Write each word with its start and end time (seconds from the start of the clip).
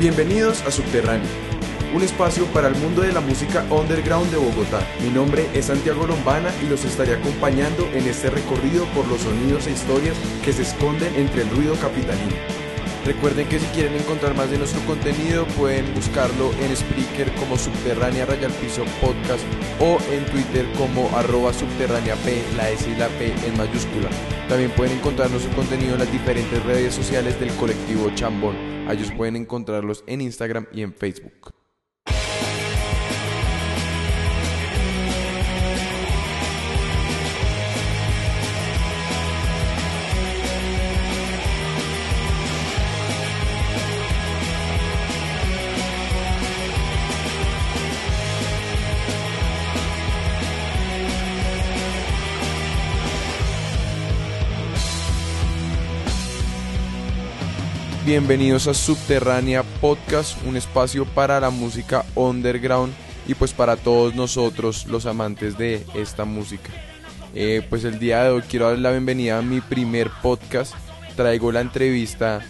Bienvenidos 0.00 0.62
a 0.62 0.70
Subterráneo, 0.70 1.28
un 1.94 2.00
espacio 2.00 2.46
para 2.54 2.68
el 2.68 2.74
mundo 2.76 3.02
de 3.02 3.12
la 3.12 3.20
música 3.20 3.66
underground 3.68 4.30
de 4.30 4.38
Bogotá. 4.38 4.80
Mi 5.02 5.10
nombre 5.10 5.46
es 5.52 5.66
Santiago 5.66 6.06
Lombana 6.06 6.50
y 6.64 6.70
los 6.70 6.86
estaré 6.86 7.16
acompañando 7.16 7.86
en 7.92 8.06
este 8.06 8.30
recorrido 8.30 8.86
por 8.94 9.06
los 9.08 9.20
sonidos 9.20 9.66
e 9.66 9.72
historias 9.72 10.16
que 10.42 10.54
se 10.54 10.62
esconden 10.62 11.14
entre 11.16 11.42
el 11.42 11.50
ruido 11.50 11.74
capitalino. 11.74 12.32
Recuerden 13.04 13.46
que 13.50 13.58
si 13.58 13.66
quieren 13.74 13.94
encontrar 13.94 14.34
más 14.34 14.50
de 14.50 14.56
nuestro 14.56 14.80
contenido 14.86 15.44
pueden 15.48 15.92
buscarlo 15.94 16.50
en 16.62 16.74
Spreaker 16.74 17.30
como 17.34 17.58
Subterránea 17.58 18.24
Raya 18.24 18.48
Piso 18.48 18.84
Podcast 19.02 19.44
o 19.80 19.98
en 20.10 20.24
Twitter 20.32 20.66
como 20.78 21.14
arroba 21.14 21.52
subterránea 21.52 22.14
P, 22.24 22.42
la 22.56 22.70
S 22.70 22.88
y 22.88 22.96
la 22.96 23.08
P 23.08 23.34
en 23.46 23.54
mayúscula. 23.58 24.08
También 24.48 24.70
pueden 24.70 24.96
encontrar 24.96 25.30
nuestro 25.30 25.54
contenido 25.54 25.92
en 25.92 26.00
las 26.00 26.10
diferentes 26.10 26.62
redes 26.64 26.94
sociales 26.94 27.38
del 27.38 27.50
colectivo 27.56 28.10
Chambón. 28.14 28.69
Ellos 28.92 29.12
pueden 29.12 29.36
encontrarlos 29.36 30.02
en 30.06 30.20
Instagram 30.20 30.66
y 30.72 30.82
en 30.82 30.92
Facebook. 30.92 31.52
Bienvenidos 58.10 58.66
a 58.66 58.74
Subterránea 58.74 59.62
Podcast, 59.62 60.36
un 60.44 60.56
espacio 60.56 61.04
para 61.04 61.38
la 61.38 61.50
música 61.50 62.04
underground 62.16 62.92
y 63.28 63.36
pues 63.36 63.52
para 63.52 63.76
todos 63.76 64.16
nosotros 64.16 64.86
los 64.86 65.06
amantes 65.06 65.56
de 65.56 65.86
esta 65.94 66.24
música. 66.24 66.70
Eh, 67.36 67.64
pues 67.70 67.84
el 67.84 68.00
día 68.00 68.24
de 68.24 68.30
hoy 68.30 68.42
quiero 68.42 68.68
dar 68.68 68.80
la 68.80 68.90
bienvenida 68.90 69.38
a 69.38 69.42
mi 69.42 69.60
primer 69.60 70.10
podcast. 70.22 70.74
Traigo 71.14 71.52
la 71.52 71.60
entrevista 71.60 72.40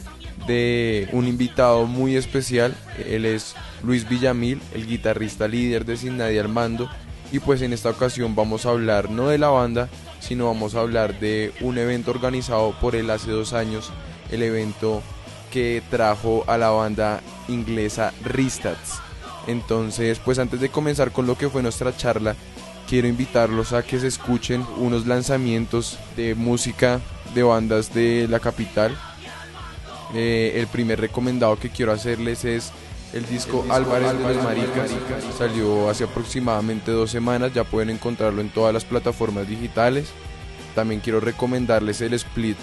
de 0.46 1.10
un 1.12 1.28
invitado 1.28 1.84
muy 1.84 2.16
especial. 2.16 2.74
Él 3.06 3.26
es 3.26 3.54
Luis 3.82 4.08
Villamil, 4.08 4.62
el 4.74 4.86
guitarrista 4.86 5.46
líder 5.46 5.84
de 5.84 5.98
Sin 5.98 6.16
Nadie 6.16 6.40
al 6.40 6.48
Mando. 6.48 6.88
Y 7.32 7.38
pues 7.38 7.60
en 7.60 7.74
esta 7.74 7.90
ocasión 7.90 8.34
vamos 8.34 8.64
a 8.64 8.70
hablar 8.70 9.10
no 9.10 9.28
de 9.28 9.36
la 9.36 9.48
banda, 9.50 9.90
sino 10.20 10.46
vamos 10.46 10.74
a 10.74 10.80
hablar 10.80 11.20
de 11.20 11.52
un 11.60 11.76
evento 11.76 12.12
organizado 12.12 12.74
por 12.80 12.96
él 12.96 13.10
hace 13.10 13.30
dos 13.30 13.52
años, 13.52 13.92
el 14.30 14.42
evento 14.42 15.02
que 15.50 15.82
trajo 15.90 16.44
a 16.46 16.56
la 16.56 16.70
banda 16.70 17.20
inglesa 17.48 18.12
Ristats. 18.24 19.00
Entonces, 19.46 20.18
pues 20.18 20.38
antes 20.38 20.60
de 20.60 20.68
comenzar 20.68 21.12
con 21.12 21.26
lo 21.26 21.36
que 21.36 21.48
fue 21.48 21.62
nuestra 21.62 21.96
charla, 21.96 22.36
quiero 22.88 23.08
invitarlos 23.08 23.72
a 23.72 23.82
que 23.82 24.00
se 24.00 24.06
escuchen 24.06 24.64
unos 24.76 25.06
lanzamientos 25.06 25.98
de 26.16 26.34
música 26.34 27.00
de 27.34 27.42
bandas 27.42 27.92
de 27.94 28.26
la 28.28 28.40
capital. 28.40 28.96
Eh, 30.14 30.52
el 30.56 30.66
primer 30.66 31.00
recomendado 31.00 31.56
que 31.56 31.70
quiero 31.70 31.92
hacerles 31.92 32.44
es 32.44 32.72
el 33.12 33.26
disco, 33.26 33.64
Álvarez, 33.70 34.18
de 34.18 34.34
los 34.34 34.44
Maricas. 34.44 34.90
Salió 35.36 35.88
hace 35.88 36.04
aproximadamente 36.04 36.90
dos 36.90 37.10
semanas, 37.10 37.52
ya 37.54 37.64
pueden 37.64 37.90
encontrarlo 37.90 38.40
en 38.40 38.50
todas 38.50 38.74
las 38.74 38.84
plataformas 38.84 39.48
digitales. 39.48 40.08
También 40.74 41.00
quiero 41.00 41.20
recomendarles 41.20 42.00
el 42.00 42.14
split 42.14 42.56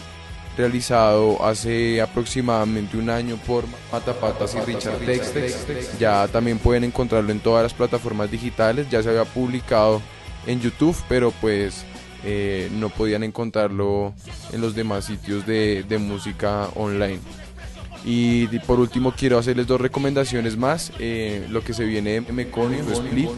realizado 0.58 1.46
hace 1.46 2.02
aproximadamente 2.02 2.98
un 2.98 3.10
año 3.10 3.38
por 3.46 3.66
Matapatas 3.92 4.56
y 4.56 4.60
Richard 4.62 4.98
Tex. 4.98 5.98
Ya 6.00 6.28
también 6.28 6.58
pueden 6.58 6.84
encontrarlo 6.84 7.32
en 7.32 7.40
todas 7.40 7.64
las 7.64 7.74
plataformas 7.74 8.32
digitales. 8.32 8.90
Ya 8.90 9.04
se 9.04 9.10
había 9.10 9.26
publicado 9.26 10.02
en 10.48 10.60
YouTube, 10.60 10.98
pero 11.08 11.32
pues 11.32 11.86
eh, 12.24 12.70
no 12.74 12.90
podían 12.90 13.24
encontrarlo 13.24 14.14
en 14.52 14.62
los 14.62 14.74
demás 14.74 15.06
sitios 15.06 15.46
de, 15.46 15.86
música 16.00 16.70
online. 16.76 17.20
Y 18.04 18.48
por 18.60 18.80
último 18.80 19.14
quiero 19.16 19.38
hacerles 19.38 19.68
dos 19.68 19.80
recomendaciones 19.80 20.58
más. 20.58 20.92
Eh, 20.98 21.46
lo 21.50 21.62
que 21.64 21.74
se 21.74 21.84
viene 21.86 22.22
de 22.22 22.32
Meconio, 22.32 22.80
Split, 22.92 23.30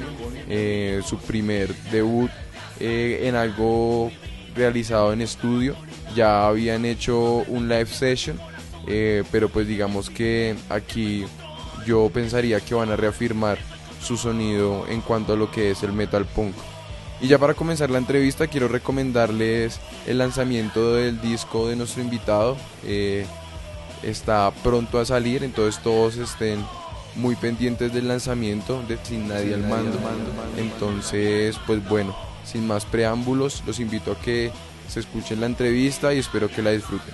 eh, 0.48 1.02
su 1.06 1.18
primer 1.18 1.76
debut 1.92 2.32
en 2.80 3.36
algo 3.36 4.10
realizado 4.56 5.12
en 5.12 5.20
estudio 5.20 5.76
ya 6.16 6.48
habían 6.48 6.86
hecho 6.86 7.44
un 7.48 7.68
live 7.68 7.88
session, 7.88 8.40
eh, 8.88 9.24
pero 9.32 9.50
pues 9.50 9.68
digamos 9.68 10.10
que 10.10 10.56
aquí 10.70 11.26
yo 11.86 12.10
pensaría 12.14 12.60
que 12.60 12.76
van 12.76 12.92
a 12.92 12.96
reafirmar 12.96 13.58
su 14.02 14.18
sonido 14.18 14.86
en 14.88 15.02
cuanto 15.02 15.34
a 15.34 15.36
lo 15.36 15.52
que 15.52 15.72
es 15.72 15.84
el 15.84 15.94
metal 15.94 16.26
punk. 16.26 16.56
Y 17.22 17.28
ya 17.28 17.38
para 17.38 17.54
comenzar 17.54 17.90
la 17.90 17.98
entrevista 17.98 18.48
quiero 18.48 18.68
recomendarles 18.68 19.80
el 20.08 20.20
lanzamiento 20.20 20.94
del 20.96 21.20
disco 21.22 21.68
de 21.68 21.76
nuestro 21.76 22.02
invitado. 22.02 22.56
Eh, 22.86 23.26
está 24.04 24.52
pronto 24.64 25.00
a 25.00 25.06
salir, 25.06 25.44
entonces 25.44 25.82
todos 25.84 26.16
estén 26.16 26.64
muy 27.16 27.36
pendientes 27.36 27.94
del 27.94 28.08
lanzamiento 28.08 28.82
de 28.88 28.98
Sin 29.04 29.28
Nadie 29.28 29.54
al 29.54 29.68
mando. 29.68 29.98
Entonces, 30.58 31.58
pues 31.68 31.88
bueno, 31.90 32.16
sin 32.46 32.66
más 32.66 32.86
preámbulos, 32.86 33.64
los 33.68 33.80
invito 33.80 34.14
a 34.14 34.20
que 34.20 34.52
se 34.90 35.02
escuchen 35.02 35.40
la 35.40 35.46
entrevista 35.46 36.14
y 36.14 36.20
espero 36.20 36.50
que 36.50 36.62
la 36.62 36.72
disfruten. 36.72 37.14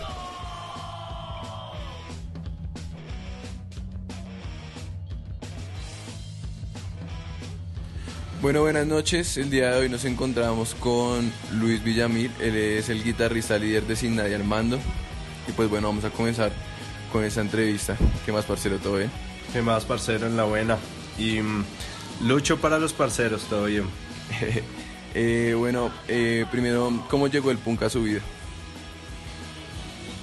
Bueno, 8.41 8.61
buenas 8.61 8.85
noches. 8.85 9.37
El 9.37 9.49
día 9.49 9.71
de 9.71 9.79
hoy 9.79 9.89
nos 9.89 10.05
encontramos 10.05 10.75
con 10.75 11.31
Luis 11.53 11.83
Villamil. 11.83 12.31
Él 12.39 12.55
es 12.55 12.89
el 12.89 13.03
guitarrista 13.03 13.57
líder 13.57 13.83
de 13.87 13.95
Sin 13.95 14.15
Nadie 14.15 14.35
al 14.35 14.43
Mando. 14.43 14.79
Y 15.47 15.51
pues 15.53 15.69
bueno, 15.69 15.87
vamos 15.87 16.05
a 16.05 16.11
comenzar 16.11 16.51
con 17.11 17.23
esa 17.23 17.41
entrevista. 17.41 17.97
¿Qué 18.25 18.31
más, 18.31 18.45
parcero? 18.45 18.77
¿Todo 18.77 18.97
bien? 18.97 19.11
¿Qué 19.51 19.61
más, 19.61 19.83
parcero? 19.85 20.27
En 20.27 20.37
la 20.37 20.43
buena. 20.43 20.77
Y 21.17 21.41
mm, 21.41 21.65
lucho 22.27 22.57
para 22.57 22.77
los 22.77 22.93
parceros, 22.93 23.43
todo 23.49 23.65
bien. 23.65 23.85
Eh, 25.17 25.53
bueno, 25.57 25.93
eh, 26.09 26.45
primero, 26.51 27.05
¿cómo 27.09 27.27
llegó 27.27 27.49
el 27.49 27.57
punk 27.57 27.83
a 27.83 27.89
su 27.89 28.03
vida? 28.03 28.19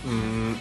Mm, 0.05 0.53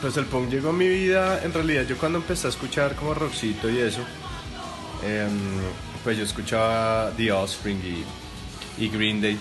pues 0.00 0.16
el 0.16 0.24
punk 0.24 0.48
llegó 0.48 0.70
a 0.70 0.72
mi 0.72 0.88
vida, 0.88 1.44
en 1.44 1.52
realidad 1.52 1.84
yo 1.86 1.98
cuando 1.98 2.20
empecé 2.20 2.46
a 2.46 2.50
escuchar 2.50 2.96
como 2.96 3.12
rockcito 3.12 3.68
y 3.68 3.80
eso, 3.80 4.00
em, 5.04 5.30
pues 6.02 6.16
yo 6.16 6.24
escuchaba 6.24 7.12
The 7.18 7.32
Offspring 7.32 8.06
y, 8.78 8.88
Green 8.88 9.20
Day, 9.20 9.38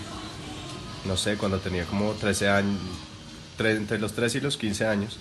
no 1.05 1.15
sé, 1.15 1.37
cuando 1.37 1.59
tenía 1.59 1.85
como 1.85 2.11
13 2.11 2.49
años, 2.49 2.77
entre 3.57 3.99
los 3.99 4.11
13 4.11 4.39
y 4.39 4.41
los 4.41 4.57
15 4.57 4.85
años. 4.85 5.17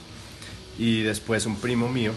Y 0.77 1.03
después 1.03 1.47
un 1.47 1.55
primo 1.57 1.89
mío, 1.89 2.13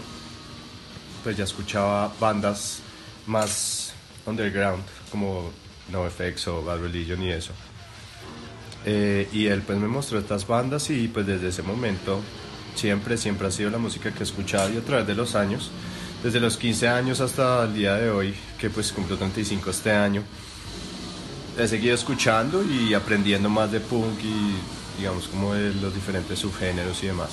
pues 1.22 1.36
ya 1.36 1.44
escuchaba 1.44 2.12
bandas 2.18 2.80
más 3.26 3.83
underground, 4.26 4.82
como 5.10 5.50
NoFX 5.90 6.48
o 6.48 6.64
Bad 6.64 6.80
Religion 6.80 7.22
y 7.22 7.30
eso. 7.30 7.52
Eh, 8.86 9.28
y 9.32 9.46
él 9.46 9.62
pues 9.62 9.78
me 9.78 9.88
mostró 9.88 10.18
estas 10.18 10.46
bandas 10.46 10.90
y 10.90 11.08
pues 11.08 11.26
desde 11.26 11.48
ese 11.48 11.62
momento 11.62 12.20
siempre, 12.74 13.16
siempre 13.16 13.48
ha 13.48 13.50
sido 13.50 13.70
la 13.70 13.78
música 13.78 14.12
que 14.12 14.20
he 14.20 14.22
escuchado 14.22 14.72
y 14.72 14.76
a 14.76 14.82
través 14.82 15.06
de 15.06 15.14
los 15.14 15.34
años, 15.34 15.70
desde 16.22 16.40
los 16.40 16.56
15 16.56 16.88
años 16.88 17.20
hasta 17.20 17.64
el 17.64 17.74
día 17.74 17.94
de 17.94 18.10
hoy, 18.10 18.34
que 18.58 18.70
pues 18.70 18.92
cumplo 18.92 19.16
35 19.16 19.70
este 19.70 19.92
año, 19.92 20.22
he 21.58 21.66
seguido 21.68 21.94
escuchando 21.94 22.62
y 22.64 22.94
aprendiendo 22.94 23.48
más 23.48 23.70
de 23.72 23.80
punk 23.80 24.18
y 24.22 24.98
digamos 24.98 25.28
como 25.28 25.54
de 25.54 25.72
los 25.74 25.94
diferentes 25.94 26.38
subgéneros 26.38 27.02
y 27.02 27.06
demás. 27.06 27.30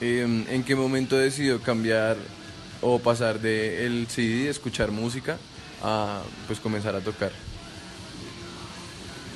Em, 0.00 0.44
¿En 0.48 0.62
qué 0.62 0.74
momento 0.74 1.16
decidió 1.16 1.60
cambiar 1.60 2.16
o 2.80 2.98
pasar 2.98 3.40
de 3.40 3.86
el 3.86 4.06
CD, 4.08 4.48
escuchar 4.48 4.90
música, 4.90 5.38
a 5.82 6.22
pues 6.46 6.60
comenzar 6.60 6.94
a 6.94 7.00
tocar? 7.00 7.32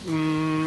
Mm, 0.06 0.66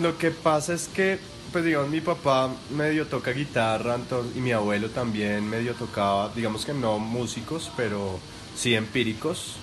lo 0.00 0.18
que 0.18 0.30
pasa 0.30 0.74
es 0.74 0.88
que, 0.88 1.18
pues 1.52 1.64
digamos, 1.64 1.88
mi 1.88 2.00
papá 2.00 2.50
medio 2.70 3.06
toca 3.06 3.30
guitarra 3.30 3.98
y 4.34 4.40
mi 4.40 4.52
abuelo 4.52 4.90
también 4.90 5.48
medio 5.48 5.74
tocaba, 5.74 6.30
digamos 6.34 6.64
que 6.64 6.74
no 6.74 6.98
músicos, 6.98 7.70
pero 7.76 8.18
sí 8.56 8.74
empíricos. 8.74 9.56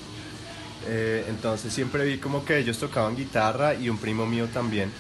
Eh, 0.87 1.25
entonces 1.29 1.71
siempre 1.71 2.05
vi 2.05 2.17
como 2.17 2.43
que 2.43 2.57
ellos 2.57 2.79
tocaban 2.79 3.15
guitarra 3.15 3.75
y 3.75 3.89
un 3.89 3.97
primo 3.97 4.25
mío 4.25 4.47
también. 4.47 4.91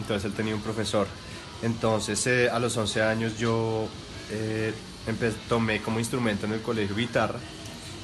Entonces 0.00 0.24
él 0.30 0.32
tenía 0.32 0.54
un 0.54 0.62
profesor. 0.62 1.06
Entonces 1.62 2.26
eh, 2.26 2.50
a 2.50 2.58
los 2.58 2.76
11 2.76 3.02
años 3.02 3.38
yo 3.38 3.88
eh, 4.30 4.72
tomé 5.48 5.80
como 5.80 5.98
instrumento 5.98 6.46
en 6.46 6.52
el 6.52 6.60
colegio 6.60 6.96
guitarra 6.96 7.38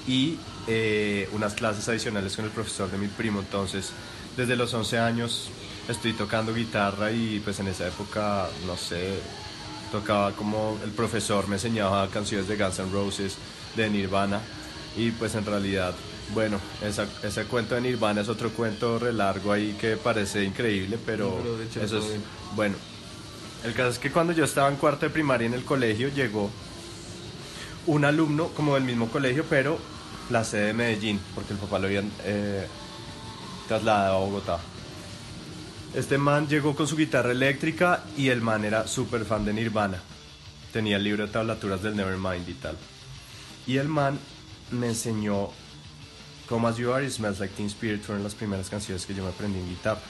y 0.06 0.38
eh, 0.66 1.28
unas 1.32 1.54
clases 1.54 1.88
adicionales 1.88 2.36
con 2.36 2.44
el 2.44 2.50
profesor 2.50 2.90
de 2.90 2.98
mi 2.98 3.08
primo. 3.08 3.40
Entonces, 3.40 3.92
desde 4.36 4.56
los 4.56 4.72
11 4.72 4.98
años 4.98 5.50
estoy 5.88 6.12
tocando 6.12 6.54
guitarra 6.54 7.12
y 7.12 7.40
pues 7.40 7.60
en 7.60 7.68
esa 7.68 7.86
época, 7.86 8.48
no 8.66 8.76
sé, 8.76 9.18
tocaba 9.92 10.32
como 10.32 10.78
el 10.82 10.90
profesor 10.90 11.46
me 11.46 11.56
enseñaba 11.56 12.08
canciones 12.08 12.48
de 12.48 12.56
Guns 12.56 12.78
N' 12.78 12.90
Roses, 12.90 13.36
de 13.76 13.90
Nirvana 13.90 14.40
y 14.96 15.10
pues 15.10 15.34
en 15.34 15.44
realidad, 15.44 15.94
bueno, 16.32 16.58
esa, 16.82 17.06
ese 17.22 17.44
cuento 17.44 17.74
de 17.74 17.82
Nirvana 17.82 18.22
es 18.22 18.28
otro 18.28 18.50
cuento 18.50 18.98
re 18.98 19.12
largo 19.12 19.52
ahí 19.52 19.76
que 19.80 19.96
parece 19.96 20.44
increíble, 20.44 20.98
pero, 21.04 21.38
Pero 21.42 21.58
de 21.58 21.64
hecho 21.64 21.82
eso 21.82 21.98
es, 21.98 22.08
bien. 22.08 22.22
bueno, 22.56 22.76
el 23.64 23.72
caso 23.74 23.90
es 23.90 23.98
que 23.98 24.10
cuando 24.10 24.32
yo 24.32 24.44
estaba 24.44 24.68
en 24.68 24.76
cuarto 24.76 25.06
de 25.06 25.10
primaria 25.10 25.46
en 25.46 25.54
el 25.54 25.64
colegio 25.64 26.08
llegó 26.08 26.50
un 27.86 28.04
alumno 28.04 28.48
como 28.48 28.74
del 28.74 28.84
mismo 28.84 29.08
colegio, 29.08 29.44
pero 29.48 29.78
la 30.30 30.44
sede 30.44 30.66
de 30.66 30.72
Medellín, 30.72 31.20
porque 31.34 31.52
el 31.52 31.58
papá 31.58 31.78
lo 31.78 31.86
habían 31.86 32.10
eh, 32.24 32.66
trasladado 33.68 34.16
a 34.16 34.20
Bogotá. 34.20 34.58
Este 35.94 36.18
man 36.18 36.48
llegó 36.48 36.74
con 36.74 36.88
su 36.88 36.96
guitarra 36.96 37.30
eléctrica 37.30 38.02
y 38.16 38.28
el 38.28 38.40
man 38.40 38.64
era 38.64 38.86
súper 38.86 39.24
fan 39.24 39.44
de 39.44 39.52
Nirvana. 39.52 40.00
Tenía 40.72 40.96
el 40.96 41.04
libro 41.04 41.26
de 41.26 41.32
tablaturas 41.32 41.82
del 41.82 41.94
Nevermind 41.94 42.48
y 42.48 42.54
tal. 42.54 42.76
Y 43.66 43.76
el 43.76 43.88
man 43.88 44.18
me 44.72 44.88
enseñó 44.88 45.50
Come 46.48 46.68
As 46.68 46.76
You 46.76 46.92
Are 46.92 47.06
y 47.06 47.10
Smells 47.10 47.38
Like 47.38 47.54
Teen 47.54 47.68
Spirit 47.68 48.02
fueron 48.02 48.24
las 48.24 48.34
primeras 48.34 48.68
canciones 48.68 49.06
que 49.06 49.14
yo 49.14 49.22
me 49.22 49.30
aprendí 49.30 49.58
en 49.58 49.68
guitarra. 49.68 50.00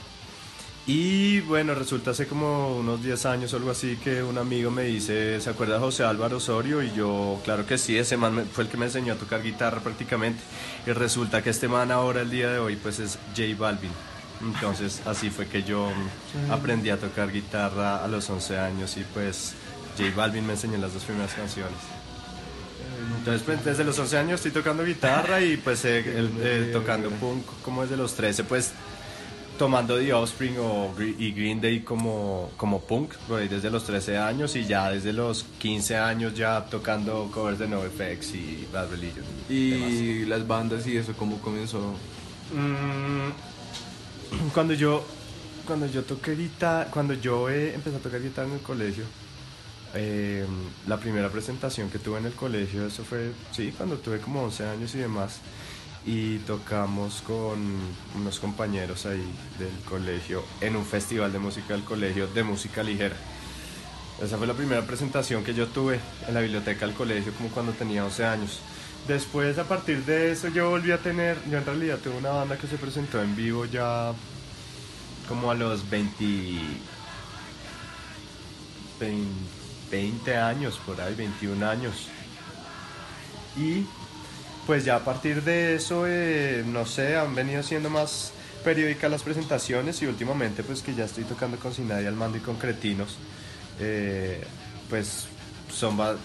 Y 0.86 1.40
bueno, 1.40 1.74
resulta 1.74 2.10
hace 2.10 2.26
como 2.26 2.76
unos 2.76 3.02
10 3.02 3.24
años 3.24 3.54
o 3.54 3.56
algo 3.56 3.70
así 3.70 3.96
que 3.96 4.22
un 4.22 4.36
amigo 4.36 4.70
me 4.70 4.82
dice, 4.82 5.40
¿se 5.40 5.48
acuerda 5.48 5.80
José 5.80 6.04
Álvaro 6.04 6.36
Osorio? 6.36 6.82
Y 6.82 6.92
yo, 6.92 7.40
claro 7.42 7.64
que 7.64 7.78
sí, 7.78 7.96
ese 7.96 8.18
man 8.18 8.46
fue 8.52 8.64
el 8.64 8.70
que 8.70 8.76
me 8.76 8.84
enseñó 8.84 9.14
a 9.14 9.16
tocar 9.16 9.42
guitarra 9.42 9.80
prácticamente. 9.80 10.42
Y 10.86 10.90
resulta 10.92 11.42
que 11.42 11.48
este 11.50 11.68
man 11.68 11.90
ahora, 11.90 12.20
el 12.20 12.30
día 12.30 12.50
de 12.50 12.58
hoy, 12.58 12.76
pues 12.76 12.98
es 12.98 13.18
J 13.34 13.54
Balvin. 13.58 13.92
Entonces 14.42 15.00
así 15.06 15.30
fue 15.30 15.46
que 15.46 15.62
yo 15.62 15.88
aprendí 16.50 16.90
a 16.90 16.98
tocar 16.98 17.32
guitarra 17.32 18.04
a 18.04 18.08
los 18.08 18.28
11 18.28 18.58
años 18.58 18.96
y 18.98 19.04
pues 19.14 19.54
J 19.96 20.10
Balvin 20.14 20.46
me 20.46 20.52
enseñó 20.52 20.76
las 20.76 20.92
dos 20.92 21.04
primeras 21.04 21.32
canciones. 21.32 21.78
Entonces, 23.18 23.42
pues, 23.42 23.64
desde 23.64 23.84
los 23.84 23.98
11 23.98 24.18
años 24.18 24.34
estoy 24.34 24.50
tocando 24.50 24.84
guitarra 24.84 25.40
y 25.40 25.56
pues 25.56 25.84
eh, 25.86 26.02
eh, 26.06 26.70
tocando 26.72 27.10
punk 27.10 27.44
como 27.62 27.82
desde 27.82 27.96
los 27.96 28.14
13, 28.14 28.44
pues 28.44 28.72
tomando 29.58 29.98
The 29.98 30.12
Offspring 30.12 30.56
o, 30.58 30.94
y 30.98 31.32
Green 31.32 31.60
Day 31.60 31.80
como, 31.80 32.50
como 32.56 32.80
punk, 32.80 33.14
desde 33.28 33.70
los 33.70 33.84
13 33.84 34.18
años 34.18 34.56
y 34.56 34.64
ya 34.64 34.90
desde 34.90 35.12
los 35.12 35.44
15 35.58 35.96
años 35.96 36.34
ya 36.34 36.64
tocando 36.64 37.30
covers 37.32 37.58
de 37.58 37.68
NoFX 37.68 38.34
y 38.34 38.68
Bad 38.72 38.90
Religion. 38.90 39.24
demás. 39.70 39.90
Y 39.90 40.24
las 40.26 40.46
bandas 40.46 40.86
y 40.86 40.96
eso, 40.96 41.12
¿cómo 41.14 41.38
comenzó? 41.38 41.94
Mm, 42.52 43.30
cuando 44.52 44.74
yo 44.74 45.04
cuando 45.66 45.86
yo 45.86 46.02
toqué 46.02 46.34
guitarra, 46.34 46.90
cuando 46.90 47.14
yo 47.14 47.48
eh, 47.48 47.74
empecé 47.74 47.96
a 47.96 48.00
tocar 48.00 48.22
guitarra 48.22 48.48
en 48.48 48.54
el 48.54 48.60
colegio, 48.60 49.04
eh, 49.94 50.44
la 50.86 50.98
primera 50.98 51.30
presentación 51.30 51.88
que 51.88 51.98
tuve 51.98 52.18
en 52.18 52.26
el 52.26 52.32
colegio, 52.32 52.86
eso 52.86 53.04
fue, 53.04 53.32
sí, 53.52 53.72
cuando 53.76 53.96
tuve 53.96 54.18
como 54.18 54.42
11 54.42 54.66
años 54.66 54.94
y 54.94 54.98
demás, 54.98 55.40
y 56.06 56.38
tocamos 56.40 57.22
con 57.26 57.58
unos 58.14 58.38
compañeros 58.38 59.06
ahí 59.06 59.24
del 59.58 59.74
colegio 59.88 60.44
en 60.60 60.76
un 60.76 60.84
festival 60.84 61.32
de 61.32 61.38
música 61.38 61.74
del 61.74 61.84
colegio 61.84 62.26
de 62.26 62.42
música 62.42 62.82
ligera. 62.82 63.16
Esa 64.22 64.36
fue 64.36 64.46
la 64.46 64.54
primera 64.54 64.82
presentación 64.82 65.42
que 65.42 65.54
yo 65.54 65.66
tuve 65.68 65.98
en 66.28 66.34
la 66.34 66.40
biblioteca 66.40 66.86
del 66.86 66.94
colegio 66.94 67.32
como 67.34 67.48
cuando 67.48 67.72
tenía 67.72 68.04
11 68.04 68.24
años. 68.24 68.60
Después, 69.08 69.58
a 69.58 69.64
partir 69.64 70.04
de 70.04 70.32
eso, 70.32 70.48
yo 70.48 70.70
volví 70.70 70.90
a 70.90 70.98
tener, 70.98 71.36
yo 71.50 71.58
en 71.58 71.66
realidad 71.66 71.98
tuve 71.98 72.16
una 72.16 72.30
banda 72.30 72.56
que 72.56 72.66
se 72.66 72.78
presentó 72.78 73.20
en 73.22 73.34
vivo 73.36 73.66
ya 73.66 74.12
como 75.28 75.50
a 75.50 75.54
los 75.54 75.88
20, 75.90 76.24
20, 79.00 79.28
20 79.90 80.36
años, 80.36 80.80
por 80.86 81.00
ahí, 81.00 81.14
21 81.14 81.68
años. 81.68 82.08
Y 83.56 83.84
pues 84.66 84.84
ya 84.84 84.96
a 84.96 85.04
partir 85.04 85.42
de 85.42 85.74
eso, 85.76 86.04
eh, 86.06 86.64
no 86.66 86.86
sé, 86.86 87.16
han 87.16 87.34
venido 87.34 87.62
siendo 87.62 87.90
más 87.90 88.32
periódicas 88.64 89.10
las 89.10 89.22
presentaciones 89.22 90.00
y 90.02 90.06
últimamente 90.06 90.62
pues 90.62 90.80
que 90.82 90.94
ya 90.94 91.04
estoy 91.04 91.24
tocando 91.24 91.58
con 91.58 91.74
Sin 91.74 91.88
Nadie 91.88 92.08
al 92.08 92.14
Mando 92.14 92.38
y 92.38 92.40
con 92.40 92.56
Cretinos, 92.56 93.16
eh, 93.78 94.42
pues 94.88 95.26
son 95.72 95.96
ba- 95.96 96.16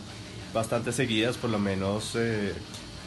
bastante 0.54 0.94
seguidas, 0.94 1.36
por 1.38 1.50
lo 1.50 1.60
menos, 1.60 2.12
eh, 2.16 2.54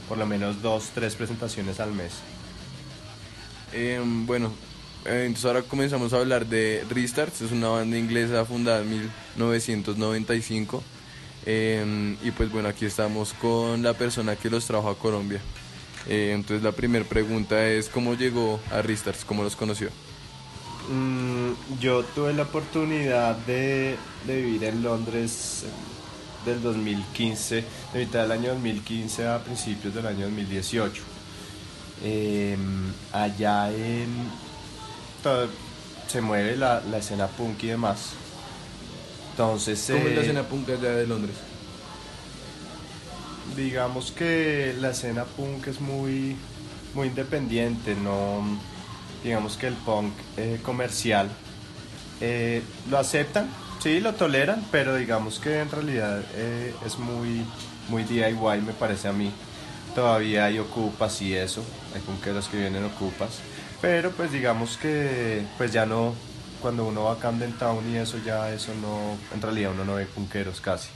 por 0.09 0.19
lo 0.19 0.27
menos 0.27 0.61
dos, 0.61 0.91
tres 0.95 1.15
presentaciones 1.15 1.81
al 1.81 1.93
mes. 1.93 2.13
Em, 3.73 4.27
bueno, 4.27 4.53
eh, 5.07 5.25
entonces 5.27 5.47
ahora 5.47 5.63
comenzamos 5.63 6.13
a 6.13 6.19
hablar 6.19 6.47
de 6.47 6.85
Restarts, 6.91 7.41
es 7.41 7.53
una 7.53 7.69
banda 7.69 7.97
inglesa 7.97 8.45
fundada 8.45 8.83
en 8.83 8.91
1995. 8.91 10.83
Em, 11.45 12.17
y 12.23 12.31
pues 12.31 12.51
bueno, 12.53 12.69
aquí 12.69 12.85
estamos 12.87 13.33
con 13.35 13.83
la 13.83 13.95
persona 13.95 14.37
que 14.37 14.49
los 14.51 14.65
trajo 14.67 14.89
a 14.89 14.97
Colombia. 14.99 15.41
Eh, 16.09 16.33
entonces 16.35 16.63
la 16.63 16.73
primera 16.73 17.05
pregunta 17.05 17.67
es, 17.67 17.89
¿cómo 17.89 18.15
llegó 18.15 18.61
a 18.71 18.83
Restarts? 18.83 19.25
¿Cómo 19.25 19.43
los 19.43 19.57
conoció? 19.57 19.89
Mm, 20.91 21.53
yo 21.81 22.03
tuve 22.05 22.33
la 22.33 22.43
oportunidad 22.43 23.37
de, 23.37 23.97
de 24.27 24.43
vivir 24.43 24.65
en 24.65 24.83
Londres 24.83 25.65
del 26.45 26.61
2015, 26.63 27.65
de 27.93 27.99
mitad 27.99 28.23
del 28.23 28.33
año 28.33 28.49
2015 28.51 29.27
a 29.29 29.39
principios 29.45 29.95
del 29.95 30.07
año 30.07 30.25
2018. 30.27 31.03
Eh, 32.05 32.57
allá 33.13 33.71
en 33.73 34.09
todo- 35.23 35.49
se 36.09 36.21
mueve 36.21 36.57
la, 36.57 36.83
la 36.91 36.99
escena 36.99 37.27
punk 37.29 37.63
y 37.63 37.69
demás. 37.69 38.11
Entonces, 39.33 39.85
¿Cómo 39.87 40.07
es 40.07 40.15
la 40.15 40.21
eh, 40.21 40.21
escena 40.23 40.43
punk 40.45 40.69
allá 40.71 40.91
de 40.91 41.07
Londres? 41.07 41.37
digamos 43.57 44.13
que 44.13 44.75
la 44.81 44.91
escena 44.91 45.25
punk 45.25 45.67
es 45.67 45.81
muy, 45.81 46.37
muy 46.95 47.09
independiente, 47.09 47.95
no 47.95 48.43
digamos 49.23 49.57
que 49.57 49.69
el 49.69 49.75
punk 49.75 50.13
eh, 50.37 50.59
comercial 50.63 51.29
eh, 52.21 52.63
lo 52.91 52.99
aceptan, 52.99 53.49
sí, 53.81 54.01
lo 54.01 54.15
toleran, 54.15 54.65
pero 54.71 54.97
digamos 54.97 55.39
que 55.39 55.61
en 55.61 55.71
realidad 55.71 56.23
eh, 56.35 56.75
es 56.85 56.99
muy, 56.99 57.45
muy 57.89 58.05
DIY 58.05 58.61
me 58.65 58.73
parece 58.73 59.09
a 59.09 59.13
mí. 59.13 59.31
Todavía 59.95 60.47
hay 60.47 60.59
ocupas 60.59 61.21
y 61.21 61.35
eso, 61.35 61.63
hay 61.95 62.01
punkeros 62.01 62.49
que 62.49 62.57
vienen 62.57 62.85
ocupas, 62.85 63.41
pero 63.83 64.11
pues 64.11 64.33
digamos 64.33 64.79
que 64.79 65.43
pues 65.59 65.71
ya 65.73 65.85
no, 65.85 66.15
cuando 66.63 66.87
uno 66.87 67.05
va 67.05 67.13
a 67.15 67.19
Camden 67.19 67.53
Town 67.55 67.87
y 67.91 67.97
eso 67.97 68.17
ya 68.25 68.51
eso 68.53 68.73
no, 68.81 69.17
en 69.35 69.43
realidad 69.43 69.73
uno 69.73 69.85
no 69.85 69.95
ve 69.97 70.07
punkeros 70.07 70.61
casi. 70.61 70.89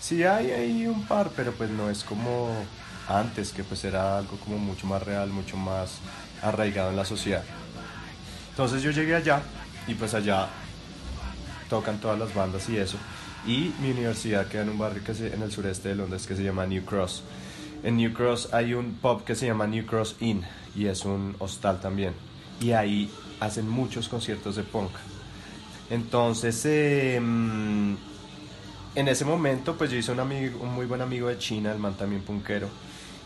Sí 0.00 0.24
hay 0.24 0.50
ahí 0.50 0.86
un 0.88 1.04
par, 1.06 1.30
pero 1.36 1.52
pues 1.52 1.70
no 1.70 1.88
es 1.90 2.02
como 2.02 2.50
antes, 3.08 3.52
que 3.52 3.62
pues 3.62 3.84
era 3.84 4.18
algo 4.18 4.36
como 4.38 4.58
mucho 4.58 4.86
más 4.86 5.02
real, 5.02 5.28
mucho 5.28 5.56
más 5.56 5.98
arraigado 6.42 6.90
en 6.90 6.96
la 6.96 7.04
sociedad. 7.04 7.44
Entonces 8.50 8.82
yo 8.82 8.90
llegué 8.90 9.14
allá 9.14 9.42
y 9.86 9.94
pues 9.94 10.14
allá 10.14 10.48
tocan 11.68 11.98
todas 11.98 12.18
las 12.18 12.34
bandas 12.34 12.68
y 12.68 12.76
eso. 12.76 12.96
Y 13.46 13.72
mi 13.80 13.90
universidad 13.90 14.46
queda 14.46 14.62
en 14.62 14.70
un 14.70 14.78
barrio 14.78 15.02
que 15.04 15.14
se- 15.14 15.32
en 15.34 15.42
el 15.42 15.50
sureste 15.50 15.88
de 15.90 15.94
Londres 15.96 16.26
que 16.26 16.36
se 16.36 16.42
llama 16.44 16.66
New 16.66 16.84
Cross. 16.84 17.22
En 17.82 17.96
New 17.96 18.12
Cross 18.12 18.50
hay 18.52 18.74
un 18.74 18.94
pub 18.94 19.24
que 19.24 19.34
se 19.34 19.46
llama 19.46 19.66
New 19.66 19.84
Cross 19.86 20.16
Inn 20.20 20.44
y 20.76 20.86
es 20.86 21.04
un 21.04 21.34
hostal 21.38 21.80
también. 21.80 22.14
Y 22.60 22.72
ahí 22.72 23.10
hacen 23.42 23.68
muchos 23.68 24.08
conciertos 24.08 24.56
de 24.56 24.62
punk. 24.62 24.92
Entonces, 25.90 26.62
eh, 26.64 27.20
mm, 27.20 27.94
en 28.94 29.08
ese 29.08 29.24
momento, 29.24 29.74
pues 29.76 29.90
yo 29.90 29.96
hice 29.96 30.12
un, 30.12 30.20
amigo, 30.20 30.60
un 30.60 30.72
muy 30.72 30.86
buen 30.86 31.00
amigo 31.00 31.28
de 31.28 31.38
China, 31.38 31.72
el 31.72 31.78
man 31.78 31.94
también 31.94 32.22
punkero. 32.22 32.68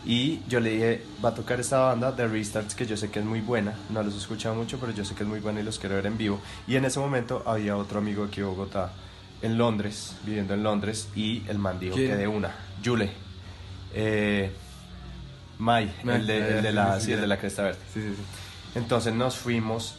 Y 0.05 0.39
yo 0.47 0.59
le 0.59 0.71
dije, 0.71 1.03
va 1.23 1.29
a 1.29 1.35
tocar 1.35 1.59
esta 1.59 1.79
banda 1.79 2.11
de 2.11 2.27
Restarts, 2.27 2.73
que 2.73 2.85
yo 2.85 2.97
sé 2.97 3.11
que 3.11 3.19
es 3.19 3.25
muy 3.25 3.41
buena. 3.41 3.75
No 3.89 4.01
los 4.01 4.15
he 4.15 4.17
escuchado 4.17 4.55
mucho, 4.55 4.79
pero 4.79 4.91
yo 4.91 5.05
sé 5.05 5.13
que 5.15 5.23
es 5.23 5.29
muy 5.29 5.39
buena 5.39 5.59
y 5.59 5.63
los 5.63 5.77
quiero 5.79 5.95
ver 5.95 6.05
en 6.07 6.17
vivo. 6.17 6.39
Y 6.65 6.77
en 6.77 6.85
ese 6.85 6.99
momento 6.99 7.43
había 7.45 7.75
otro 7.77 7.99
amigo 7.99 8.23
aquí 8.23 8.37
de 8.37 8.47
Bogotá, 8.47 8.93
en 9.41 9.57
Londres, 9.57 10.15
viviendo 10.23 10.53
en 10.53 10.63
Londres. 10.63 11.09
Y 11.15 11.43
el 11.47 11.59
man 11.59 11.79
dijo 11.79 11.95
¿Quién? 11.95 12.11
que 12.11 12.15
de 12.15 12.27
una, 12.27 12.55
Yule. 12.81 13.11
Eh, 13.93 14.51
Mai, 15.59 15.91
el 16.05 16.27
de, 16.27 16.37
el 16.37 16.63
de 16.63 16.69
sí, 16.69 16.75
la, 16.75 16.99
sí, 16.99 17.11
el 17.13 17.21
de 17.21 17.27
la 17.27 17.37
Cresta 17.37 17.63
Verde. 17.63 17.79
Sí, 17.93 18.01
sí, 18.01 18.13
sí. 18.15 18.23
Entonces 18.75 19.13
nos 19.13 19.35
fuimos 19.35 19.95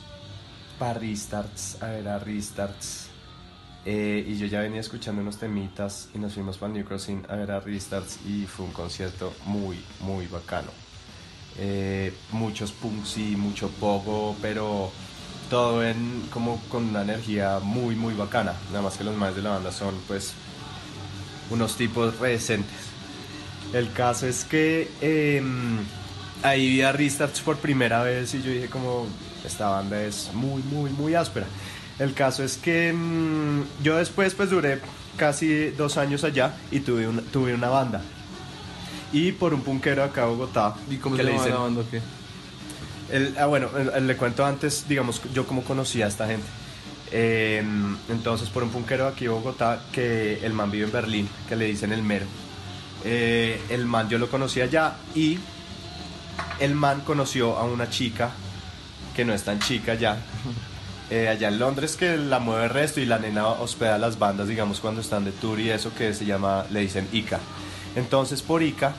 para 0.79 0.95
Restarts, 0.95 1.83
a 1.83 1.87
ver 1.87 2.09
a 2.09 2.19
Restarts. 2.19 3.09
Eh, 3.85 4.25
y 4.27 4.37
yo 4.37 4.47
ya 4.47 4.61
venía 4.61 4.81
escuchando 4.81 5.23
unos 5.23 5.39
temitas 5.39 6.09
y 6.15 6.19
nos 6.19 6.35
fuimos 6.35 6.59
para 6.59 6.73
New 6.73 6.85
Crossing 6.85 7.25
a 7.29 7.37
ver 7.37 7.51
a 7.51 7.61
Restarts 7.61 8.19
y 8.27 8.45
fue 8.47 8.67
un 8.67 8.73
concierto 8.73 9.33
muy, 9.47 9.83
muy 10.01 10.27
bacano. 10.27 10.71
Eh, 11.59 12.13
muchos 12.33 12.73
punks 12.73 13.19
y 13.19 13.37
mucho 13.37 13.69
pogo, 13.71 14.37
pero 14.41 14.91
todo 15.51 15.85
en, 15.85 16.29
como 16.31 16.61
con 16.69 16.85
una 16.85 17.03
energía 17.03 17.59
muy, 17.61 17.95
muy 17.95 18.15
bacana. 18.15 18.55
Nada 18.69 18.83
más 18.83 18.97
que 18.97 19.05
los 19.05 19.17
más 19.17 19.35
de 19.35 19.43
la 19.43 19.51
banda 19.51 19.73
son 19.73 19.95
pues 20.07 20.35
unos 21.51 21.77
tipos 21.77 22.19
re 22.19 22.31
decentes. 22.31 22.77
El 23.73 23.93
caso 23.93 24.27
es 24.27 24.45
que 24.45 24.91
em, 25.01 25.79
ahí 26.43 26.69
vi 26.69 26.83
a 26.83 26.93
Restarts 26.93 27.41
por 27.41 27.57
primera 27.57 28.03
vez 28.03 28.35
y 28.35 28.43
yo 28.43 28.51
dije 28.51 28.69
como, 28.69 29.07
esta 29.45 29.69
banda 29.69 30.03
es 30.03 30.31
muy, 30.35 30.63
muy, 30.63 30.91
muy 30.91 31.15
áspera. 31.15 31.47
El 31.99 32.15
caso 32.15 32.45
es 32.45 32.57
que 32.57 32.93
mm, 32.93 33.83
yo 33.83 33.97
después 33.97 34.35
pues 34.35 34.51
duré 34.51 34.81
casi 35.17 35.71
dos 35.71 35.97
años 35.97 36.23
allá 36.25 36.55
y 36.71 36.81
tuve 36.81 37.09
una, 37.09 37.23
tuve 37.23 37.55
una 37.55 37.69
banda. 37.69 38.01
Y 39.13 39.33
por 39.33 39.55
un 39.55 39.63
punkero 39.63 40.05
acá 40.05 40.25
en 40.25 40.29
Bogotá. 40.31 40.75
¿Y 40.91 40.97
cómo 40.97 41.17
se 41.17 41.25
le 41.25 41.33
llama 41.33 41.49
la 41.49 41.57
banda 41.59 41.81
o 41.81 41.91
qué? 41.91 42.01
el- 43.11 43.35
ah, 43.39 43.47
bueno, 43.47 43.69
el- 43.77 43.89
el- 43.95 44.07
le 44.07 44.17
cuento 44.17 44.45
antes, 44.45 44.85
digamos, 44.87 45.21
yo 45.33 45.47
cómo 45.47 45.65
conocí 45.65 46.03
a 46.03 46.09
esta 46.09 46.27
gente. 46.27 46.47
Eh, 47.11 47.65
entonces, 48.11 48.51
por 48.51 48.63
un 48.63 48.69
punkero 48.69 49.07
aquí 49.07 49.25
en 49.25 49.31
Bogotá, 49.31 49.83
que 49.93 50.45
el 50.45 50.53
man 50.53 50.71
vive 50.71 50.85
en 50.85 50.93
Berlín, 50.93 51.29
que 51.49 51.57
le 51.57 51.65
dicen 51.65 51.91
el 51.93 52.03
mero. 52.03 52.27
Eh, 53.05 53.61
el 53.71 53.87
man 53.87 54.09
yo 54.11 54.19
lo 54.19 54.29
conocí 54.29 54.61
allá 54.61 54.97
y 55.15 55.39
el 56.61 56.75
man 56.75 57.01
conoció 57.01 57.57
a 57.57 57.65
una 57.65 57.89
chica 57.89 58.33
que 59.19 59.25
no 59.25 59.35
es 59.35 59.43
tan 59.43 59.59
chica 59.59 59.95
ya. 59.95 60.17
eh, 61.11 61.27
allá 61.29 61.49
en 61.49 61.59
Londres 61.59 61.97
que 61.97 62.17
la 62.17 62.39
mueve 62.39 62.67
el 62.67 62.71
resto 62.71 63.01
y 63.01 63.05
la 63.05 63.19
nena 63.19 63.49
hospeda 63.49 63.99
las 63.99 64.17
bandas, 64.17 64.47
digamos, 64.47 64.79
cuando 64.79 65.01
están 65.01 65.25
de 65.25 65.33
tour 65.33 65.59
y 65.59 65.71
eso 65.71 65.93
que 65.93 66.15
se 66.15 66.25
llama, 66.25 66.67
le 66.71 66.83
dicen 66.83 67.09
Ica. 67.11 67.41
Entonces 67.97 68.43
por 68.43 68.63
Ica 68.63 68.95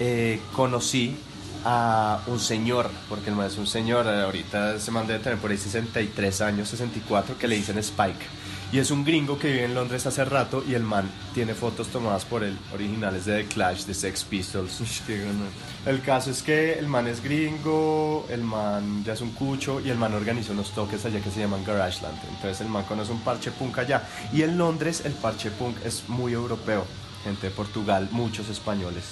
eh, 0.00 0.40
conocí 0.54 1.18
a 1.66 2.22
un 2.28 2.40
señor, 2.40 2.88
porque 3.10 3.30
man 3.30 3.46
es 3.46 3.58
un 3.58 3.66
señor, 3.66 4.08
ahorita 4.08 4.80
se 4.80 4.90
man 4.90 5.06
debe 5.06 5.18
tener 5.18 5.38
por 5.38 5.50
ahí 5.50 5.58
63 5.58 6.40
años, 6.40 6.70
64, 6.70 7.36
que 7.36 7.46
le 7.46 7.56
dicen 7.56 7.76
Spike. 7.76 8.24
Y 8.70 8.78
es 8.78 8.90
un 8.90 9.02
gringo 9.02 9.38
que 9.38 9.48
vive 9.50 9.64
en 9.64 9.74
Londres 9.74 10.04
hace 10.06 10.26
rato 10.26 10.62
y 10.68 10.74
el 10.74 10.82
man 10.82 11.10
tiene 11.32 11.54
fotos 11.54 11.88
tomadas 11.88 12.26
por 12.26 12.44
él, 12.44 12.58
originales 12.74 13.24
de 13.24 13.42
The 13.44 13.48
Clash, 13.48 13.84
de 13.84 13.94
Sex 13.94 14.24
Pistols. 14.24 14.78
El 15.86 16.02
caso 16.02 16.30
es 16.30 16.42
que 16.42 16.74
el 16.78 16.86
man 16.86 17.06
es 17.06 17.22
gringo, 17.22 18.26
el 18.28 18.42
man 18.42 19.02
ya 19.04 19.14
es 19.14 19.22
un 19.22 19.30
cucho 19.30 19.80
y 19.80 19.88
el 19.88 19.96
man 19.96 20.12
organiza 20.12 20.52
unos 20.52 20.72
toques 20.72 21.02
allá 21.06 21.18
que 21.20 21.30
se 21.30 21.40
llaman 21.40 21.64
Garageland. 21.64 22.18
Entonces 22.28 22.60
el 22.60 22.68
man 22.68 22.84
conoce 22.84 23.10
un 23.10 23.20
parche 23.20 23.50
punk 23.52 23.78
allá. 23.78 24.06
Y 24.34 24.42
en 24.42 24.58
Londres 24.58 25.00
el 25.06 25.12
parche 25.12 25.50
punk 25.50 25.76
es 25.86 26.06
muy 26.08 26.34
europeo. 26.34 26.84
Gente 27.24 27.46
de 27.48 27.54
Portugal, 27.54 28.08
muchos 28.12 28.50
españoles. 28.50 29.04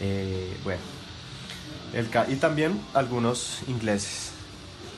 Eh, 0.00 0.56
bueno. 0.64 0.80
El 1.92 2.08
ca- 2.08 2.26
y 2.30 2.36
también 2.36 2.80
algunos 2.94 3.58
ingleses. 3.68 4.30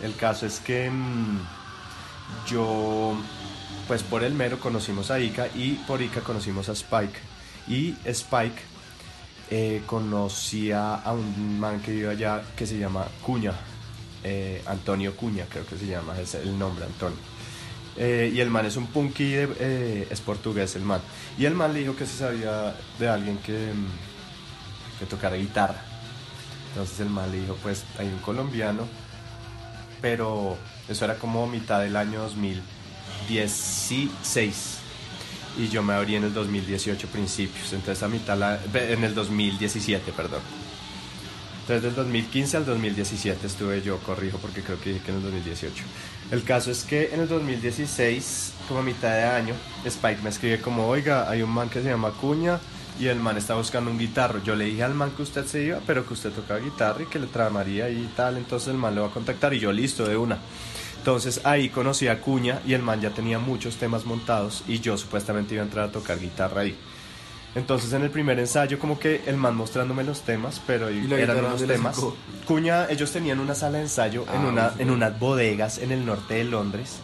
El 0.02 0.14
caso 0.14 0.46
es 0.46 0.60
que 0.60 0.88
mm, 0.88 1.40
yo, 2.48 3.16
pues 3.86 4.02
por 4.02 4.24
el 4.24 4.34
mero 4.34 4.58
conocimos 4.58 5.10
a 5.10 5.20
Ica 5.20 5.48
y 5.54 5.74
por 5.86 6.02
Ica 6.02 6.20
conocimos 6.20 6.68
a 6.68 6.72
Spike. 6.72 7.18
Y 7.68 7.94
Spike 8.04 8.60
eh, 9.50 9.82
conocía 9.86 10.96
a 10.96 11.12
un 11.12 11.60
man 11.60 11.80
que 11.80 11.92
vive 11.92 12.10
allá 12.10 12.42
que 12.56 12.66
se 12.66 12.78
llama 12.78 13.06
Cuña, 13.22 13.52
eh, 14.24 14.62
Antonio 14.66 15.16
Cuña 15.16 15.46
creo 15.48 15.64
que 15.64 15.76
se 15.76 15.86
llama, 15.86 16.18
es 16.18 16.34
el 16.34 16.58
nombre 16.58 16.84
Antonio. 16.84 17.18
Eh, 17.96 18.30
y 18.34 18.40
el 18.40 18.50
man 18.50 18.66
es 18.66 18.76
un 18.76 18.88
punky, 18.88 19.34
es 19.34 20.20
portugués 20.20 20.76
el 20.76 20.82
man. 20.82 21.00
Y 21.38 21.44
el 21.44 21.54
man 21.54 21.72
le 21.72 21.80
dijo 21.80 21.96
que 21.96 22.06
se 22.06 22.18
sabía 22.18 22.74
de 22.98 23.08
alguien 23.08 23.38
que, 23.38 23.72
mm, 23.72 24.98
que 24.98 25.06
tocara 25.06 25.36
guitarra. 25.36 25.80
Entonces 26.70 27.00
el 27.00 27.08
man 27.08 27.30
le 27.30 27.40
dijo, 27.40 27.56
pues 27.62 27.84
hay 27.98 28.08
un 28.08 28.18
colombiano, 28.18 28.86
pero 30.02 30.58
eso 30.88 31.04
era 31.04 31.14
como 31.16 31.46
mitad 31.46 31.80
del 31.80 31.96
año 31.96 32.28
2016 33.26 34.78
y 35.58 35.68
yo 35.68 35.82
me 35.82 35.94
abrí 35.94 36.16
en 36.16 36.24
el 36.24 36.34
2018 36.34 37.08
principios, 37.08 37.72
entonces 37.72 38.02
a 38.02 38.08
mitad 38.08 38.60
en 38.74 39.04
el 39.04 39.14
2017, 39.14 40.12
perdón. 40.12 40.40
Entonces 41.62 41.82
del 41.82 41.94
2015 41.96 42.56
al 42.58 42.66
2017 42.66 43.46
estuve 43.46 43.82
yo, 43.82 43.98
corrijo 43.98 44.38
porque 44.38 44.62
creo 44.62 44.78
que 44.78 44.90
dije 44.90 45.04
que 45.04 45.10
en 45.10 45.16
el 45.16 45.22
2018. 45.24 45.84
El 46.30 46.44
caso 46.44 46.70
es 46.70 46.84
que 46.84 47.12
en 47.12 47.20
el 47.20 47.28
2016, 47.28 48.52
como 48.68 48.80
a 48.80 48.82
mitad 48.84 49.12
de 49.12 49.24
año, 49.24 49.54
Spike 49.84 50.22
me 50.22 50.30
escribe 50.30 50.60
como, 50.60 50.86
oiga, 50.86 51.28
hay 51.28 51.42
un 51.42 51.50
man 51.50 51.68
que 51.68 51.82
se 51.82 51.88
llama 51.88 52.12
Cuña 52.12 52.60
y 53.00 53.06
el 53.06 53.18
man 53.18 53.36
está 53.36 53.54
buscando 53.54 53.90
un 53.90 53.98
guitarro. 53.98 54.40
Yo 54.44 54.54
le 54.54 54.66
dije 54.66 54.84
al 54.84 54.94
man 54.94 55.10
que 55.16 55.22
usted 55.22 55.44
se 55.46 55.64
iba, 55.64 55.80
pero 55.84 56.06
que 56.06 56.12
usted 56.12 56.30
tocaba 56.30 56.60
guitarra 56.60 57.02
y 57.02 57.06
que 57.06 57.18
le 57.18 57.26
tramaría 57.26 57.88
y 57.90 58.08
tal, 58.14 58.36
entonces 58.36 58.68
el 58.68 58.76
man 58.76 58.94
lo 58.94 59.02
va 59.02 59.08
a 59.08 59.10
contactar 59.10 59.52
y 59.54 59.58
yo 59.58 59.72
listo 59.72 60.06
de 60.06 60.16
una. 60.16 60.38
Entonces 61.06 61.40
ahí 61.44 61.68
conocí 61.68 62.08
a 62.08 62.20
Cuña 62.20 62.58
y 62.66 62.74
el 62.74 62.82
man 62.82 63.00
ya 63.00 63.10
tenía 63.10 63.38
muchos 63.38 63.76
temas 63.76 64.06
montados 64.06 64.64
y 64.66 64.80
yo 64.80 64.98
supuestamente 64.98 65.54
iba 65.54 65.62
a 65.62 65.66
entrar 65.66 65.88
a 65.88 65.92
tocar 65.92 66.18
guitarra 66.18 66.62
ahí. 66.62 66.76
Entonces 67.54 67.92
en 67.92 68.02
el 68.02 68.10
primer 68.10 68.40
ensayo 68.40 68.80
como 68.80 68.98
que 68.98 69.22
el 69.26 69.36
man 69.36 69.54
mostrándome 69.54 70.02
los 70.02 70.22
temas, 70.22 70.60
pero 70.66 70.90
¿Y 70.90 71.06
la 71.06 71.16
eran 71.20 71.44
unos 71.44 71.64
temas. 71.64 71.96
Cuña, 72.44 72.88
ellos 72.90 73.12
tenían 73.12 73.38
una 73.38 73.54
sala 73.54 73.78
de 73.78 73.84
ensayo 73.84 74.24
en, 74.34 74.46
Ah, 74.46 74.48
una, 74.48 74.72
en 74.80 74.90
unas 74.90 75.16
bodegas 75.16 75.78
en 75.78 75.92
el 75.92 76.04
norte 76.04 76.34
de 76.34 76.44
Londres. 76.44 76.96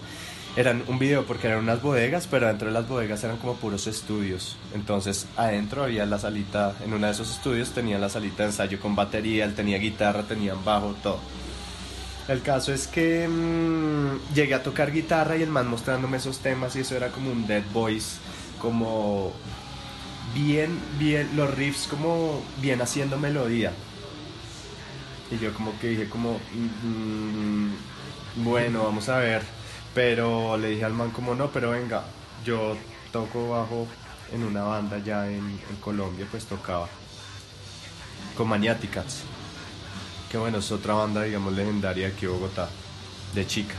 Eran 0.57 0.83
un 0.89 0.99
video 0.99 1.25
porque 1.25 1.47
eran 1.47 1.61
unas 1.61 1.81
bodegas, 1.81 2.27
pero 2.29 2.49
dentro 2.49 2.67
de 2.67 2.75
las 2.75 2.89
bodegas 2.89 3.23
eran 3.23 3.37
como 3.37 3.55
puros 3.55 3.87
estudios. 3.87 4.57
Entonces 4.75 5.29
adentro 5.37 5.85
había 5.85 6.07
la 6.07 6.19
salita, 6.19 6.75
en 6.85 6.93
uno 6.93 7.07
de 7.07 7.13
esos 7.13 7.31
estudios 7.31 7.71
tenían 7.71 8.01
la 8.01 8.09
salita 8.09 8.43
de 8.43 8.49
ensayo 8.49 8.81
con 8.81 8.97
batería, 8.97 9.45
él 9.45 9.55
tenía 9.55 9.79
guitarra, 9.79 10.25
tenían 10.25 10.65
bajo, 10.65 10.93
todo. 11.05 11.21
El 12.29 12.43
caso 12.43 12.73
es 12.73 12.87
que 12.87 13.27
mm, 13.29 14.35
llegué 14.35 14.55
a 14.55 14.63
tocar 14.63 14.93
guitarra 14.93 15.37
y 15.37 15.43
el 15.43 15.51
man 15.51 15.69
mostrándome 15.69 16.19
esos 16.19 16.39
temas 16.39 16.77
y 16.77 16.81
eso 16.81 16.97
era 16.97 17.09
como 17.09 17.31
un 17.31 17.47
Dead 17.47 17.65
Voice, 17.73 18.19
como 18.61 19.33
bien, 20.35 20.79
bien, 20.99 21.31
los 21.37 21.53
riffs 21.53 21.89
como 21.89 22.43
bien 22.61 22.81
haciendo 22.81 23.19
melodía. 23.19 23.73
Y 25.31 25.39
yo 25.39 25.53
como 25.55 25.79
que 25.81 25.89
dije 25.89 26.09
como, 26.09 26.39
mm, 26.85 28.45
bueno, 28.45 28.85
vamos 28.85 29.09
a 29.09 29.19
ver. 29.19 29.43
Pero 29.95 30.57
le 30.57 30.69
dije 30.71 30.85
al 30.85 30.95
man 30.95 31.11
como 31.11 31.35
no, 31.35 31.51
pero 31.51 31.71
venga, 31.71 32.05
yo 32.45 32.77
toco 33.13 33.51
bajo 33.51 33.87
en 34.33 34.45
una 34.45 34.63
banda 34.63 34.99
ya 34.99 35.27
en, 35.27 35.61
en 35.69 35.77
Colombia, 35.81 36.27
pues 36.31 36.47
tocaba 36.47 36.89
con 38.37 38.49
Maniaticats. 38.49 39.25
Que 40.33 40.39
bueno, 40.39 40.59
es 40.59 40.73
otra 40.73 40.95
banda, 40.95 41.23
digamos, 41.23 41.53
legendaria 41.53 42.09
aquí 42.09 42.25
en 42.25 42.33
Bogotá, 42.33 42.69
de 43.35 43.47
chicas. 43.47 43.77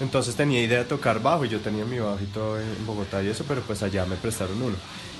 Entonces 0.00 0.34
tenía 0.34 0.60
idea 0.60 0.80
de 0.80 0.84
tocar 0.84 1.22
bajo 1.22 1.44
y 1.44 1.48
yo 1.48 1.60
tenía 1.60 1.84
mi 1.84 1.96
todo 2.34 2.60
en 2.60 2.84
Bogotá 2.84 3.22
y 3.22 3.28
eso, 3.28 3.44
pero 3.46 3.60
pues 3.62 3.82
allá 3.84 4.04
me 4.04 4.16
prestaron 4.16 4.60
uno. 4.60 4.74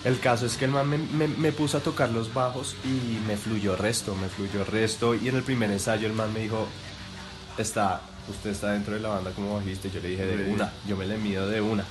El 0.04 0.18
caso 0.18 0.44
es 0.46 0.56
que 0.56 0.64
el 0.64 0.72
man 0.72 0.88
me, 0.88 0.98
me- 0.98 1.28
me 1.28 1.52
puso 1.52 1.78
a 1.78 1.80
tocar 1.80 2.10
los 2.10 2.34
bajos 2.34 2.74
y 2.84 3.24
me 3.28 3.36
fluyó 3.36 3.76
resto, 3.76 4.16
me 4.16 4.28
fluyó 4.28 4.64
resto. 4.64 5.14
Y 5.14 5.28
en 5.28 5.36
el 5.36 5.44
primer 5.44 5.70
ensayo 5.70 6.08
el 6.08 6.12
man 6.12 6.32
me 6.34 6.40
dijo, 6.40 6.66
está, 7.56 8.00
usted 8.28 8.50
está 8.50 8.72
dentro 8.72 8.94
de 8.94 9.00
la 9.00 9.10
banda 9.10 9.30
como 9.30 9.54
bajista. 9.54 9.88
Yo 9.94 10.00
le 10.00 10.08
dije, 10.08 10.24
de 10.26 10.34
una, 10.52 10.72
yo 10.88 10.96
me 10.96 11.06
le 11.06 11.18
mido 11.18 11.46
de 11.48 11.60
una. 11.60 11.84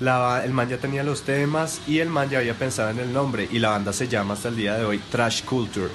La 0.00 0.42
el 0.44 0.52
man 0.52 0.68
ya 0.68 0.78
tenía 0.78 1.04
los 1.04 1.22
temas 1.22 1.80
y 1.86 2.00
el 2.00 2.08
man 2.08 2.28
ya 2.28 2.38
había 2.38 2.54
pensado 2.54 2.90
en 2.90 2.98
el 2.98 3.12
nombre. 3.12 3.48
Y 3.52 3.60
la 3.60 3.70
banda 3.70 3.92
se 3.92 4.08
llama 4.08 4.34
hasta 4.34 4.48
el 4.48 4.56
día 4.56 4.74
de 4.74 4.84
hoy 4.84 4.98
Trash 5.12 5.44
Culture. 5.44 5.90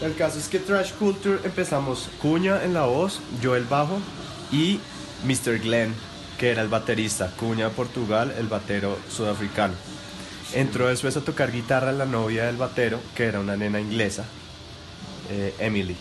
El 0.00 0.14
caso 0.14 0.38
es 0.38 0.46
que 0.48 0.60
Trash 0.60 0.92
Culture 0.92 1.40
empezamos 1.42 2.08
Cuña 2.22 2.62
en 2.62 2.72
la 2.72 2.84
voz, 2.84 3.20
yo 3.42 3.56
el 3.56 3.64
bajo 3.64 3.98
y 4.52 4.78
Mr. 5.24 5.58
Glenn, 5.58 5.92
que 6.38 6.50
era 6.50 6.62
el 6.62 6.68
baterista. 6.68 7.32
Cuña 7.36 7.70
Portugal, 7.70 8.32
el 8.38 8.46
batero 8.46 8.96
sudafricano. 9.10 9.74
Entró 10.54 10.86
después 10.86 11.16
a 11.16 11.22
tocar 11.22 11.50
guitarra 11.50 11.90
la 11.90 12.06
novia 12.06 12.44
del 12.44 12.56
batero, 12.56 13.00
que 13.16 13.24
era 13.24 13.40
una 13.40 13.56
nena 13.56 13.80
inglesa, 13.80 14.24
eh, 15.30 15.54
Emily. 15.58 15.96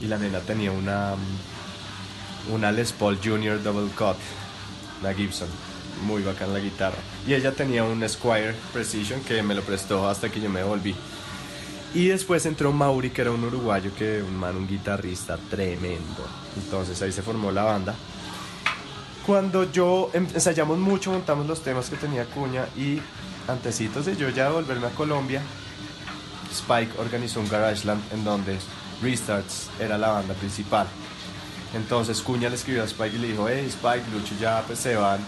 Y 0.00 0.06
la 0.08 0.18
nena 0.18 0.40
tenía 0.40 0.72
una, 0.72 1.14
una 2.52 2.72
Les 2.72 2.90
Paul 2.90 3.18
Junior 3.22 3.62
Double 3.62 3.90
Cut, 3.96 4.16
la 5.04 5.14
Gibson. 5.14 5.48
Muy 6.04 6.22
bacán 6.22 6.52
la 6.52 6.58
guitarra. 6.58 6.98
Y 7.26 7.34
ella 7.34 7.52
tenía 7.52 7.84
un 7.84 8.06
Squire 8.06 8.54
Precision 8.72 9.20
que 9.20 9.42
me 9.42 9.54
lo 9.54 9.62
prestó 9.62 10.08
hasta 10.08 10.28
que 10.30 10.40
yo 10.40 10.50
me 10.50 10.64
volví. 10.64 10.96
Y 11.96 12.08
después 12.08 12.44
entró 12.44 12.72
Mauri, 12.72 13.08
que 13.08 13.22
era 13.22 13.30
un 13.30 13.42
uruguayo, 13.42 13.90
que 13.94 14.22
un 14.22 14.36
man, 14.36 14.54
un 14.54 14.68
guitarrista 14.68 15.38
tremendo. 15.48 16.26
Entonces 16.54 17.00
ahí 17.00 17.10
se 17.10 17.22
formó 17.22 17.50
la 17.50 17.62
banda. 17.62 17.94
Cuando 19.24 19.72
yo 19.72 20.10
em- 20.12 20.28
ensayamos 20.34 20.76
mucho, 20.76 21.10
montamos 21.10 21.46
los 21.46 21.62
temas 21.62 21.88
que 21.88 21.96
tenía 21.96 22.26
Cuña 22.26 22.66
y 22.76 23.00
antecitos 23.48 24.04
de 24.04 24.14
yo 24.14 24.28
ya 24.28 24.50
volverme 24.50 24.88
a 24.88 24.90
Colombia, 24.90 25.40
Spike 26.52 26.92
organizó 26.98 27.40
un 27.40 27.48
Garageland 27.48 28.02
en 28.12 28.24
donde 28.24 28.58
Restarts 29.02 29.70
era 29.80 29.96
la 29.96 30.08
banda 30.08 30.34
principal. 30.34 30.86
Entonces 31.74 32.20
Cuña 32.20 32.50
le 32.50 32.56
escribió 32.56 32.82
a 32.82 32.84
Spike 32.84 33.16
y 33.16 33.20
le 33.20 33.28
dijo, 33.28 33.48
hey 33.48 33.64
Spike, 33.70 34.04
Lucho 34.12 34.34
ya 34.38 34.62
pues 34.66 34.80
se 34.80 34.96
van, 34.96 35.20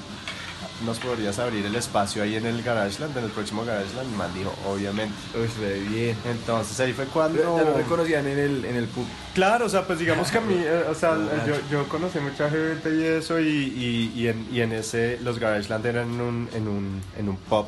¿nos 0.85 0.99
podrías 0.99 1.39
abrir 1.39 1.65
el 1.67 1.75
espacio 1.75 2.23
ahí 2.23 2.37
en 2.37 2.47
el 2.47 2.63
Garageland, 2.63 3.17
en 3.17 3.25
el 3.25 3.31
próximo 3.31 3.65
Garageland? 3.65 4.13
Y 4.13 4.17
man 4.17 4.33
dijo, 4.35 4.55
obviamente. 4.67 5.15
Uy, 5.35 5.49
re 5.61 5.81
bien. 5.81 6.17
Entonces 6.25 6.79
ahí 6.81 6.93
fue 6.93 7.07
cuando... 7.07 7.59
Ya 7.59 7.65
lo 7.65 7.77
reconocían 7.77 8.27
en 8.27 8.39
el, 8.39 8.65
en 8.65 8.77
el 8.77 8.87
pub. 8.87 9.07
Claro, 9.35 9.67
o 9.67 9.69
sea, 9.69 9.87
pues 9.87 9.99
digamos 9.99 10.31
que 10.31 10.39
a 10.39 10.41
mí, 10.41 10.55
eh, 10.57 10.85
o 10.89 10.95
sea, 10.95 11.17
yo, 11.47 11.55
yo 11.71 11.89
conocí 11.89 12.19
mucha 12.19 12.51
gente 12.51 12.95
y 12.95 13.03
eso, 13.05 13.39
y, 13.39 13.47
y, 13.47 14.13
y 14.17 14.29
en, 14.29 14.49
y 14.53 14.61
en 14.61 14.73
ese, 14.73 15.19
los 15.23 15.39
Garageland 15.39 15.87
eran 15.87 16.13
en 16.15 16.21
un, 16.21 16.49
en, 16.55 16.69
un, 16.69 17.03
en 17.17 17.29
un 17.29 17.37
pub, 17.37 17.67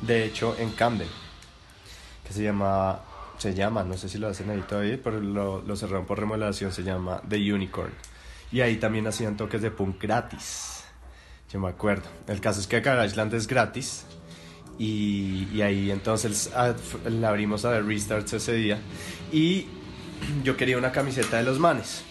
de 0.00 0.24
hecho, 0.24 0.56
en 0.58 0.70
Camden, 0.70 1.08
que 2.26 2.32
se 2.32 2.42
llama, 2.42 3.00
se 3.38 3.54
llama, 3.54 3.84
no 3.84 3.96
sé 3.96 4.08
si 4.08 4.18
lo 4.18 4.28
hacen 4.28 4.50
ahí 4.50 4.62
todavía, 4.68 4.98
pero 5.02 5.20
lo, 5.20 5.62
lo 5.62 5.76
cerraron 5.76 6.06
por 6.06 6.18
remodelación, 6.18 6.72
se 6.72 6.82
llama 6.82 7.22
The 7.28 7.52
Unicorn. 7.52 7.92
Y 8.50 8.60
ahí 8.60 8.76
también 8.76 9.06
hacían 9.06 9.36
toques 9.36 9.62
de 9.62 9.70
punk 9.70 10.02
gratis, 10.02 10.71
yo 11.52 11.60
me 11.60 11.68
acuerdo. 11.68 12.08
El 12.26 12.40
caso 12.40 12.60
es 12.60 12.66
que 12.66 12.80
Garageland 12.80 13.34
es 13.34 13.46
gratis, 13.46 14.04
Y, 14.78 15.60
ahí 15.60 15.90
entonces 15.90 16.50
ah, 16.56 16.74
le 17.08 17.26
abrimos 17.26 17.64
a 17.64 17.70
ver 17.70 17.84
Restarts 17.84 18.32
ese 18.32 18.54
día. 18.54 18.78
Y 19.30 19.66
yo 20.44 20.56
quería 20.56 20.78
una 20.78 20.92
camiseta 20.92 21.36
de 21.36 21.42
los 21.42 21.58
manes. 21.58 22.02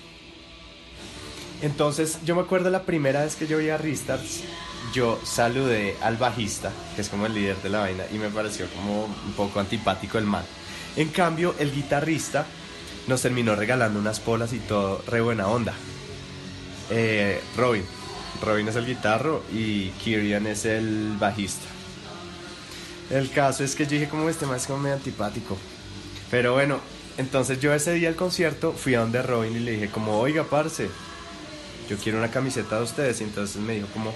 Entonces 1.61 2.19
yo 2.23 2.35
me 2.35 2.41
acuerdo 2.41 2.69
la 2.69 2.83
primera 2.83 3.23
vez 3.23 3.35
que 3.35 3.47
yo 3.47 3.57
vi 3.57 3.69
a 3.69 3.77
Restarts, 3.77 4.43
yo 4.93 5.19
saludé 5.23 5.95
al 6.01 6.17
bajista, 6.17 6.71
que 6.95 7.01
es 7.01 7.09
como 7.09 7.25
el 7.25 7.33
líder 7.33 7.57
de 7.57 7.69
la 7.69 7.79
vaina, 7.79 8.03
y 8.11 8.17
me 8.17 8.29
pareció 8.29 8.67
como 8.67 9.05
un 9.05 9.33
poco 9.35 9.59
antipático 9.59 10.17
el 10.17 10.25
man. 10.25 10.43
En 10.95 11.09
cambio, 11.09 11.55
el 11.59 11.71
guitarrista 11.71 12.45
nos 13.07 13.21
terminó 13.21 13.55
regalando 13.55 13.99
unas 13.99 14.19
polas 14.19 14.53
y 14.53 14.59
todo, 14.59 15.03
re 15.07 15.21
buena 15.21 15.47
onda. 15.47 15.73
Eh, 16.89 17.39
Robin. 17.57 18.00
Robin 18.41 18.67
es 18.67 18.75
el 18.75 18.85
guitarro 18.85 19.43
y 19.53 19.89
Kirian 19.91 20.47
es 20.47 20.65
el 20.65 21.15
bajista. 21.19 21.67
El 23.09 23.29
caso 23.29 23.63
es 23.63 23.75
que 23.75 23.85
yo 23.85 23.91
dije 23.91 24.09
como 24.09 24.29
este 24.29 24.45
más 24.45 24.65
como 24.65 24.79
medio 24.79 24.95
antipático. 24.95 25.57
Pero 26.29 26.53
bueno, 26.53 26.79
entonces 27.17 27.59
yo 27.59 27.73
ese 27.73 27.93
día 27.93 28.09
al 28.09 28.15
concierto 28.15 28.71
fui 28.71 28.95
a 28.95 29.01
donde 29.01 29.21
Robin 29.21 29.55
y 29.55 29.59
le 29.59 29.71
dije 29.71 29.89
como, 29.89 30.17
oiga, 30.17 30.45
parce, 30.45 30.89
yo 31.89 31.97
quiero 31.97 32.19
una 32.19 32.31
camiseta 32.31 32.77
de 32.77 32.83
ustedes. 32.83 33.19
Y 33.21 33.25
entonces 33.25 33.61
me 33.61 33.73
dijo 33.73 33.87
como, 33.93 34.13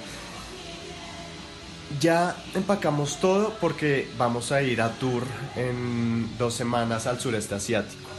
ya 1.99 2.35
empacamos 2.53 3.19
todo 3.19 3.57
porque 3.59 4.07
vamos 4.17 4.51
a 4.51 4.61
ir 4.61 4.81
a 4.81 4.93
tour 4.93 5.23
en 5.55 6.29
dos 6.37 6.53
semanas 6.53 7.05
al 7.05 7.19
sureste 7.19 7.55
asiático. 7.55 8.09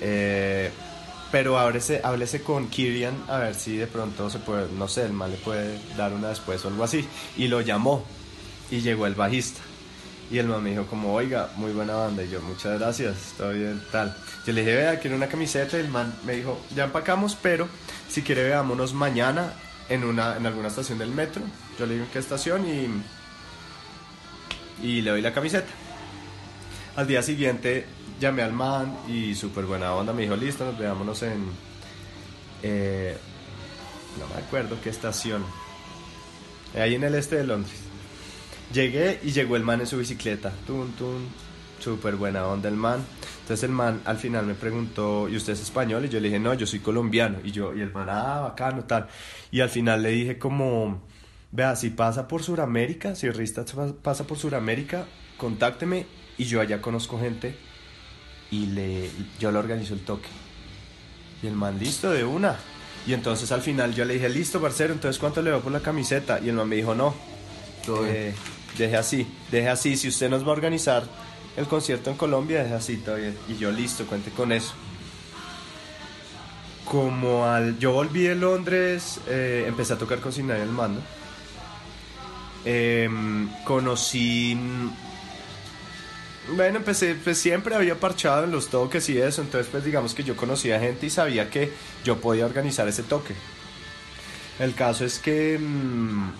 Eh, 0.00 0.70
pero 1.30 1.58
háblese, 1.58 2.42
con 2.42 2.68
Kirian 2.68 3.14
a 3.28 3.38
ver 3.38 3.54
si 3.54 3.76
de 3.76 3.86
pronto 3.86 4.30
se 4.30 4.38
puede, 4.38 4.70
no 4.72 4.88
sé, 4.88 5.04
el 5.04 5.12
man 5.12 5.30
le 5.30 5.36
puede 5.36 5.78
dar 5.96 6.12
una 6.12 6.28
después 6.28 6.64
o 6.64 6.68
algo 6.68 6.84
así. 6.84 7.06
Y 7.36 7.48
lo 7.48 7.60
llamó 7.60 8.04
y 8.70 8.80
llegó 8.80 9.06
el 9.06 9.14
bajista. 9.14 9.60
Y 10.30 10.38
el 10.38 10.46
man 10.46 10.62
me 10.62 10.70
dijo 10.70 10.86
como, 10.86 11.14
oiga, 11.14 11.50
muy 11.56 11.72
buena 11.72 11.94
banda. 11.94 12.22
Y 12.22 12.30
yo, 12.30 12.40
muchas 12.42 12.78
gracias, 12.78 13.16
está 13.28 13.48
bien, 13.50 13.82
tal. 13.90 14.14
Yo 14.46 14.52
le 14.52 14.60
dije, 14.60 14.76
vea, 14.76 15.00
quiero 15.00 15.16
una 15.16 15.28
camiseta. 15.28 15.76
Y 15.76 15.80
el 15.80 15.88
man 15.88 16.14
me 16.24 16.34
dijo, 16.34 16.58
ya 16.74 16.84
empacamos, 16.84 17.36
pero 17.40 17.68
si 18.08 18.22
quiere 18.22 18.44
veámonos 18.44 18.92
mañana 18.94 19.52
en, 19.88 20.04
una, 20.04 20.36
en 20.36 20.46
alguna 20.46 20.68
estación 20.68 20.98
del 20.98 21.10
metro. 21.10 21.42
Yo 21.78 21.86
le 21.86 21.94
digo 21.94 22.06
en 22.06 22.10
qué 22.10 22.18
estación 22.18 22.66
y, 22.66 22.88
y 24.86 25.00
le 25.02 25.10
doy 25.10 25.22
la 25.22 25.32
camiseta. 25.32 25.68
Al 26.96 27.06
día 27.06 27.22
siguiente 27.22 27.86
llamé 28.20 28.42
al 28.42 28.52
man 28.52 28.96
y 29.08 29.34
súper 29.34 29.64
buena 29.64 29.94
onda 29.94 30.12
me 30.12 30.22
dijo, 30.22 30.36
listo, 30.36 30.64
nos 30.64 30.78
veámonos 30.78 31.22
en... 31.22 31.46
eh, 32.62 33.16
no 34.18 34.26
me 34.34 34.40
acuerdo 34.40 34.76
qué 34.82 34.90
estación. 34.90 35.44
Ahí 36.74 36.94
en 36.94 37.04
el 37.04 37.14
este 37.14 37.36
de 37.36 37.44
Londres. 37.44 37.80
Llegué 38.72 39.20
y 39.22 39.30
llegó 39.30 39.56
el 39.56 39.62
man 39.62 39.80
en 39.80 39.86
su 39.86 39.96
bicicleta. 39.96 40.52
Tun, 40.66 40.92
tun. 40.92 41.26
Súper 41.78 42.16
buena 42.16 42.46
onda 42.46 42.68
el 42.68 42.74
man. 42.74 43.04
Entonces 43.40 43.64
el 43.64 43.70
man 43.70 44.02
al 44.04 44.18
final 44.18 44.44
me 44.44 44.54
preguntó, 44.54 45.28
¿y 45.28 45.36
usted 45.36 45.52
es 45.52 45.60
español? 45.60 46.04
Y 46.04 46.08
yo 46.08 46.20
le 46.20 46.26
dije, 46.26 46.40
no, 46.40 46.52
yo 46.54 46.66
soy 46.66 46.80
colombiano. 46.80 47.38
Y 47.44 47.52
yo, 47.52 47.74
y 47.74 47.80
el 47.80 47.92
man, 47.92 48.08
ah, 48.10 48.40
bacano, 48.40 48.84
tal. 48.84 49.08
Y 49.50 49.60
al 49.60 49.70
final 49.70 50.02
le 50.02 50.10
dije 50.10 50.38
como, 50.38 51.00
vea, 51.52 51.76
si 51.76 51.90
pasa 51.90 52.26
por 52.28 52.42
Sudamérica, 52.42 53.14
si 53.14 53.30
Rista 53.30 53.64
pasa 54.02 54.26
por 54.26 54.38
Sudamérica, 54.38 55.06
contácteme 55.36 56.06
y 56.36 56.44
yo 56.44 56.60
allá 56.60 56.82
conozco 56.82 57.18
gente 57.18 57.67
y 58.50 58.66
le, 58.66 59.10
yo 59.38 59.52
le 59.52 59.58
organizo 59.58 59.94
el 59.94 60.00
toque. 60.00 60.28
Y 61.42 61.46
el 61.46 61.54
man, 61.54 61.78
listo, 61.78 62.10
de 62.10 62.24
una. 62.24 62.56
Y 63.06 63.14
entonces 63.14 63.50
al 63.52 63.62
final 63.62 63.94
yo 63.94 64.04
le 64.04 64.14
dije, 64.14 64.28
listo, 64.28 64.60
parcero, 64.60 64.92
entonces 64.92 65.18
¿cuánto 65.18 65.40
le 65.40 65.50
doy 65.50 65.60
por 65.60 65.72
la 65.72 65.80
camiseta? 65.80 66.40
Y 66.40 66.48
el 66.48 66.56
man 66.56 66.68
me 66.68 66.76
dijo, 66.76 66.94
no, 66.94 67.14
eh, 68.06 68.34
deje 68.76 68.96
así, 68.96 69.26
deje 69.50 69.68
así. 69.68 69.96
Si 69.96 70.08
usted 70.08 70.28
nos 70.28 70.44
va 70.44 70.48
a 70.48 70.52
organizar 70.52 71.04
el 71.56 71.66
concierto 71.66 72.10
en 72.10 72.16
Colombia, 72.16 72.62
deje 72.62 72.74
así, 72.74 72.96
todo 72.98 73.16
bien. 73.16 73.36
Y 73.48 73.56
yo, 73.56 73.70
listo, 73.70 74.06
cuente 74.06 74.30
con 74.30 74.52
eso. 74.52 74.72
Como 76.84 77.46
al. 77.46 77.78
Yo 77.78 77.92
volví 77.92 78.22
de 78.22 78.34
Londres, 78.34 79.20
eh, 79.28 79.64
empecé 79.66 79.92
a 79.92 79.98
tocar 79.98 80.20
con 80.20 80.32
Sin 80.32 80.46
Nadie 80.46 80.62
al 80.62 80.70
mando. 80.70 81.00
Em, 82.64 83.48
conocí. 83.64 84.56
Bueno, 86.56 86.78
empecé, 86.78 87.14
pues 87.14 87.38
siempre 87.38 87.74
había 87.74 88.00
parchado 88.00 88.44
en 88.44 88.50
los 88.50 88.68
toques 88.68 89.08
y 89.10 89.18
eso, 89.18 89.42
entonces 89.42 89.68
pues 89.70 89.84
digamos 89.84 90.14
que 90.14 90.24
yo 90.24 90.34
conocía 90.34 90.80
gente 90.80 91.06
y 91.06 91.10
sabía 91.10 91.50
que 91.50 91.70
yo 92.04 92.18
podía 92.20 92.46
organizar 92.46 92.88
ese 92.88 93.02
toque. 93.02 93.34
El 94.58 94.74
caso 94.74 95.04
es 95.04 95.18
que 95.18 95.58
mm, 95.58 96.30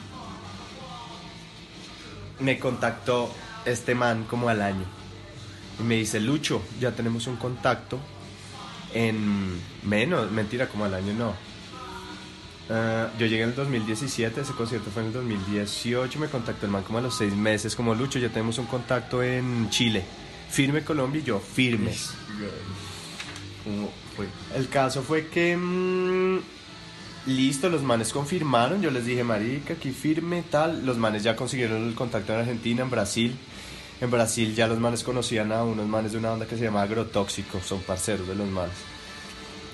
me 2.40 2.58
contactó 2.58 3.30
este 3.64 3.94
man 3.94 4.24
como 4.24 4.48
al 4.48 4.62
año 4.62 4.84
y 5.78 5.82
me 5.82 5.96
dice, 5.96 6.20
Lucho, 6.20 6.62
ya 6.80 6.92
tenemos 6.92 7.26
un 7.26 7.36
contacto 7.36 7.98
en 8.94 9.60
menos, 9.82 10.30
mentira, 10.30 10.68
como 10.68 10.86
al 10.86 10.94
año 10.94 11.12
no. 11.12 11.47
Ah, 12.70 13.08
yo 13.18 13.26
llegué 13.26 13.44
en 13.44 13.50
el 13.50 13.54
2017, 13.54 14.42
ese 14.42 14.52
concierto 14.52 14.90
fue 14.90 15.02
en 15.02 15.08
el 15.08 15.14
2018, 15.14 16.18
me 16.18 16.28
contactó 16.28 16.66
el 16.66 16.72
man 16.72 16.82
como 16.82 16.98
a 16.98 17.00
los 17.00 17.16
seis 17.16 17.34
meses, 17.34 17.74
como 17.74 17.94
Lucho, 17.94 18.18
ya 18.18 18.28
tenemos 18.28 18.58
un 18.58 18.66
contacto 18.66 19.22
en 19.22 19.70
Chile. 19.70 20.04
Firme 20.50 20.84
Colombia 20.84 21.20
y 21.20 21.24
yo, 21.24 21.40
firmes. 21.40 22.12
¿Cómo 23.64 23.90
fue? 24.14 24.26
El 24.54 24.68
caso 24.68 25.02
fue 25.02 25.28
que 25.28 25.56
mm, 25.56 26.38
listo, 27.26 27.70
los 27.70 27.82
manes 27.82 28.12
confirmaron, 28.12 28.82
yo 28.82 28.90
les 28.90 29.06
dije, 29.06 29.24
marica, 29.24 29.74
aquí 29.74 29.90
firme, 29.90 30.42
tal, 30.50 30.84
los 30.84 30.98
manes 30.98 31.22
ya 31.22 31.36
consiguieron 31.36 31.88
el 31.88 31.94
contacto 31.94 32.34
en 32.34 32.40
Argentina, 32.40 32.82
en 32.82 32.90
Brasil. 32.90 33.36
En 34.00 34.10
Brasil 34.10 34.54
ya 34.54 34.68
los 34.68 34.78
manes 34.78 35.02
conocían 35.02 35.52
a 35.52 35.64
unos 35.64 35.86
manes 35.86 36.12
de 36.12 36.18
una 36.18 36.30
banda 36.30 36.46
que 36.46 36.56
se 36.56 36.64
llama 36.64 36.82
Agrotóxico, 36.82 37.60
son 37.60 37.80
parceros 37.80 38.28
de 38.28 38.34
los 38.34 38.46
manes. 38.46 38.76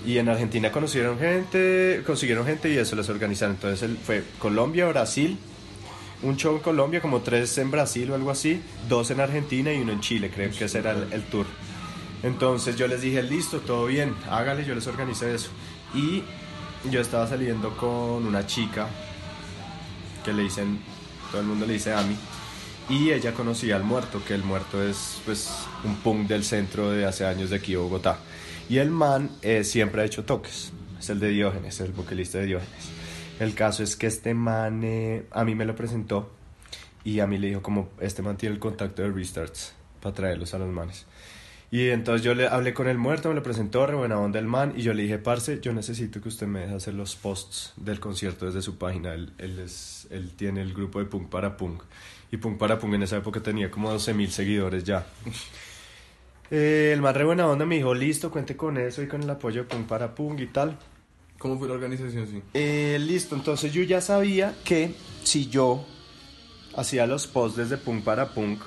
Y 0.05 0.19
en 0.19 0.29
Argentina 0.29 0.71
conocieron 0.71 1.19
gente, 1.19 2.03
consiguieron 2.07 2.45
gente 2.47 2.71
y 2.73 2.77
eso 2.77 2.95
les 2.95 3.09
organizaron. 3.09 3.55
Entonces 3.55 3.83
él 3.83 3.99
fue 4.03 4.23
Colombia, 4.39 4.87
Brasil, 4.87 5.39
un 6.23 6.37
show 6.37 6.57
en 6.57 6.63
Colombia, 6.63 7.01
como 7.01 7.21
tres 7.21 7.57
en 7.59 7.71
Brasil 7.71 8.11
o 8.11 8.15
algo 8.15 8.31
así, 8.31 8.61
dos 8.89 9.11
en 9.11 9.21
Argentina 9.21 9.73
y 9.73 9.81
uno 9.81 9.93
en 9.93 10.01
Chile, 10.01 10.31
creo 10.35 10.51
que 10.51 10.65
ese 10.65 10.79
era 10.79 10.93
el, 10.93 11.13
el 11.13 11.23
tour. 11.25 11.47
Entonces 12.23 12.77
yo 12.77 12.87
les 12.87 13.03
dije, 13.03 13.23
listo, 13.23 13.61
todo 13.61 13.87
bien, 13.87 14.15
hágale, 14.31 14.65
yo 14.65 14.75
les 14.75 14.87
organicé 14.87 15.35
eso. 15.35 15.51
Y 15.95 16.23
yo 16.91 17.01
estaba 17.01 17.27
saliendo 17.27 17.77
con 17.77 18.27
una 18.27 18.47
chica 18.47 18.89
que 20.25 20.33
le 20.33 20.43
dicen, 20.43 20.79
todo 21.31 21.41
el 21.41 21.47
mundo 21.47 21.67
le 21.67 21.75
dice 21.75 21.93
Ami, 21.93 22.17
y 22.89 23.11
ella 23.11 23.33
conocía 23.33 23.77
al 23.77 23.85
muerto, 23.85 24.23
que 24.27 24.35
el 24.35 24.43
muerto 24.43 24.83
es 24.83 25.21
pues 25.25 25.51
un 25.85 25.97
punk 25.97 26.27
del 26.27 26.45
centro 26.45 26.91
de 26.91 27.07
hace 27.07 27.25
años 27.27 27.51
de 27.51 27.57
aquí 27.57 27.75
Bogotá. 27.75 28.19
Y 28.69 28.79
el 28.79 28.91
man 28.91 29.31
eh, 29.43 29.65
siempre 29.65 30.03
ha 30.03 30.05
hecho 30.05 30.25
toques, 30.25 30.73
es 30.99 31.11
el 31.11 31.21
de 31.21 31.29
Diógenes, 31.29 31.81
el 31.81 31.93
vocalista 31.93 32.39
de 32.39 32.47
Diógenes. 32.47 32.91
El 33.41 33.55
caso 33.55 33.83
es 33.83 33.97
que 33.97 34.07
este 34.07 34.33
man 34.33 34.83
eh, 34.85 35.27
a 35.31 35.45
mí 35.45 35.55
me 35.55 35.65
lo 35.65 35.75
presentó 35.75 36.31
y 37.05 37.21
a 37.21 37.27
mí 37.27 37.37
le 37.37 37.49
dijo 37.49 37.63
como 37.63 37.91
este 38.01 38.23
man 38.23 38.37
tiene 38.37 38.55
el 38.55 38.61
contacto 38.61 39.03
de 39.03 39.11
Restarts 39.11 39.75
para 40.01 40.15
traerlos 40.15 40.55
a 40.55 40.59
los 40.59 40.69
manes. 40.69 41.07
Y 41.71 41.91
entonces 41.91 42.23
yo 42.23 42.35
le 42.35 42.47
hablé 42.47 42.73
con 42.73 42.87
el 42.87 42.99
muerto, 42.99 43.29
me 43.29 43.35
lo 43.35 43.43
presentó, 43.43 43.85
re 43.85 43.97
buena 43.97 44.19
onda 44.19 44.39
el 44.39 44.47
man, 44.47 44.75
y 44.77 44.83
yo 44.83 44.95
le 44.95 45.03
dije, 45.03 45.19
parce, 45.19 45.59
yo 45.61 45.73
necesito 45.73 46.21
que 46.21 46.29
usted 46.29 46.47
me 46.47 46.61
deje 46.61 46.75
hacer 46.75 46.95
los 46.95 47.17
posts 47.17 47.73
del 47.77 47.99
concierto 47.99 48.47
desde 48.47 48.63
su 48.63 48.79
página. 48.79 49.13
Él, 49.13 49.33
él, 49.39 49.67
él 50.11 50.31
tiene 50.37 50.63
el 50.63 50.73
grupo 50.73 51.01
de 51.01 51.07
Punk 51.07 51.29
para 51.29 51.57
Punk. 51.57 51.83
Y 52.31 52.37
Punk 52.37 52.59
para 52.59 52.79
Punk 52.79 52.95
en 52.95 53.03
esa 53.03 53.17
época 53.17 53.41
tenía 53.41 53.73
como 53.73 53.91
12 53.91 54.15
mil 54.15 54.31
seguidores 54.31 54.85
ya. 54.85 55.05
Eh, 56.51 56.91
el 56.93 57.01
más 57.01 57.17
re 57.17 57.25
buena 57.25 57.47
onda 57.47 57.65
me 57.65 57.77
dijo, 57.77 57.95
listo, 57.95 58.31
cuente 58.31 58.57
con 58.57 58.77
eso 58.79 59.03
y 59.03 59.09
con 59.09 59.23
el 59.23 59.31
apoyo 59.31 59.63
de 59.63 59.69
Punk 59.69 59.87
para 59.87 60.15
Punk 60.15 60.41
y 60.41 60.47
tal. 60.47 60.79
¿Cómo 61.39 61.59
fue 61.59 61.69
la 61.69 61.75
organización? 61.75 62.27
Sí. 62.27 62.43
Eh, 62.55 62.99
listo, 63.01 63.35
entonces 63.35 63.73
yo 63.73 63.83
ya 63.83 64.01
sabía 64.01 64.55
que 64.65 64.95
si 65.23 65.49
yo 65.49 65.85
hacía 66.77 67.07
los 67.07 67.27
posts 67.27 67.57
desde 67.57 67.77
Punk 67.77 68.05
para 68.05 68.31
Punk, 68.31 68.61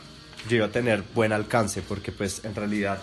yo 0.50 0.58
iba 0.58 0.68
a 0.68 0.72
tener 0.72 1.04
buen 1.14 1.34
alcance, 1.34 1.82
porque 1.82 2.12
pues 2.12 2.44
en 2.46 2.56
realidad 2.56 3.02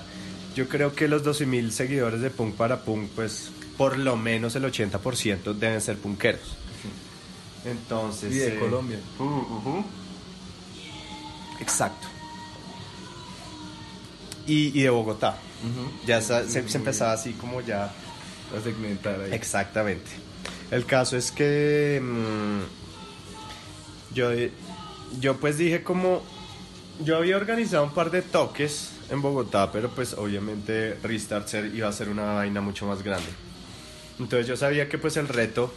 yo 0.54 0.68
creo 0.68 0.94
que 0.94 1.08
los 1.08 1.24
12.000 1.24 1.70
seguidores 1.70 2.20
de 2.20 2.30
Punk 2.30 2.54
para 2.54 2.84
Punk, 2.84 3.10
pues 3.14 3.50
por 3.76 3.98
lo 3.98 4.16
menos 4.16 4.54
el 4.56 4.64
80% 4.64 5.54
deben 5.54 5.80
ser 5.80 5.96
punkeros. 5.98 6.56
Entonces... 7.64 8.32
Y 8.32 8.38
de 8.38 8.56
eh, 8.56 8.58
Colombia. 8.58 8.98
uh. 9.18 9.82
Exacto. 11.60 12.13
Y, 14.46 14.78
y 14.78 14.82
de 14.82 14.90
Bogotá. 14.90 15.36
Ya 16.06 16.20
se, 16.20 16.48
se 16.50 16.76
empezaba 16.76 17.12
así 17.12 17.32
como 17.32 17.60
ya... 17.60 17.84
A 18.56 18.60
segmentar 18.62 19.20
ahí. 19.20 19.32
Exactamente. 19.32 20.10
El 20.70 20.84
caso 20.86 21.16
es 21.16 21.32
que 21.32 22.00
mm, 22.02 22.60
yo, 24.14 24.30
yo 25.20 25.36
pues 25.38 25.58
dije 25.58 25.82
como 25.82 26.22
yo 27.04 27.16
había 27.16 27.36
organizado 27.36 27.82
un 27.84 27.92
par 27.94 28.10
de 28.10 28.22
toques 28.22 28.90
en 29.10 29.20
Bogotá, 29.22 29.72
pero 29.72 29.90
pues 29.90 30.12
obviamente 30.14 30.96
Restart 31.02 31.48
ser- 31.48 31.74
iba 31.74 31.88
a 31.88 31.92
ser 31.92 32.08
una 32.08 32.34
vaina 32.34 32.60
mucho 32.60 32.86
más 32.86 33.02
grande. 33.02 33.26
Entonces 34.20 34.46
yo 34.46 34.56
sabía 34.56 34.88
que 34.88 34.98
pues 34.98 35.16
el 35.16 35.26
reto 35.26 35.72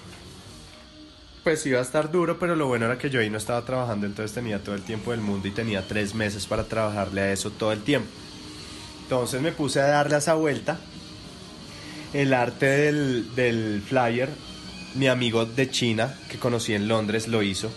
pues 1.43 1.65
iba 1.65 1.80
a 1.80 1.82
estar 1.82 2.12
duro, 2.12 2.38
pero 2.38 2.56
lo 2.56 2.67
bueno 2.67 2.86
era 2.86 2.97
que 2.97 3.10
yo 3.10 3.19
ahí 3.21 3.30
no 3.30 3.38
estaba 3.38 3.63
trabajando, 3.65 4.06
entonces 4.06 4.36
tenía 4.36 4.62
todo 4.62 4.75
el 4.75 4.84
tiempo 4.84 5.12
del 5.12 5.21
mundo 5.21 5.47
y 5.47 5.51
tenía 5.51 5.88
tres 5.88 6.13
meses 6.13 6.45
para 6.45 6.65
trabajarle 6.65 7.21
a 7.21 7.32
eso 7.32 7.49
todo 7.51 7.71
el 7.71 7.82
tiempo. 7.82 8.10
Entonces 9.08 9.41
me 9.41 9.54
puse 9.54 9.80
a 9.80 9.88
darle 9.88 10.15
a 10.15 10.17
esa 10.17 10.34
vuelta. 10.34 10.78
El 12.13 12.34
arte 12.34 12.65
del, 12.65 13.34
del 13.36 13.82
flyer, 13.82 14.28
mi 14.96 15.08
amigo 15.08 15.46
de 15.46 15.70
China 15.70 16.13
que 16.30 16.38
conocí 16.38 16.74
en 16.74 16.89
Londres 16.89 17.30
lo 17.30 17.41
hizo. 17.41 17.72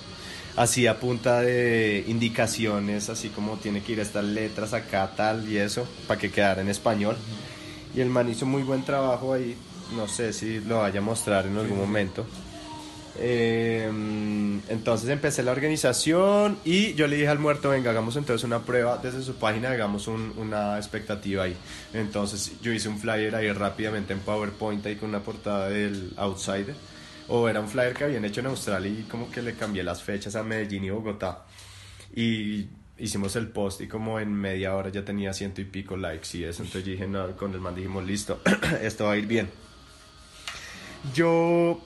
Hacía 0.57 0.99
punta 0.99 1.41
de 1.41 2.05
indicaciones, 2.09 3.11
así 3.11 3.29
como 3.29 3.59
tiene 3.59 3.81
que 3.81 3.93
ir 3.93 4.01
estas 4.01 4.25
letras 4.25 4.75
acá, 4.75 5.09
tal 5.17 5.49
y 5.49 5.59
eso, 5.59 5.87
para 6.09 6.19
que 6.19 6.33
quedara 6.33 6.63
en 6.63 6.69
español. 6.69 7.17
Y 7.95 8.01
el 8.01 8.09
man 8.09 8.29
hizo 8.29 8.45
muy 8.45 8.65
buen 8.65 8.85
trabajo 8.85 9.33
ahí. 9.33 9.57
No 9.95 10.09
sé 10.09 10.33
si 10.33 10.59
lo 10.59 10.79
vaya 10.79 10.99
a 10.99 11.03
mostrar 11.03 11.47
en 11.47 11.57
algún 11.57 11.79
momento. 11.79 12.27
Eh, 13.23 13.85
entonces 14.69 15.09
empecé 15.11 15.43
la 15.43 15.53
organización 15.53 16.59
y 16.65 16.95
yo 16.95 17.07
le 17.07 17.17
dije 17.17 17.29
al 17.29 17.39
muerto, 17.39 17.69
venga, 17.71 17.91
hagamos 17.91 18.17
entonces 18.17 18.45
una 18.45 18.61
prueba 18.65 18.97
desde 18.99 19.23
su 19.23 19.35
página, 19.37 19.71
hagamos 19.71 20.07
un- 20.09 20.33
una 20.39 20.79
expectativa 20.79 21.45
ahí. 21.45 21.55
Entonces 21.93 22.53
yo 22.63 22.73
hice 22.73 22.89
un 22.89 22.99
flyer 22.99 23.35
ahí 23.35 23.53
rápidamente 23.53 24.13
en 24.15 24.21
PowerPoint 24.21 24.85
ahí 24.87 24.97
con 24.97 25.11
una 25.11 25.21
portada 25.23 25.69
del 25.69 26.13
Outsider. 26.17 26.75
O 27.29 27.49
era 27.49 27.61
un 27.61 27.69
flyer 27.69 27.95
que 27.95 28.05
habían 28.05 28.25
hecho 28.25 28.41
en 28.41 28.47
Australia 28.47 28.91
y 28.91 29.03
como 29.05 29.31
que 29.31 29.41
le 29.43 29.55
cambié 29.55 29.85
las 29.85 30.03
fechas 30.03 30.35
a 30.35 30.43
Medellín 30.43 30.85
y 30.85 30.91
Bogotá. 30.91 31.45
Y 32.17 32.67
hicimos 32.99 33.37
el 33.37 33.49
post 33.49 33.83
y 33.83 33.87
como 33.89 34.19
en 34.19 34.33
media 34.33 34.75
hora 34.75 34.89
ya 34.89 35.05
tenía 35.05 35.33
ciento 35.33 35.61
y 35.61 35.65
pico 35.65 35.97
likes 35.97 36.37
y 36.39 36.45
eso. 36.45 36.63
Entonces 36.63 36.85
dije, 36.85 37.07
no, 37.07 37.37
con 37.37 37.53
el 37.55 37.61
man 37.61 37.75
dijimos, 37.75 38.05
listo, 38.05 38.41
esto 38.83 39.05
va 39.05 39.13
a 39.13 39.17
ir 39.17 39.27
bien. 39.27 39.49
Yo 41.15 41.81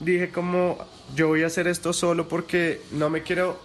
dije 0.00 0.30
como, 0.30 0.78
yo 1.14 1.28
voy 1.28 1.42
a 1.42 1.46
hacer 1.46 1.66
esto 1.68 1.92
solo 1.92 2.28
porque 2.28 2.80
no 2.92 3.10
me 3.10 3.22
quiero, 3.22 3.58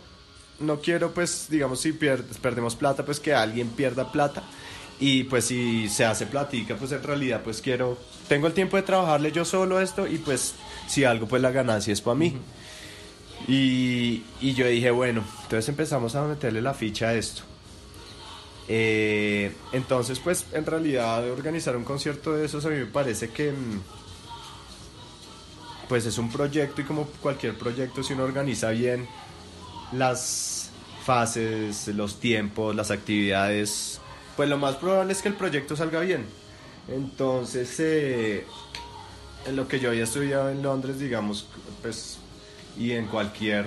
no 0.60 0.80
quiero 0.80 1.12
pues, 1.14 1.48
digamos, 1.50 1.80
si 1.82 1.92
pier- 1.94 2.24
perdemos 2.42 2.76
plata, 2.76 3.06
pues 3.06 3.20
que 3.20 3.34
alguien 3.34 3.70
pierda 3.70 4.12
plata. 4.12 4.44
Y 5.02 5.24
pues 5.24 5.46
si 5.46 5.88
se 5.88 6.04
hace 6.04 6.26
platica, 6.26 6.76
pues 6.76 6.92
en 6.92 7.02
realidad 7.02 7.42
pues 7.44 7.62
quiero, 7.62 7.98
tengo 8.28 8.48
el 8.48 8.54
tiempo 8.54 8.76
de 8.76 8.84
trabajarle 8.84 9.32
yo 9.32 9.46
solo 9.46 9.80
esto 9.80 10.06
y 10.06 10.18
pues 10.18 10.56
si 10.88 11.06
algo 11.06 11.26
pues 11.26 11.42
la 11.42 11.52
ganancia 11.52 11.94
es 11.94 12.02
para 12.02 12.16
mí. 12.16 12.36
Y, 13.48 14.24
y 14.42 14.54
yo 14.54 14.68
dije, 14.68 14.92
bueno, 14.92 15.24
entonces 15.44 15.70
empezamos 15.70 16.16
a 16.16 16.24
meterle 16.26 16.62
la 16.62 16.74
ficha 16.74 17.08
a 17.10 17.14
esto. 17.14 17.44
Eh, 18.68 19.54
entonces, 19.72 20.20
pues 20.20 20.46
en 20.52 20.66
realidad 20.66 21.28
organizar 21.32 21.76
un 21.76 21.84
concierto 21.84 22.34
de 22.34 22.46
esos 22.46 22.66
a 22.66 22.70
mí 22.70 22.76
me 22.76 22.86
parece 22.86 23.30
que 23.30 23.52
mm, 23.52 23.82
pues 25.90 26.06
es 26.06 26.18
un 26.20 26.32
proyecto 26.32 26.82
y 26.82 26.84
como 26.86 27.06
cualquier 27.22 27.58
proyecto 27.58 28.04
si 28.04 28.14
uno 28.14 28.24
organiza 28.24 28.70
bien 28.70 29.08
las 29.92 30.70
fases, 31.04 31.88
los 31.88 32.20
tiempos, 32.20 32.76
las 32.76 32.92
actividades, 32.92 34.00
pues 34.38 34.48
lo 34.48 34.60
más 34.60 34.76
probable 34.76 35.12
es 35.12 35.22
que 35.24 35.30
el 35.30 35.34
proyecto 35.34 35.76
salga 35.76 36.00
bien. 36.02 36.26
Entonces, 36.88 37.76
eh, 37.80 38.46
en 39.48 39.56
lo 39.56 39.68
que 39.68 39.80
yo 39.80 39.90
había 39.90 40.04
estudiado 40.04 40.52
en 40.52 40.62
Londres, 40.62 41.00
digamos, 41.00 41.48
pues, 41.82 42.20
y 42.78 42.92
en 42.92 43.08
cualquier, 43.08 43.66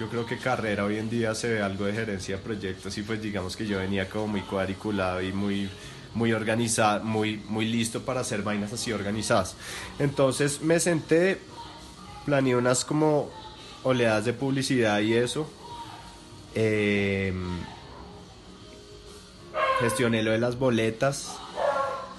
yo 0.00 0.08
creo 0.08 0.26
que 0.26 0.38
carrera 0.38 0.84
hoy 0.84 0.98
en 0.98 1.08
día 1.08 1.34
se 1.36 1.48
ve 1.48 1.62
algo 1.62 1.84
de 1.84 1.92
gerencia 1.92 2.36
de 2.36 2.42
proyectos 2.42 2.98
y 2.98 3.02
pues 3.02 3.22
digamos 3.22 3.56
que 3.56 3.66
yo 3.66 3.78
venía 3.78 4.08
como 4.08 4.26
muy 4.26 4.40
cuadriculado 4.40 5.22
y 5.22 5.32
muy 5.32 5.70
muy 6.14 6.32
organizado, 6.32 7.02
muy, 7.04 7.42
muy 7.48 7.66
listo 7.66 8.02
para 8.02 8.20
hacer 8.20 8.42
vainas 8.42 8.72
así 8.72 8.92
organizadas. 8.92 9.54
Entonces 9.98 10.60
me 10.60 10.78
senté, 10.80 11.38
planeé 12.24 12.56
unas 12.56 12.84
como 12.84 13.30
oleadas 13.82 14.24
de 14.24 14.32
publicidad 14.32 15.00
y 15.00 15.14
eso. 15.14 15.50
Eh, 16.54 17.32
gestioné 19.80 20.22
lo 20.22 20.30
de 20.30 20.38
las 20.38 20.58
boletas 20.58 21.36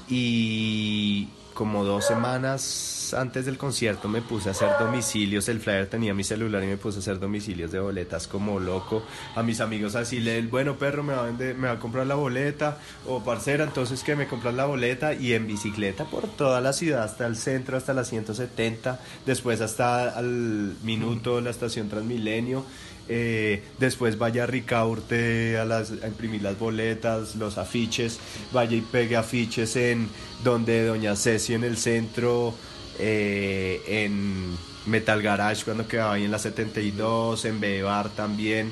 y 0.10 1.30
como 1.54 1.84
dos 1.84 2.06
semanas 2.06 3.14
antes 3.14 3.46
del 3.46 3.58
concierto 3.58 4.08
me 4.08 4.22
puse 4.22 4.50
a 4.50 4.52
hacer 4.54 4.70
domicilios, 4.80 5.48
el 5.50 5.60
flyer 5.60 5.88
tenía 5.88 6.14
mi 6.14 6.24
celular 6.24 6.64
y 6.64 6.68
me 6.68 6.78
puse 6.78 6.98
a 6.98 7.02
hacer 7.02 7.20
domicilios 7.20 7.72
de 7.72 7.80
boletas 7.80 8.28
como 8.28 8.60
loco, 8.60 9.04
a 9.36 9.44
mis 9.44 9.62
amigos 9.62 9.96
así 9.96 10.20
le 10.20 10.42
bueno 10.44 10.78
perro 10.78 11.04
me 11.04 11.14
va 11.14 11.24
a 11.24 11.26
vender, 11.26 11.56
me 11.56 11.68
va 11.68 11.76
a 11.76 11.80
comprar 11.80 12.08
la 12.08 12.16
boleta 12.16 12.78
o 13.08 13.24
parcera, 13.24 13.64
entonces 13.64 14.04
que 14.04 14.16
me 14.16 14.28
compras 14.28 14.54
la 14.54 14.66
boleta 14.66 15.14
y 15.14 15.34
en 15.34 15.48
bicicleta 15.48 16.06
por 16.06 16.28
toda 16.28 16.62
la 16.62 16.74
ciudad 16.74 17.04
hasta 17.04 17.28
el 17.28 17.36
centro, 17.36 17.78
hasta 17.78 17.94
la 17.94 18.04
170, 18.04 19.00
después 19.26 19.62
hasta 19.62 20.18
al 20.18 20.76
minuto 20.84 21.42
la 21.42 21.50
estación 21.50 21.90
Transmilenio 21.90 22.66
eh, 23.10 23.64
después 23.80 24.18
vaya 24.18 24.44
a 24.44 24.48
Ricaurte 24.48 25.58
a, 25.58 25.66
las, 25.66 25.92
imprimir 25.92 26.42
las 26.42 26.58
boletas, 26.58 27.36
los 27.36 27.58
afiches, 27.58 28.20
vaya 28.52 28.78
y 28.78 28.82
pegue 28.82 29.18
afiches 29.18 29.76
en 29.76 30.08
donde 30.44 30.86
Doña 30.86 31.16
Ceci 31.16 31.54
en 31.54 31.64
el 31.64 31.78
centro, 31.78 32.54
eh, 33.00 33.82
en 33.88 34.56
Metal 34.86 35.22
Garage 35.22 35.64
cuando 35.64 35.88
quedaba 35.88 36.14
ahí 36.14 36.26
en 36.26 36.32
la 36.32 36.40
72, 36.40 37.46
en 37.46 37.60
Bebar 37.60 38.10
también. 38.10 38.72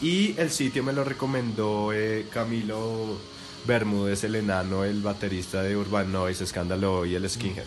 Y 0.00 0.38
el 0.38 0.50
sitio 0.50 0.82
me 0.82 0.92
lo 0.92 1.04
recomendó 1.04 1.92
eh, 1.92 2.26
Camilo 2.32 3.18
Bermúdez, 3.66 4.24
el 4.24 4.34
enano, 4.34 4.84
el 4.84 5.00
baterista 5.00 5.62
de 5.62 5.76
Urban 5.76 6.12
Noise, 6.12 6.44
Escándalo 6.44 7.06
y 7.06 7.14
el 7.14 7.28
Skinhead. 7.28 7.64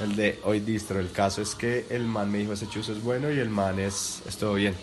El 0.00 0.14
de 0.14 0.38
hoy 0.44 0.60
distro. 0.60 1.00
El 1.00 1.10
caso 1.10 1.42
es 1.42 1.54
que 1.54 1.86
el 1.90 2.04
man 2.04 2.30
me 2.30 2.38
dijo 2.38 2.52
ese 2.52 2.68
chuzo 2.68 2.92
es 2.92 3.02
bueno 3.02 3.32
y 3.32 3.38
el 3.38 3.48
man 3.48 3.80
es, 3.80 4.22
es 4.26 4.36
todo 4.36 4.54
bien. 4.54 4.74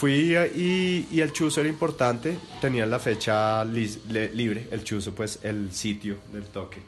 Fui 0.00 0.34
y, 0.56 1.06
y 1.12 1.20
el 1.20 1.30
chuzo 1.30 1.60
era 1.60 1.68
importante, 1.68 2.38
tenía 2.58 2.86
la 2.86 2.98
fecha 2.98 3.62
le- 3.66 4.30
libre, 4.32 4.66
el 4.70 4.82
chuzo 4.82 5.14
pues 5.14 5.40
el 5.42 5.72
sitio 5.72 6.16
del 6.32 6.44
toque. 6.44 6.78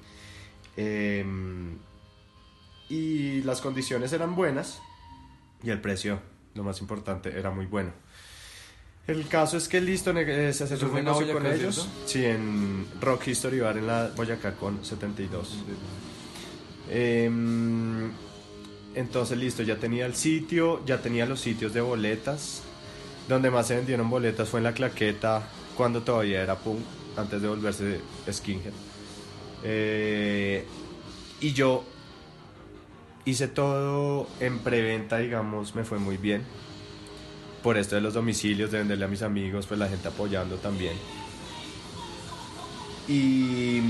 Em, 0.79 1.77
y 2.89 3.43
las 3.43 3.61
condiciones 3.61 4.15
eran 4.15 4.35
buenas 4.35 4.81
y 5.63 5.69
el 5.69 5.79
precio, 5.83 6.21
lo 6.55 6.65
más 6.65 6.81
importante, 6.81 7.39
era 7.39 7.51
muy 7.51 7.67
bueno. 7.67 7.91
El 9.07 9.29
caso 9.29 9.59
es 9.59 9.69
que 9.69 9.83
listo, 9.83 10.11
eh, 10.17 10.51
se 10.55 10.65
hace 10.65 10.77
¿Eso 10.77 10.87
un 10.87 10.95
negocio 10.95 11.35
con 11.35 11.45
ellos. 11.45 11.87
Sí, 12.07 12.25
en 12.25 12.87
Rock 12.99 13.27
History 13.29 13.61
Bar 13.61 13.77
en 13.77 13.89
la 13.89 14.11
Boyacá 14.17 14.55
con 14.55 14.83
72. 14.83 15.59
Em, 16.89 18.11
entonces, 18.95 19.37
listo, 19.37 19.63
ya 19.63 19.77
tenía 19.77 20.07
el 20.07 20.15
sitio, 20.15 20.83
ya 20.87 21.03
tenía 21.03 21.27
los 21.27 21.41
sitios 21.41 21.75
de 21.75 21.83
boletas. 21.83 22.63
Donde 23.29 23.51
más 23.51 23.67
se 23.67 23.77
vendieron 23.77 24.11
boletas 24.11 24.49
fue 24.49 24.61
en 24.61 24.65
la 24.65 24.73
claqueta 24.73 25.43
cuando 25.77 26.03
todavía 26.03 26.43
era 26.43 26.57
punk, 26.57 26.81
antes 27.17 27.41
de 27.41 27.49
volverse 27.49 28.01
skinhead. 28.31 28.73
Eh, 29.65 30.67
y 31.41 31.53
yo 31.53 31.85
hice 33.25 33.49
todo 33.49 34.29
en 34.41 34.59
preventa, 34.59 35.19
digamos, 35.19 35.75
me 35.75 35.85
fue 35.85 35.99
muy 35.99 36.17
bien. 36.17 36.43
Por 37.63 37.79
esto 37.79 37.95
de 37.95 38.01
los 38.01 38.15
domicilios, 38.15 38.73
de 38.73 38.79
venderle 38.79 39.05
a 39.05 39.09
mis 39.09 39.23
amigos, 39.23 39.67
pues 39.67 39.79
la 39.79 39.89
gente 39.89 40.09
apoyando 40.09 40.57
también. 40.57 40.95
Y, 43.09 43.81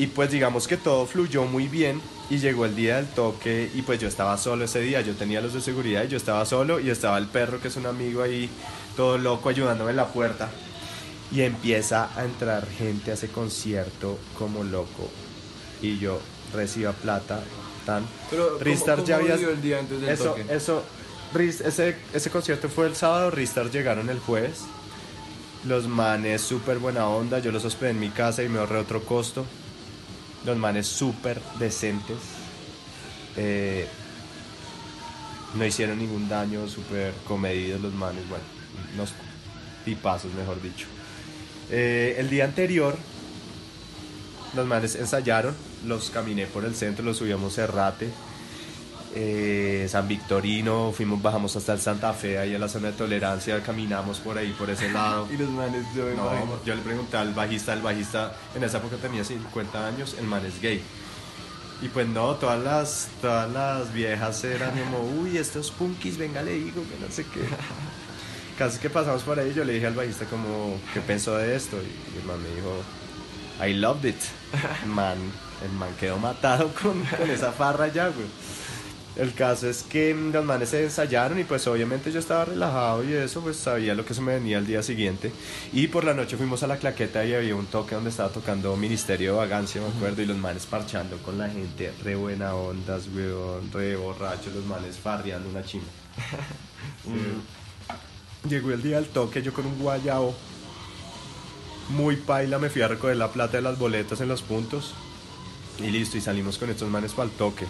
y 0.00 0.06
pues 0.06 0.30
digamos 0.30 0.66
que 0.66 0.78
todo 0.78 1.04
fluyó 1.04 1.44
muy 1.44 1.68
bien 1.68 2.00
y 2.30 2.38
llegó 2.38 2.64
el 2.64 2.74
día 2.74 2.96
del 2.96 3.06
toque 3.06 3.70
y 3.74 3.82
pues 3.82 4.00
yo 4.00 4.08
estaba 4.08 4.38
solo 4.38 4.64
ese 4.64 4.80
día, 4.80 5.02
yo 5.02 5.12
tenía 5.12 5.42
los 5.42 5.52
de 5.52 5.60
seguridad 5.60 6.04
y 6.04 6.08
yo 6.08 6.16
estaba 6.16 6.46
solo 6.46 6.80
y 6.80 6.88
estaba 6.88 7.18
el 7.18 7.26
perro 7.26 7.60
que 7.60 7.68
es 7.68 7.76
un 7.76 7.84
amigo 7.84 8.22
ahí 8.22 8.48
todo 8.96 9.18
loco 9.18 9.50
ayudándome 9.50 9.90
en 9.90 9.96
la 9.98 10.06
puerta. 10.06 10.48
Y 11.30 11.42
empieza 11.42 12.08
a 12.18 12.24
entrar 12.24 12.66
gente 12.66 13.10
a 13.10 13.14
ese 13.14 13.28
concierto 13.28 14.18
como 14.38 14.64
loco. 14.64 15.10
Y 15.82 15.98
yo 15.98 16.18
reciba 16.54 16.92
plata 16.92 17.42
tan. 17.84 18.06
Pero, 18.30 18.48
¿cómo- 18.54 18.60
Ristar 18.60 19.04
ya 19.04 19.16
había 19.16 19.34
el 19.34 19.60
día 19.60 19.80
antes 19.80 20.00
del 20.00 20.08
eso 20.08 20.24
toque? 20.24 20.46
eso 20.50 20.82
ese, 21.38 21.96
ese 22.14 22.30
concierto 22.30 22.70
fue 22.70 22.86
el 22.86 22.96
sábado 22.96 23.30
Ristar 23.30 23.70
llegaron 23.70 24.08
el 24.08 24.18
jueves. 24.18 24.62
Los 25.66 25.86
manes 25.86 26.40
súper 26.40 26.78
buena 26.78 27.06
onda 27.06 27.38
yo 27.38 27.52
los 27.52 27.66
hospedé 27.66 27.90
en 27.90 28.00
mi 28.00 28.08
casa 28.08 28.42
y 28.42 28.48
me 28.48 28.60
ahorré 28.60 28.78
otro 28.78 29.02
costo 29.04 29.44
los 30.44 30.56
manes 30.56 30.86
súper 30.86 31.40
decentes 31.58 32.18
Eh, 33.36 33.86
no 35.54 35.64
hicieron 35.64 35.98
ningún 35.98 36.28
daño 36.28 36.66
súper 36.68 37.14
comedidos 37.26 37.80
los 37.80 37.92
manes 37.94 38.28
bueno 38.28 38.44
unos 38.94 39.12
tipazos 39.84 40.32
mejor 40.34 40.60
dicho. 40.60 40.86
Eh, 41.70 42.16
el 42.18 42.28
día 42.28 42.44
anterior 42.44 42.96
los 44.54 44.66
manes 44.66 44.96
ensayaron, 44.96 45.54
los 45.86 46.10
caminé 46.10 46.46
por 46.46 46.64
el 46.64 46.74
centro, 46.74 47.04
los 47.04 47.18
subíamos 47.18 47.54
Cerrate, 47.54 48.10
eh, 49.14 49.86
San 49.90 50.06
Victorino, 50.08 50.92
fuimos, 50.96 51.20
bajamos 51.20 51.56
hasta 51.56 51.72
el 51.72 51.80
Santa 51.80 52.12
Fe, 52.12 52.38
ahí 52.38 52.54
a 52.54 52.58
la 52.58 52.68
zona 52.68 52.88
de 52.88 52.94
tolerancia, 52.94 53.62
caminamos 53.62 54.18
por 54.18 54.38
ahí, 54.38 54.54
por 54.58 54.70
ese 54.70 54.90
lado. 54.90 55.26
Y 55.32 55.36
los 55.36 55.48
manes, 55.50 55.84
yo 55.94 56.04
me 56.04 56.14
No, 56.14 56.30
imagino. 56.32 56.60
yo 56.64 56.74
le 56.74 56.82
pregunté 56.82 57.16
al 57.16 57.34
bajista, 57.34 57.72
el 57.72 57.80
bajista 57.82 58.32
en 58.54 58.64
esa 58.64 58.78
época 58.78 58.96
tenía 58.96 59.24
50 59.24 59.86
años, 59.86 60.16
el 60.18 60.26
man 60.26 60.44
es 60.46 60.60
gay. 60.60 60.82
Y 61.82 61.88
pues 61.88 62.06
no, 62.06 62.34
todas 62.34 62.62
las, 62.62 63.08
todas 63.22 63.50
las 63.50 63.92
viejas 63.92 64.44
eran 64.44 64.70
como, 64.78 65.00
uy, 65.22 65.38
estos 65.38 65.70
punkis, 65.70 66.18
venga, 66.18 66.42
le 66.42 66.52
digo, 66.52 66.82
que 66.82 67.04
no 67.04 67.10
sé 67.12 67.24
qué. 67.24 67.40
Casi 68.58 68.78
que 68.78 68.90
pasamos 68.90 69.22
por 69.22 69.38
ahí, 69.38 69.54
yo 69.54 69.64
le 69.64 69.72
dije 69.72 69.86
al 69.86 69.94
bajista 69.94 70.26
como, 70.26 70.78
¿qué 70.92 71.00
pensó 71.00 71.36
de 71.36 71.56
esto? 71.56 71.78
Y 71.78 72.18
el 72.18 72.24
man 72.24 72.42
me 72.42 72.50
dijo, 72.50 72.82
I 73.66 73.72
loved 73.74 74.04
it. 74.04 74.20
Man, 74.86 75.16
el 75.64 75.72
man 75.72 75.88
quedó 75.98 76.18
matado 76.18 76.70
con, 76.74 77.02
con 77.04 77.30
esa 77.30 77.52
farra 77.52 77.88
ya, 77.88 78.08
güey. 78.08 78.26
El 79.16 79.34
caso 79.34 79.68
es 79.68 79.82
que 79.82 80.14
los 80.14 80.44
manes 80.44 80.68
se 80.68 80.84
ensayaron 80.84 81.38
y 81.38 81.44
pues 81.44 81.66
obviamente 81.66 82.12
yo 82.12 82.20
estaba 82.20 82.44
relajado 82.44 83.02
y 83.04 83.12
eso, 83.12 83.40
pues 83.40 83.56
sabía 83.56 83.94
lo 83.94 84.04
que 84.04 84.14
se 84.14 84.20
me 84.20 84.34
venía 84.34 84.58
el 84.58 84.66
día 84.66 84.82
siguiente. 84.82 85.32
Y 85.72 85.88
por 85.88 86.04
la 86.04 86.14
noche 86.14 86.36
fuimos 86.36 86.62
a 86.62 86.68
la 86.68 86.76
claqueta 86.76 87.24
y 87.24 87.34
había 87.34 87.56
un 87.56 87.66
toque 87.66 87.96
donde 87.96 88.10
estaba 88.10 88.30
tocando 88.30 88.76
Ministerio 88.76 89.32
de 89.32 89.38
Vagancia, 89.38 89.80
me 89.80 89.88
acuerdo, 89.88 90.22
y 90.22 90.26
los 90.26 90.36
manes 90.36 90.64
parchando 90.66 91.18
con 91.18 91.38
la 91.38 91.48
gente, 91.48 91.92
re 92.04 92.14
buena 92.14 92.54
ondas, 92.54 93.08
weón, 93.14 93.70
re 93.72 93.96
borrachos, 93.96 94.54
los 94.54 94.64
manes 94.64 94.96
farreando 94.96 95.48
una 95.48 95.64
chimba. 95.64 95.88
Mm. 97.04 98.48
Llegó 98.48 98.72
el 98.72 98.82
día 98.82 98.96
del 98.96 99.08
toque, 99.08 99.42
yo 99.42 99.52
con 99.52 99.66
un 99.66 99.78
guayao 99.78 100.34
muy 101.90 102.16
paila 102.16 102.58
me 102.58 102.70
fui 102.70 102.82
a 102.82 102.88
recoger 102.88 103.16
la 103.16 103.32
plata 103.32 103.56
de 103.56 103.62
las 103.62 103.78
boletas 103.78 104.20
en 104.20 104.28
los 104.28 104.42
puntos 104.42 104.94
y 105.78 105.90
listo, 105.90 106.18
y 106.18 106.20
salimos 106.20 106.58
con 106.58 106.70
estos 106.70 106.88
manes 106.88 107.12
para 107.12 107.30
el 107.30 107.36
toque. 107.36 107.66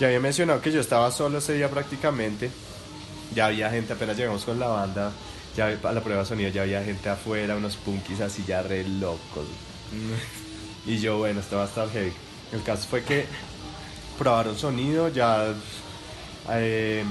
Ya 0.00 0.06
había 0.06 0.18
mencionado 0.18 0.62
que 0.62 0.72
yo 0.72 0.80
estaba 0.80 1.10
solo 1.10 1.38
ese 1.38 1.52
día 1.52 1.68
prácticamente. 1.68 2.50
Ya 3.34 3.46
había 3.46 3.68
gente, 3.70 3.92
apenas 3.92 4.16
llegamos 4.16 4.46
con 4.46 4.58
la 4.58 4.66
banda, 4.66 5.12
ya 5.54 5.66
a 5.66 5.92
la 5.92 6.00
prueba 6.00 6.22
de 6.22 6.26
sonido, 6.26 6.48
ya 6.48 6.62
había 6.62 6.82
gente 6.82 7.10
afuera, 7.10 7.54
unos 7.54 7.76
punkis 7.76 8.22
así 8.22 8.42
ya 8.46 8.62
re 8.62 8.82
locos. 8.88 9.46
y 10.86 10.98
yo, 10.98 11.18
bueno, 11.18 11.40
esto 11.40 11.58
va 11.58 11.64
a 11.64 11.88
heavy. 11.90 12.12
El 12.50 12.62
caso 12.62 12.88
fue 12.88 13.04
que 13.04 13.26
probaron 14.18 14.56
sonido, 14.56 15.08
ya. 15.08 15.54
Em, 16.48 17.06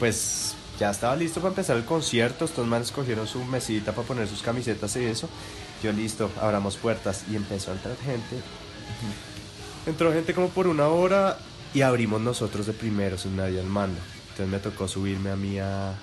pues 0.00 0.56
ya 0.80 0.90
estaba 0.90 1.14
listo 1.14 1.40
para 1.40 1.50
empezar 1.50 1.76
el 1.76 1.84
concierto. 1.84 2.44
Estos 2.44 2.66
manes 2.66 2.90
cogieron 2.90 3.28
su 3.28 3.44
mesita 3.44 3.92
para 3.92 4.06
poner 4.06 4.26
sus 4.26 4.42
camisetas 4.42 4.96
y 4.96 5.04
eso. 5.04 5.28
Yo 5.80 5.92
listo, 5.92 6.28
abramos 6.42 6.76
puertas 6.76 7.22
y 7.30 7.36
empezó 7.36 7.70
a 7.70 7.74
entrar 7.74 7.96
gente. 8.04 8.42
Entró 9.86 10.12
gente 10.12 10.34
como 10.34 10.48
por 10.48 10.66
una 10.66 10.88
hora 10.88 11.38
y 11.72 11.82
abrimos 11.82 12.20
nosotros 12.20 12.66
de 12.66 12.72
primero 12.72 13.16
sin 13.16 13.36
nadie 13.36 13.60
al 13.60 13.66
mando. 13.66 14.00
Entonces 14.30 14.48
me 14.48 14.58
tocó 14.58 14.88
subirme 14.88 15.30
a 15.30 15.36
mí 15.36 15.58
a, 15.58 15.94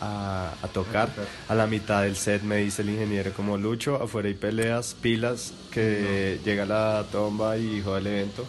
a, 0.00 0.68
tocar. 0.72 1.08
A 1.48 1.54
la 1.54 1.66
mitad 1.66 2.02
del 2.02 2.16
set 2.16 2.42
me 2.42 2.58
dice 2.58 2.82
el 2.82 2.90
ingeniero 2.90 3.32
como 3.32 3.56
Lucho, 3.56 3.96
afuera 3.96 4.28
hay 4.28 4.34
peleas, 4.34 4.94
pilas, 5.00 5.52
que 5.70 6.38
llega 6.44 6.64
la 6.64 7.04
tomba 7.10 7.56
y 7.56 7.78
hijo 7.78 7.94
del 7.94 8.06
evento. 8.06 8.44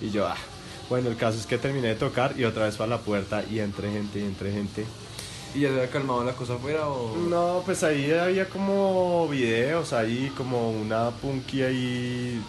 Y 0.00 0.10
yo, 0.10 0.26
ah, 0.26 0.36
bueno, 0.88 1.08
el 1.08 1.16
caso 1.16 1.38
es 1.38 1.46
que 1.46 1.58
terminé 1.58 1.88
de 1.88 1.94
tocar 1.94 2.34
y 2.38 2.44
otra 2.44 2.64
vez 2.64 2.76
para 2.76 2.90
la 2.90 2.98
puerta 2.98 3.44
y 3.50 3.60
entre 3.60 3.90
gente 3.90 4.18
y 4.18 4.22
entre 4.22 4.52
gente. 4.52 4.84
¿Y 5.54 5.60
ya 5.60 5.68
se 5.68 5.74
había 5.74 5.90
calmado 5.90 6.24
la 6.24 6.32
cosa 6.32 6.54
afuera 6.54 6.88
o...? 6.88 7.16
No, 7.28 7.62
pues 7.64 7.82
ahí 7.84 8.10
había 8.10 8.48
como 8.48 9.28
videos, 9.28 9.92
ahí 9.92 10.32
como 10.36 10.70
una 10.70 11.10
punky 11.10 11.62
ahí 11.62 12.42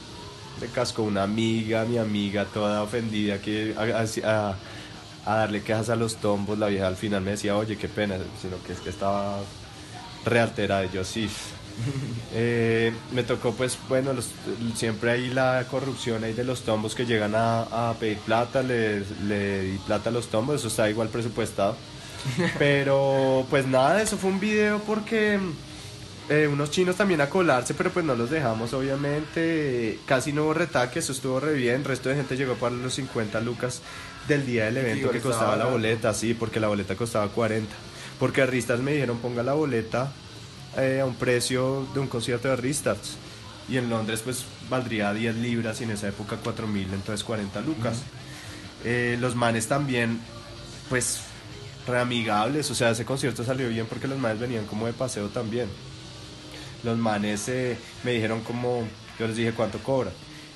le 0.60 0.68
cascó 0.68 1.04
una 1.04 1.24
amiga, 1.24 1.86
mi 1.86 1.98
amiga 1.98 2.46
toda 2.46 2.84
ofendida 2.84 3.40
que 3.40 3.76
a, 3.78 4.56
darle 5.26 5.62
quejas 5.62 5.90
a 5.90 5.96
los 5.96 6.18
tombos, 6.18 6.58
la 6.58 6.68
vieja 6.68 6.88
al 6.88 6.96
final 6.96 7.22
me 7.22 7.32
decía, 7.32 7.56
oye, 7.56 7.78
qué 7.78 7.88
pena, 7.88 8.18
sino 8.42 8.62
que 8.64 8.74
es 8.74 8.80
que 8.80 8.90
estaba 8.90 9.40
realterada 10.26 10.86
y 10.86 10.90
yo 10.92 11.04
sí. 11.04 11.30
Eh, 12.36 12.92
me 13.12 13.24
tocó 13.24 13.54
pues, 13.54 13.78
bueno, 13.88 14.12
siempre 14.76 15.12
hay 15.12 15.30
la 15.30 15.66
corrupción 15.70 16.24
ahí 16.24 16.34
de 16.34 16.44
los 16.44 16.62
tombos 16.62 16.96
que 16.96 17.06
llegan 17.06 17.34
a, 17.36 17.94
pedir 18.00 18.18
plata, 18.20 18.64
le, 18.64 19.04
le 19.28 19.62
di 19.62 19.78
plata 19.80 20.10
a 20.10 20.14
los 20.14 20.28
tombos, 20.28 20.56
eso 20.56 20.68
está 20.68 20.90
igual 20.90 21.10
presupuestado. 21.10 21.76
Pero 22.60 23.46
pues 23.50 23.68
nada, 23.68 24.02
eso 24.02 24.18
fue 24.18 24.32
un 24.32 24.40
video 24.40 24.80
porque 24.80 25.40
eh, 26.30 26.48
unos 26.48 26.72
chinos 26.72 26.96
también 26.96 27.20
a 27.20 27.30
colarse, 27.30 27.74
pero 27.74 27.92
pues 27.92 28.06
no 28.06 28.16
los 28.16 28.30
dejamos, 28.30 28.74
obviamente. 28.74 30.00
Casi 30.06 30.32
no 30.32 30.44
hubo 30.44 30.54
retaque, 30.54 31.00
eso 31.00 31.12
estuvo 31.12 31.40
re 31.40 31.54
bien. 31.54 31.76
El 31.76 31.86
resto 31.86 32.10
de 32.10 32.16
gente 32.16 32.38
llegó 32.38 32.56
para 32.56 32.76
los 32.76 32.94
50 32.94 33.42
lucas 33.42 33.82
del 34.28 34.46
día 34.46 34.66
del 34.66 34.78
evento 34.78 35.12
que 35.12 35.20
costaba 35.20 35.58
la 35.58 35.66
boleta, 35.66 36.14
sí, 36.14 36.34
porque 36.34 36.60
la 36.60 36.70
boleta 36.70 36.96
costaba 36.96 37.28
40. 37.28 37.74
Porque 38.20 38.42
a 38.42 38.46
Ristas 38.46 38.80
me 38.80 38.94
dijeron 38.94 39.18
ponga 39.18 39.44
la 39.44 39.54
boleta 39.54 40.14
eh, 40.78 41.00
a 41.02 41.06
un 41.06 41.16
precio 41.16 41.86
de 41.94 42.00
un 42.00 42.08
concierto 42.08 42.48
de 42.48 42.56
Ristas. 42.56 43.18
Y 43.68 43.78
en 43.78 43.90
Londres 43.90 44.22
pues 44.24 44.46
valdría 44.70 45.14
10 45.14 45.36
libras 45.36 45.82
y 45.82 45.84
en 45.86 45.92
esa 45.92 46.08
época 46.08 46.38
4 46.42 46.68
mil, 46.68 46.88
entonces 46.94 47.24
40 47.24 47.60
lucas. 47.62 48.02
Eh, 48.86 49.18
los 49.20 49.36
manes 49.36 49.68
también, 49.68 50.20
pues, 50.90 51.22
reamigables, 51.88 52.70
o 52.72 52.76
sea, 52.76 52.92
ese 52.92 53.06
concierto 53.06 53.44
salió 53.46 53.70
bien 53.70 53.86
porque 53.88 54.08
los 54.08 54.20
manes 54.20 54.40
venían 54.40 54.66
como 54.66 54.86
de 54.86 54.94
paseo 54.94 55.28
también 55.30 55.68
los 56.84 56.98
manes 56.98 57.48
eh, 57.50 57.78
me 58.04 58.12
dijeron 58.12 58.42
como, 58.42 58.84
yo 59.20 59.28
les 59.28 59.38
dije 59.38 59.54
cuánto 59.54 59.80
cobra. 59.80 60.12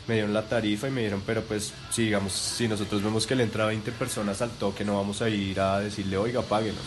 Me 0.07 0.15
dieron 0.15 0.33
la 0.33 0.43
tarifa 0.43 0.87
y 0.87 0.91
me 0.91 1.01
dijeron, 1.01 1.21
pero 1.25 1.41
pues 1.43 1.73
si 1.91 2.05
digamos, 2.05 2.31
si 2.31 2.67
nosotros 2.67 3.03
vemos 3.03 3.27
que 3.27 3.35
le 3.35 3.43
entra 3.43 3.65
20 3.65 3.91
personas 3.91 4.41
al 4.41 4.51
toque, 4.51 4.85
no 4.85 4.95
vamos 4.95 5.21
a 5.21 5.29
ir 5.29 5.59
a 5.59 5.79
decirle, 5.79 6.17
oiga, 6.17 6.41
páguenos. 6.41 6.81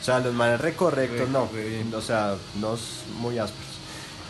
O 0.00 0.04
sea, 0.04 0.20
los 0.20 0.34
manes 0.34 0.60
recorrectos, 0.60 1.28
no. 1.30 1.48
O 1.96 2.02
sea, 2.02 2.36
no 2.60 2.78
muy 3.20 3.38
ásperos. 3.38 3.66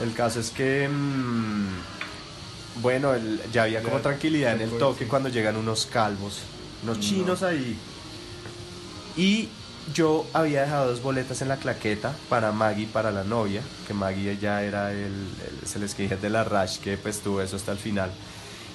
El 0.01 0.13
caso 0.15 0.41
es 0.41 0.51
que, 0.51 0.89
mm, 0.89 2.81
bueno, 2.83 3.13
ya 3.53 3.65
había 3.65 3.83
como 3.83 3.99
tranquilidad 3.99 4.55
en 4.55 4.63
el 4.63 4.79
toque 4.79 5.07
cuando 5.07 5.29
llegan 5.29 5.57
unos 5.57 5.87
calvos, 5.87 6.41
unos 6.83 7.01
chinos 7.01 7.43
ahí. 7.43 7.77
Y 9.17 9.49
yo 9.95 10.27
había 10.33 10.63
dejado 10.63 10.91
dos 10.91 11.03
boletas 11.03 11.43
en 11.43 11.49
la 11.49 11.57
claqueta 11.57 12.15
para 12.29 12.53
Maggie, 12.53 12.87
para 12.87 13.11
la 13.11 13.25
novia, 13.25 13.63
que 13.87 13.95
Maggie 13.95 14.37
ya 14.39 14.63
era 14.63 14.93
el, 14.93 15.29
se 15.65 15.79
les 15.79 15.97
dije 15.97 16.17
de 16.17 16.31
la 16.31 16.45
Rash, 16.45 16.79
que 16.79 16.97
pues 16.97 17.21
tuvo 17.21 17.41
eso 17.41 17.57
hasta 17.57 17.73
el 17.73 17.79
final. 17.79 18.11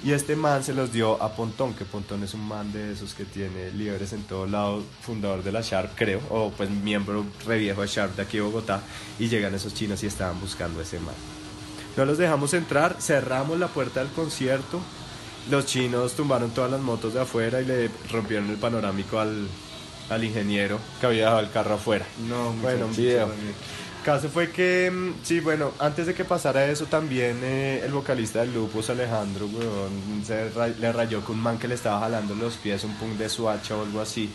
Y 0.04 0.13
este 0.13 0.36
man 0.36 0.63
se 0.63 0.74
los 0.74 0.91
dio 0.91 1.21
a 1.21 1.36
Pontón, 1.36 1.76
que 1.76 1.86
Pontón 1.86 2.24
es 2.24 2.34
un 2.34 2.47
man 2.47 2.71
de 2.71 2.93
esos 2.93 3.13
que 3.13 3.24
tiene 3.24 3.71
libres 3.71 4.13
en 4.13 4.24
todo 4.24 4.47
lado, 4.47 4.84
fundador 5.02 5.43
de 5.43 5.52
la 5.52 5.62
Sharp, 5.62 5.91
creo, 5.95 6.19
o 6.30 6.50
pues 6.50 6.71
miembro 6.71 7.24
re 7.45 7.60
viejo 7.60 7.82
de 7.82 7.88
Sharp 7.88 8.15
de 8.15 8.24
aquí 8.24 8.38
de 8.38 8.43
Bogotá, 8.43 8.82
y 9.19 9.28
llegan 9.28 9.54
esos 9.54 9.76
chinos 9.76 10.02
y 10.02 10.08
estaban 10.08 10.39
buscando 10.39 10.82
ese 10.82 11.00
man. 11.00 11.13
No 11.97 12.06
los 12.06 12.17
dejamos 12.17 12.54
entrar, 12.56 12.95
cerramos 13.00 13.60
la 13.60 13.67
puerta 13.67 14.00
del 14.00 14.10
concierto, 14.10 14.80
los 15.52 15.67
chinos 15.67 16.13
tumbaron 16.13 16.50
todas 16.52 16.71
las 16.71 16.82
motos 16.82 17.13
de 17.13 17.21
afuera 17.21 17.62
y 17.62 17.65
le 17.65 17.89
rompieron 18.12 18.50
el 18.50 18.58
panorámico 18.58 19.19
al, 19.19 19.47
al 20.10 20.24
ingeniero 20.24 20.80
que 21.00 21.06
había 21.06 21.24
dejado 21.26 21.40
el 21.40 21.52
carro 21.52 21.76
afuera. 21.76 22.06
No, 22.28 22.54
bueno, 22.54 22.86
un 22.88 22.96
video. 22.96 23.30
Caso 24.04 24.30
fue 24.30 24.50
que, 24.50 24.90
mm, 24.92 25.24
sí, 25.24 25.42
bueno, 25.42 25.74
antes 25.78 26.08
de 26.08 26.16
que 26.16 26.26
pasara 26.26 26.66
eso 26.66 26.86
también 26.86 27.40
eh, 27.44 27.84
el 27.86 27.92
vocalista 27.92 28.40
del 28.40 28.52
Lupus, 28.52 28.90
Alejandro, 28.90 29.48
se 30.26 30.50
le 30.80 30.92
rayó 30.92 31.22
con 31.22 31.36
un 31.36 31.44
man 31.44 31.60
que 31.60 31.68
le 31.68 31.76
estaba 31.76 32.00
jalando 32.00 32.34
los 32.34 32.56
pies, 32.56 32.84
un 32.84 32.96
punk 32.96 33.12
de 33.12 33.30
suacha 33.30 33.76
o 33.76 33.84
algo 33.84 34.02
así. 34.02 34.28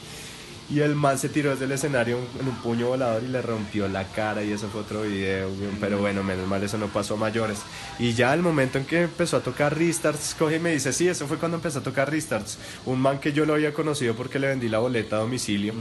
Y 0.68 0.80
el 0.80 0.96
man 0.96 1.16
se 1.16 1.28
tiró 1.28 1.50
desde 1.50 1.66
el 1.66 1.72
escenario 1.72 2.18
en 2.40 2.48
un 2.48 2.56
puño 2.56 2.88
volador 2.88 3.22
y 3.22 3.28
le 3.28 3.40
rompió 3.40 3.86
la 3.86 4.04
cara 4.04 4.42
y 4.42 4.50
eso 4.50 4.68
fue 4.68 4.80
otro 4.80 5.02
video, 5.02 5.48
pero 5.80 5.98
bueno, 5.98 6.24
menos 6.24 6.48
mal 6.48 6.62
eso 6.62 6.76
no 6.76 6.88
pasó 6.88 7.14
a 7.14 7.16
mayores. 7.16 7.60
Y 8.00 8.14
ya 8.14 8.34
el 8.34 8.42
momento 8.42 8.78
en 8.78 8.84
que 8.84 9.02
empezó 9.02 9.36
a 9.36 9.40
tocar 9.40 9.78
Restarts, 9.78 10.34
coge 10.36 10.56
y 10.56 10.58
me 10.58 10.72
dice, 10.72 10.92
sí, 10.92 11.06
eso 11.06 11.28
fue 11.28 11.38
cuando 11.38 11.58
empezó 11.58 11.78
a 11.78 11.82
tocar 11.82 12.10
Restarts. 12.10 12.58
Un 12.84 13.00
man 13.00 13.20
que 13.20 13.32
yo 13.32 13.46
lo 13.46 13.54
había 13.54 13.72
conocido 13.72 14.14
porque 14.16 14.40
le 14.40 14.48
vendí 14.48 14.68
la 14.68 14.78
boleta 14.78 15.16
a 15.16 15.20
domicilio. 15.20 15.72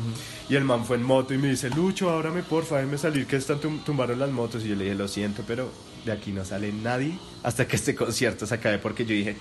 Y 0.49 0.55
el 0.55 0.63
man 0.63 0.85
fue 0.85 0.97
en 0.97 1.03
moto 1.03 1.33
y 1.33 1.39
me 1.39 1.49
dice, 1.49 1.71
Lucho, 1.71 2.11
ábrame 2.11 2.43
porfa, 2.43 2.77
déjame 2.77 2.99
salir 2.99 3.25
que 3.25 3.37
están 3.37 3.59
tumbaron 3.59 4.19
las 4.19 4.29
motos. 4.29 4.63
Y 4.63 4.69
yo 4.69 4.75
le 4.75 4.83
dije, 4.83 4.95
lo 4.95 5.07
siento, 5.07 5.43
pero 5.47 5.71
de 6.05 6.11
aquí 6.11 6.31
no 6.31 6.45
sale 6.45 6.71
nadie 6.71 7.17
hasta 7.41 7.67
que 7.67 7.75
este 7.75 7.95
concierto 7.95 8.45
se 8.45 8.53
acabe 8.53 8.77
porque 8.77 9.05
yo 9.05 9.15
dije, 9.15 9.35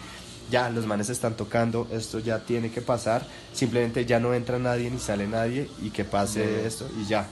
ya 0.51 0.71
los 0.71 0.87
manes 0.87 1.11
están 1.11 1.37
tocando, 1.37 1.87
esto 1.91 2.19
ya 2.19 2.41
tiene 2.41 2.71
que 2.71 2.81
pasar, 2.81 3.27
simplemente 3.53 4.05
ya 4.05 4.21
no 4.21 4.35
entra 4.35 4.59
nadie 4.59 4.91
ni 4.91 4.99
sale 4.99 5.27
nadie 5.27 5.69
y 5.83 5.91
que 5.91 6.05
pase 6.05 6.67
esto 6.67 6.89
y 7.01 7.07
ya. 7.07 7.27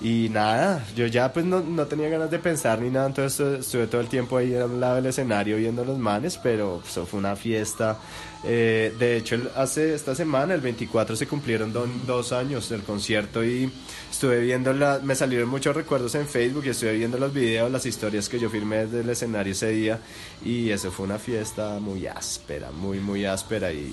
Y 0.00 0.28
nada, 0.28 0.86
yo 0.94 1.06
ya 1.06 1.32
pues 1.32 1.44
no, 1.44 1.58
no, 1.60 1.86
tenía 1.86 2.08
ganas 2.08 2.30
de 2.30 2.38
pensar 2.38 2.80
ni 2.80 2.88
nada, 2.88 3.08
entonces 3.08 3.60
estuve 3.60 3.88
todo 3.88 4.00
el 4.00 4.06
tiempo 4.06 4.36
ahí 4.36 4.54
a 4.54 4.64
un 4.64 4.78
lado 4.78 4.96
del 4.96 5.06
escenario 5.06 5.56
viendo 5.56 5.84
los 5.84 5.98
manes, 5.98 6.38
pero 6.40 6.80
eso 6.86 7.04
fue 7.04 7.18
una 7.18 7.34
fiesta. 7.34 7.98
Eh, 8.44 8.94
de 8.96 9.16
hecho, 9.16 9.36
hace 9.56 9.94
esta 9.94 10.14
semana, 10.14 10.54
el 10.54 10.60
24, 10.60 11.16
se 11.16 11.26
cumplieron 11.26 11.72
dos 12.06 12.30
años 12.32 12.68
del 12.68 12.82
concierto 12.82 13.44
y 13.44 13.68
estuve 14.08 14.38
viendo, 14.40 14.72
la, 14.72 15.00
me 15.02 15.16
salieron 15.16 15.48
muchos 15.48 15.74
recuerdos 15.74 16.14
en 16.14 16.28
Facebook 16.28 16.62
y 16.66 16.68
estuve 16.68 16.92
viendo 16.92 17.18
los 17.18 17.34
videos, 17.34 17.68
las 17.70 17.84
historias 17.84 18.28
que 18.28 18.38
yo 18.38 18.48
firmé 18.48 18.86
desde 18.86 19.10
escenario 19.10 19.52
ese 19.52 19.70
día 19.70 19.98
y 20.44 20.70
eso 20.70 20.92
fue 20.92 21.06
una 21.06 21.18
fiesta 21.18 21.80
muy 21.80 22.06
áspera, 22.06 22.70
muy, 22.70 23.00
muy 23.00 23.24
áspera 23.24 23.72
y 23.72 23.92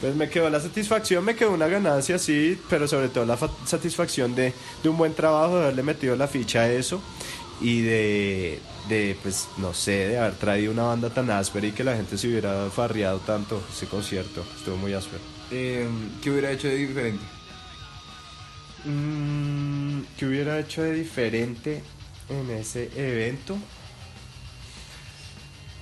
pues 0.00 0.14
me 0.14 0.28
quedó 0.28 0.50
la 0.50 0.60
satisfacción, 0.60 1.24
me 1.24 1.34
quedó 1.34 1.52
una 1.52 1.68
ganancia, 1.68 2.18
sí, 2.18 2.58
pero 2.68 2.86
sobre 2.86 3.08
todo 3.08 3.24
la 3.24 3.38
satisfacción 3.64 4.34
de, 4.34 4.52
de 4.82 4.88
un 4.88 4.96
buen 4.96 5.14
trabajo, 5.14 5.56
de 5.58 5.64
haberle 5.64 5.82
metido 5.82 6.16
la 6.16 6.28
ficha 6.28 6.60
a 6.60 6.70
eso 6.70 7.00
y 7.60 7.80
de, 7.82 8.60
de, 8.88 9.16
pues, 9.22 9.48
no 9.56 9.72
sé, 9.72 10.08
de 10.08 10.18
haber 10.18 10.34
traído 10.34 10.72
una 10.72 10.84
banda 10.84 11.10
tan 11.10 11.30
áspera 11.30 11.66
y 11.66 11.72
que 11.72 11.84
la 11.84 11.96
gente 11.96 12.18
se 12.18 12.28
hubiera 12.28 12.68
farreado 12.70 13.18
tanto 13.20 13.62
ese 13.72 13.86
concierto. 13.86 14.44
Estuvo 14.56 14.76
muy 14.76 14.92
áspero. 14.92 15.22
Eh, 15.50 15.88
¿Qué 16.22 16.30
hubiera 16.30 16.50
hecho 16.50 16.68
de 16.68 16.76
diferente? 16.76 17.24
Mm, 18.84 20.02
¿Qué 20.18 20.26
hubiera 20.26 20.58
hecho 20.58 20.82
de 20.82 20.92
diferente 20.92 21.82
en 22.28 22.50
ese 22.50 22.90
evento? 22.96 23.56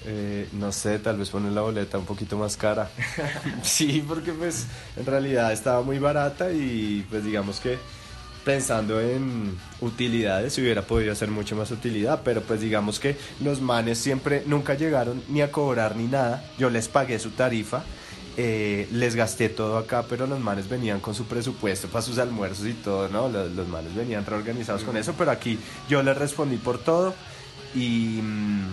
Eh, 0.07 0.49
no 0.53 0.71
sé, 0.71 0.99
tal 0.99 1.17
vez 1.17 1.31
poner 1.31 1.53
la 1.53 1.63
boleta 1.63 1.99
un 1.99 2.05
poquito 2.05 2.37
más 2.37 2.57
cara. 2.57 2.91
sí, 3.63 4.05
porque 4.07 4.33
pues 4.33 4.67
en 4.97 5.07
realidad 5.07 5.53
estaba 5.53 5.83
muy 5.83 5.99
barata 5.99 6.53
y 6.53 7.07
pues 7.09 7.25
digamos 7.25 7.59
que 7.61 7.79
pensando 8.45 9.01
en 9.01 9.57
utilidades 9.81 10.53
se 10.53 10.61
hubiera 10.61 10.83
podido 10.83 11.13
hacer 11.13 11.31
mucho 11.31 11.57
más 11.57 11.71
utilidad, 11.71 12.21
pero 12.23 12.43
pues 12.43 12.61
digamos 12.61 13.01
que 13.01 13.17
los 13.41 13.63
manes 13.63 13.97
siempre 13.99 14.43
nunca 14.47 14.75
llegaron 14.75 15.23
ni 15.29 15.41
a 15.41 15.51
cobrar 15.51 15.97
ni 15.97 16.07
nada. 16.07 16.45
Yo 16.59 16.69
les 16.71 16.89
pagué 16.89 17.19
su 17.19 17.31
tarifa. 17.31 17.85
eh, 18.37 18.89
les 18.93 19.15
gasté 19.15 19.49
todo 19.49 19.79
acá, 19.79 20.05
pero 20.09 20.27
los 20.27 20.41
manes 20.41 20.69
venían 20.69 21.01
con 21.01 21.15
su 21.15 21.25
presupuesto 21.27 21.89
para 21.89 22.03
sus 22.03 22.19
almuerzos 22.19 22.67
y 22.67 22.75
todo, 22.75 23.09
¿no? 23.09 23.29
Los, 23.29 23.53
los 23.53 23.69
manes 23.69 23.95
venían 23.95 24.27
reorganizados 24.27 24.83
con 24.85 24.97
eso, 24.97 25.15
pero 25.17 25.31
aquí 25.31 25.59
yo 25.89 26.03
les 26.03 26.17
respondí 26.19 26.57
por 26.57 26.79
todo 26.79 27.15
y, 27.75 28.21
mm, 28.23 28.73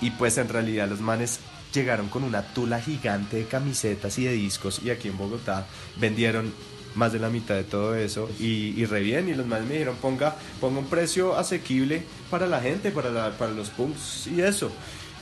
y 0.00 0.10
pues 0.10 0.38
en 0.38 0.48
realidad 0.48 0.88
los 0.88 1.00
manes 1.00 1.40
llegaron 1.72 2.08
con 2.08 2.24
una 2.24 2.42
tula 2.42 2.80
gigante 2.80 3.36
de 3.36 3.44
camisetas 3.46 4.18
y 4.18 4.24
de 4.24 4.32
discos 4.32 4.80
y 4.84 4.90
aquí 4.90 5.08
en 5.08 5.18
Bogotá 5.18 5.66
vendieron 5.98 6.52
más 6.94 7.12
de 7.12 7.18
la 7.18 7.28
mitad 7.28 7.54
de 7.54 7.64
todo 7.64 7.94
eso 7.94 8.28
y, 8.40 8.74
y 8.80 8.86
re 8.86 9.00
bien 9.00 9.28
y 9.28 9.34
los 9.34 9.46
manes 9.46 9.66
me 9.66 9.74
dijeron 9.74 9.96
ponga, 9.96 10.36
ponga 10.60 10.78
un 10.78 10.86
precio 10.86 11.36
asequible 11.36 12.02
para 12.30 12.46
la 12.46 12.60
gente, 12.60 12.90
para, 12.90 13.36
para 13.36 13.52
los 13.52 13.70
punks 13.70 14.26
y 14.28 14.40
eso. 14.40 14.70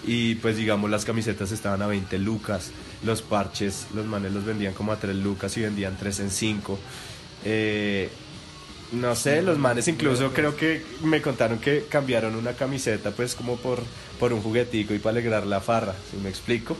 Y 0.06 0.36
pues 0.36 0.56
digamos 0.56 0.90
las 0.90 1.04
camisetas 1.04 1.50
estaban 1.50 1.80
a 1.82 1.86
20 1.86 2.18
lucas, 2.18 2.70
los 3.04 3.22
parches 3.22 3.86
los 3.94 4.06
manes 4.06 4.32
los 4.32 4.44
vendían 4.44 4.74
como 4.74 4.92
a 4.92 4.96
3 4.96 5.16
lucas 5.16 5.56
y 5.56 5.62
vendían 5.62 5.96
3 5.98 6.20
en 6.20 6.30
5. 6.30 6.78
Eh, 7.46 8.10
no 8.92 9.16
sé, 9.16 9.42
los 9.42 9.58
manes 9.58 9.88
incluso 9.88 10.32
creo 10.32 10.56
que 10.56 10.82
me 11.02 11.20
contaron 11.20 11.58
que 11.58 11.86
cambiaron 11.88 12.36
una 12.36 12.52
camiseta 12.52 13.10
pues 13.10 13.34
como 13.34 13.56
por, 13.56 13.80
por 14.20 14.32
un 14.32 14.40
juguetico 14.40 14.94
y 14.94 14.98
para 14.98 15.18
alegrar 15.18 15.46
la 15.46 15.60
farra, 15.60 15.94
si 16.10 16.16
me 16.18 16.28
explico. 16.28 16.76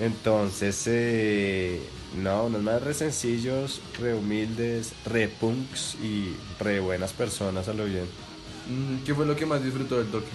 Entonces, 0.00 0.84
eh, 0.86 1.80
no, 2.16 2.44
unos 2.44 2.62
más 2.62 2.82
re 2.82 2.94
sencillos, 2.94 3.80
re 4.00 4.14
humildes, 4.14 4.92
re 5.04 5.28
punks 5.28 5.96
y 6.02 6.34
re 6.60 6.80
buenas 6.80 7.12
personas 7.12 7.68
a 7.68 7.74
lo 7.74 7.84
bien. 7.84 8.06
¿Qué 9.04 9.14
fue 9.14 9.26
lo 9.26 9.34
que 9.34 9.46
más 9.46 9.62
disfrutó 9.62 9.98
del 9.98 10.08
toque? 10.08 10.28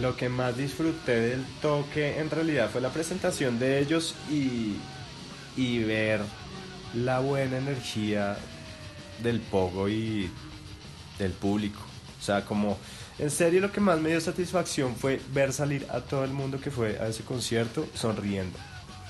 Lo 0.00 0.16
que 0.16 0.28
más 0.28 0.56
disfruté 0.56 1.20
del 1.20 1.44
toque 1.60 2.18
en 2.18 2.30
realidad 2.30 2.70
fue 2.70 2.80
la 2.80 2.90
presentación 2.90 3.58
de 3.58 3.80
ellos 3.80 4.14
y, 4.30 4.76
y 5.56 5.82
ver 5.82 6.20
la 6.94 7.20
buena 7.20 7.58
energía 7.58 8.36
del 9.22 9.40
pogo 9.40 9.88
y 9.88 10.30
del 11.18 11.32
público. 11.32 11.80
O 12.18 12.22
sea, 12.22 12.44
como 12.44 12.78
en 13.18 13.30
serio 13.30 13.60
lo 13.60 13.72
que 13.72 13.80
más 13.80 14.00
me 14.00 14.10
dio 14.10 14.20
satisfacción 14.20 14.96
fue 14.96 15.20
ver 15.32 15.52
salir 15.52 15.86
a 15.90 16.00
todo 16.00 16.24
el 16.24 16.32
mundo 16.32 16.60
que 16.60 16.70
fue 16.70 16.98
a 16.98 17.08
ese 17.08 17.22
concierto 17.22 17.86
sonriendo 17.94 18.58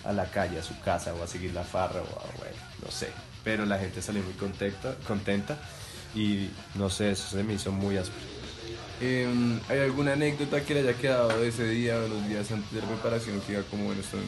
a 0.05 0.13
la 0.13 0.31
calle, 0.31 0.59
a 0.59 0.63
su 0.63 0.79
casa 0.81 1.15
o 1.15 1.23
a 1.23 1.27
seguir 1.27 1.53
la 1.53 1.65
farra 1.65 2.01
o 2.01 2.19
a, 2.19 2.39
bueno, 2.39 2.57
no 2.85 2.91
sé. 2.91 3.09
Pero 3.45 3.67
la 3.67 3.79
gente 3.79 4.03
salió 4.03 4.23
muy 4.23 4.35
contenta, 4.35 4.97
contenta 5.07 5.59
y 6.15 6.51
no 6.75 6.91
sé, 6.91 7.13
eso 7.13 7.29
se 7.29 7.43
me 7.43 7.55
hizo 7.55 7.73
muy 7.73 7.97
áspero. 7.97 8.27
Eh, 9.01 9.27
¿Hay 9.69 9.79
alguna 9.79 10.13
anécdota 10.13 10.63
que 10.63 10.75
le 10.75 10.81
haya 10.81 10.95
quedado 10.95 11.41
de 11.41 11.49
ese 11.49 11.67
día 11.69 11.97
o 11.97 12.09
los 12.09 12.29
días 12.29 12.51
antes 12.51 12.71
de 12.73 12.81
la 12.81 12.87
preparación 12.87 13.41
que 13.41 13.53
diga 13.53 13.65
como 13.71 13.85
bueno, 13.85 14.01
esto 14.01 14.19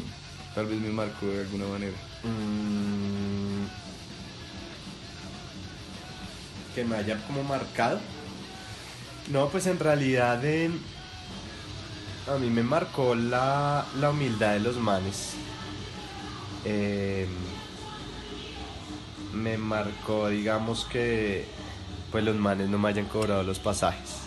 tal 0.54 0.66
vez 0.66 0.80
me 0.80 0.90
marcó 0.90 1.26
de 1.26 1.40
alguna 1.40 1.66
manera? 1.66 1.96
Mm, 2.22 3.66
que 6.74 6.84
me 6.84 6.96
haya 6.96 7.18
como 7.26 7.42
marcado. 7.44 8.00
No, 9.30 9.48
pues 9.48 9.66
en 9.66 9.78
realidad 9.78 10.44
en- 10.44 10.80
a 12.32 12.38
mí 12.38 12.48
me 12.50 12.62
marcó 12.62 13.14
la, 13.14 13.86
la 14.00 14.10
humildad 14.10 14.52
de 14.54 14.60
los 14.60 14.76
manes. 14.76 15.34
Eh, 16.64 17.26
me 19.32 19.58
marcó, 19.58 20.28
digamos 20.28 20.84
que 20.84 21.46
pues 22.10 22.22
los 22.24 22.36
manes 22.36 22.68
no 22.68 22.78
me 22.78 22.88
hayan 22.90 23.06
cobrado 23.06 23.42
los 23.42 23.58
pasajes. 23.58 24.18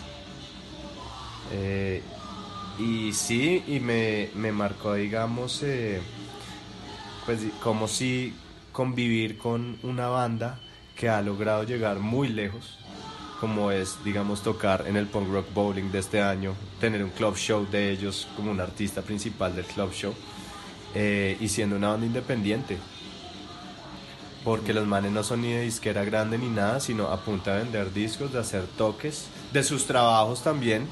Eh, 1.52 2.02
y 2.78 3.12
sí, 3.12 3.62
y 3.66 3.80
me, 3.80 4.30
me 4.34 4.52
marcó, 4.52 4.94
digamos, 4.94 5.62
eh, 5.62 6.00
pues 7.24 7.40
como 7.62 7.88
si 7.88 8.34
convivir 8.72 9.38
con 9.38 9.78
una 9.82 10.08
banda 10.08 10.58
que 10.96 11.08
ha 11.08 11.20
logrado 11.20 11.62
llegar 11.62 11.98
muy 11.98 12.28
lejos, 12.28 12.78
como 13.38 13.70
es, 13.70 14.02
digamos, 14.02 14.42
tocar 14.42 14.84
en 14.86 14.96
el 14.96 15.06
Punk 15.06 15.28
Rock 15.30 15.52
Bowling 15.52 15.90
de 15.92 15.98
este 15.98 16.22
año, 16.22 16.54
tener 16.80 17.04
un 17.04 17.10
club 17.10 17.36
show 17.36 17.66
de 17.70 17.90
ellos 17.90 18.26
como 18.34 18.50
un 18.50 18.60
artista 18.60 19.02
principal 19.02 19.54
del 19.54 19.66
club 19.66 19.92
show, 19.92 20.14
eh, 20.94 21.36
y 21.38 21.48
siendo 21.48 21.76
una 21.76 21.88
banda 21.88 22.06
independiente. 22.06 22.78
Porque 24.42 24.72
los 24.72 24.86
manes 24.86 25.12
no 25.12 25.22
son 25.22 25.42
ni 25.42 25.52
de 25.52 25.62
disquera 25.62 26.04
grande 26.04 26.38
ni 26.38 26.48
nada, 26.48 26.80
sino 26.80 27.08
a 27.08 27.20
punta 27.20 27.54
de 27.54 27.64
vender 27.64 27.92
discos, 27.92 28.32
de 28.32 28.38
hacer 28.38 28.64
toques, 28.78 29.26
de 29.52 29.62
sus 29.62 29.86
trabajos 29.86 30.42
también, 30.42 30.86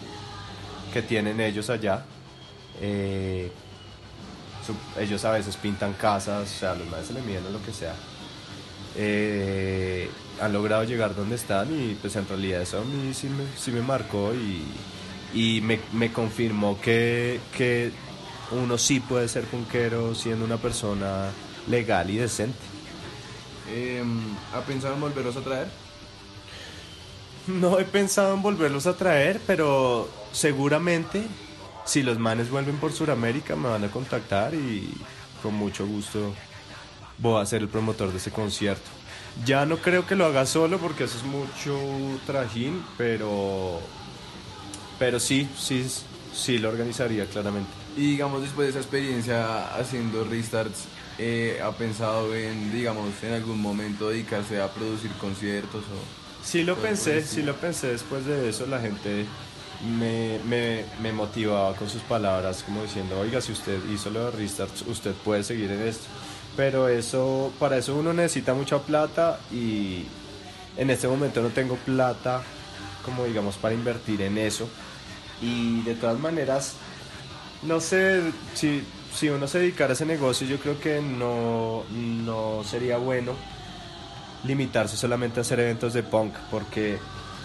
que 0.92 1.00
tienen 1.00 1.40
ellos 1.40 1.70
allá. 1.70 2.04
Eh, 2.80 3.50
ellos 4.98 5.24
a 5.24 5.30
veces 5.30 5.56
pintan 5.56 5.94
casas, 5.94 6.50
o 6.50 6.58
sea, 6.58 6.74
los 6.74 6.88
manes 6.88 7.06
se 7.06 7.12
le 7.14 7.22
miden 7.22 7.46
a 7.46 7.50
lo 7.50 7.62
que 7.62 7.72
sea. 7.72 7.94
Eh, 8.96 10.08
han 10.40 10.52
logrado 10.52 10.84
llegar 10.84 11.14
donde 11.14 11.36
están 11.36 11.68
y 11.72 11.94
pues 11.94 12.16
en 12.16 12.28
realidad 12.28 12.62
eso 12.62 12.78
a 12.78 12.84
mí 12.84 13.12
sí 13.14 13.28
me, 13.28 13.44
sí 13.58 13.70
me 13.70 13.82
marcó 13.82 14.32
y, 14.34 14.62
y 15.34 15.60
me, 15.60 15.80
me 15.92 16.12
confirmó 16.12 16.80
que, 16.80 17.40
que 17.56 17.90
uno 18.50 18.78
sí 18.78 19.00
puede 19.00 19.28
ser 19.28 19.44
punquero 19.44 20.14
siendo 20.14 20.44
una 20.44 20.56
persona 20.56 21.30
legal 21.68 22.10
y 22.10 22.16
decente. 22.16 22.58
Eh, 23.70 24.02
¿Ha 24.54 24.60
pensado 24.60 24.94
en 24.94 25.00
volverlos 25.00 25.36
a 25.36 25.40
traer? 25.40 25.68
No 27.46 27.78
he 27.78 27.84
pensado 27.84 28.34
en 28.34 28.42
volverlos 28.42 28.86
a 28.86 28.96
traer, 28.96 29.40
pero 29.46 30.08
seguramente 30.32 31.26
si 31.84 32.02
los 32.02 32.18
manes 32.18 32.50
vuelven 32.50 32.76
por 32.76 32.92
Sudamérica 32.92 33.56
me 33.56 33.68
van 33.68 33.84
a 33.84 33.90
contactar 33.90 34.54
y 34.54 34.90
con 35.42 35.54
mucho 35.54 35.86
gusto 35.86 36.32
voy 37.18 37.40
a 37.40 37.46
ser 37.46 37.62
el 37.62 37.68
promotor 37.68 38.10
de 38.10 38.18
ese 38.18 38.30
concierto. 38.30 38.90
Ya 39.44 39.66
no 39.66 39.78
creo 39.78 40.06
que 40.06 40.14
lo 40.14 40.26
haga 40.26 40.46
solo 40.46 40.78
porque 40.78 41.04
eso 41.04 41.18
es 41.18 41.24
mucho 41.24 41.76
trajín, 42.26 42.84
pero 42.96 43.80
pero 44.98 45.18
sí, 45.18 45.48
sí, 45.58 45.86
sí 46.32 46.58
lo 46.58 46.68
organizaría 46.68 47.26
claramente. 47.26 47.70
Y 47.96 48.12
digamos, 48.12 48.42
después 48.42 48.66
de 48.66 48.70
esa 48.70 48.80
experiencia 48.80 49.76
haciendo 49.76 50.24
restarts, 50.24 50.88
eh, 51.18 51.60
¿ha 51.62 51.72
pensado 51.72 52.34
en, 52.34 52.72
digamos, 52.72 53.22
en 53.22 53.34
algún 53.34 53.60
momento 53.60 54.08
dedicarse 54.10 54.60
a 54.60 54.72
producir 54.72 55.12
conciertos 55.12 55.84
o...? 55.84 56.24
Sí 56.42 56.62
lo 56.64 56.76
pensé, 56.76 57.22
sí 57.22 57.36
sí. 57.36 57.42
lo 57.42 57.56
pensé 57.56 57.88
después 57.88 58.26
de 58.26 58.48
eso, 58.50 58.66
la 58.66 58.80
gente 58.80 59.26
me, 59.80 60.38
me, 60.44 60.84
me 61.00 61.12
motivaba 61.12 61.74
con 61.76 61.88
sus 61.88 62.02
palabras, 62.02 62.62
como 62.64 62.82
diciendo, 62.82 63.18
oiga, 63.18 63.40
si 63.40 63.52
usted 63.52 63.78
hizo 63.90 64.10
lo 64.10 64.26
de 64.26 64.30
Restarts, 64.32 64.82
usted 64.82 65.12
puede 65.14 65.42
seguir 65.42 65.70
en 65.70 65.82
esto. 65.82 66.06
Pero 66.56 66.88
eso, 66.88 67.52
para 67.58 67.76
eso 67.76 67.96
uno 67.96 68.12
necesita 68.12 68.54
mucha 68.54 68.78
plata 68.78 69.40
y 69.52 70.04
en 70.76 70.90
este 70.90 71.08
momento 71.08 71.42
no 71.42 71.48
tengo 71.48 71.76
plata, 71.76 72.42
como 73.04 73.24
digamos, 73.24 73.56
para 73.56 73.74
invertir 73.74 74.22
en 74.22 74.38
eso. 74.38 74.68
Y 75.42 75.82
de 75.82 75.94
todas 75.94 76.18
maneras, 76.18 76.74
no 77.62 77.80
sé, 77.80 78.22
si, 78.54 78.84
si 79.14 79.28
uno 79.28 79.48
se 79.48 79.58
dedicara 79.58 79.90
a 79.90 79.94
ese 79.94 80.06
negocio, 80.06 80.46
yo 80.46 80.58
creo 80.58 80.78
que 80.78 81.00
no, 81.00 81.82
no 81.90 82.62
sería 82.64 82.98
bueno 82.98 83.34
limitarse 84.44 84.96
solamente 84.96 85.40
a 85.40 85.42
hacer 85.42 85.60
eventos 85.60 85.92
de 85.92 86.02
punk, 86.02 86.34
porque 86.50 86.98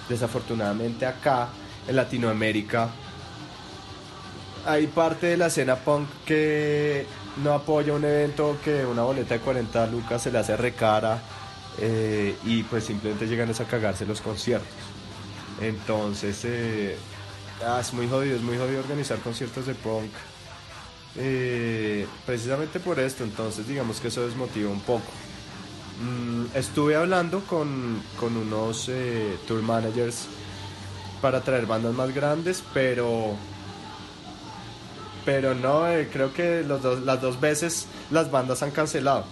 desafortunadamente 0.08 1.06
acá 1.06 1.50
en 1.88 1.96
Latinoamérica 1.96 2.90
hay 4.66 4.88
parte 4.88 5.28
de 5.28 5.38
la 5.38 5.48
escena 5.48 5.78
punk 5.78 6.08
que 6.26 7.06
no 7.36 7.54
apoya 7.54 7.94
un 7.94 8.06
evento 8.06 8.60
que 8.64 8.86
una 8.86 9.04
boleta 9.04 9.36
de 9.36 9.42
40 9.42 9.88
lucas 9.88 10.24
se 10.24 10.32
le 10.32 10.40
hace 10.40 10.58
recara 10.58 11.24
eh, 11.78 12.40
y 12.44 12.64
pues 12.64 12.86
simplemente 12.86 13.28
llegan 13.28 13.50
a 13.52 13.66
cagarse 13.66 14.06
los 14.06 14.22
conciertos. 14.22 14.98
Entonces 15.58 16.44
eh, 16.46 17.06
ah, 17.62 17.80
es 17.82 17.94
muy 17.94 18.08
jodido, 18.10 18.36
es 18.38 18.42
muy 18.44 18.58
jodido 18.58 18.80
organizar 18.82 19.20
conciertos 19.22 19.66
de 19.68 19.76
punk. 19.76 20.12
eh, 21.16 22.12
precisamente 22.26 22.80
por 22.80 23.00
esto, 23.00 23.24
entonces 23.24 23.68
digamos 23.68 24.00
que 24.00 24.10
eso 24.10 24.26
desmotiva 24.26 24.70
un 24.72 24.82
poco. 24.82 25.12
Mm, 26.00 26.48
estuve 26.56 26.96
hablando 26.96 27.46
con, 27.46 28.04
con 28.18 28.38
unos 28.38 28.90
tour 29.48 29.62
managers 29.62 30.30
para 31.22 31.44
traer 31.44 31.66
bandas 31.66 31.94
más 31.94 32.14
grandes, 32.14 32.64
pero 32.74 33.40
pero 35.30 35.54
no, 35.54 35.88
eh, 35.88 36.10
creo 36.12 36.34
que 36.34 36.64
los 36.64 36.82
dos, 36.82 37.02
las 37.02 37.22
dos 37.22 37.40
veces 37.40 37.86
las 38.10 38.32
bandas 38.32 38.64
han 38.64 38.72
cancelado. 38.72 39.26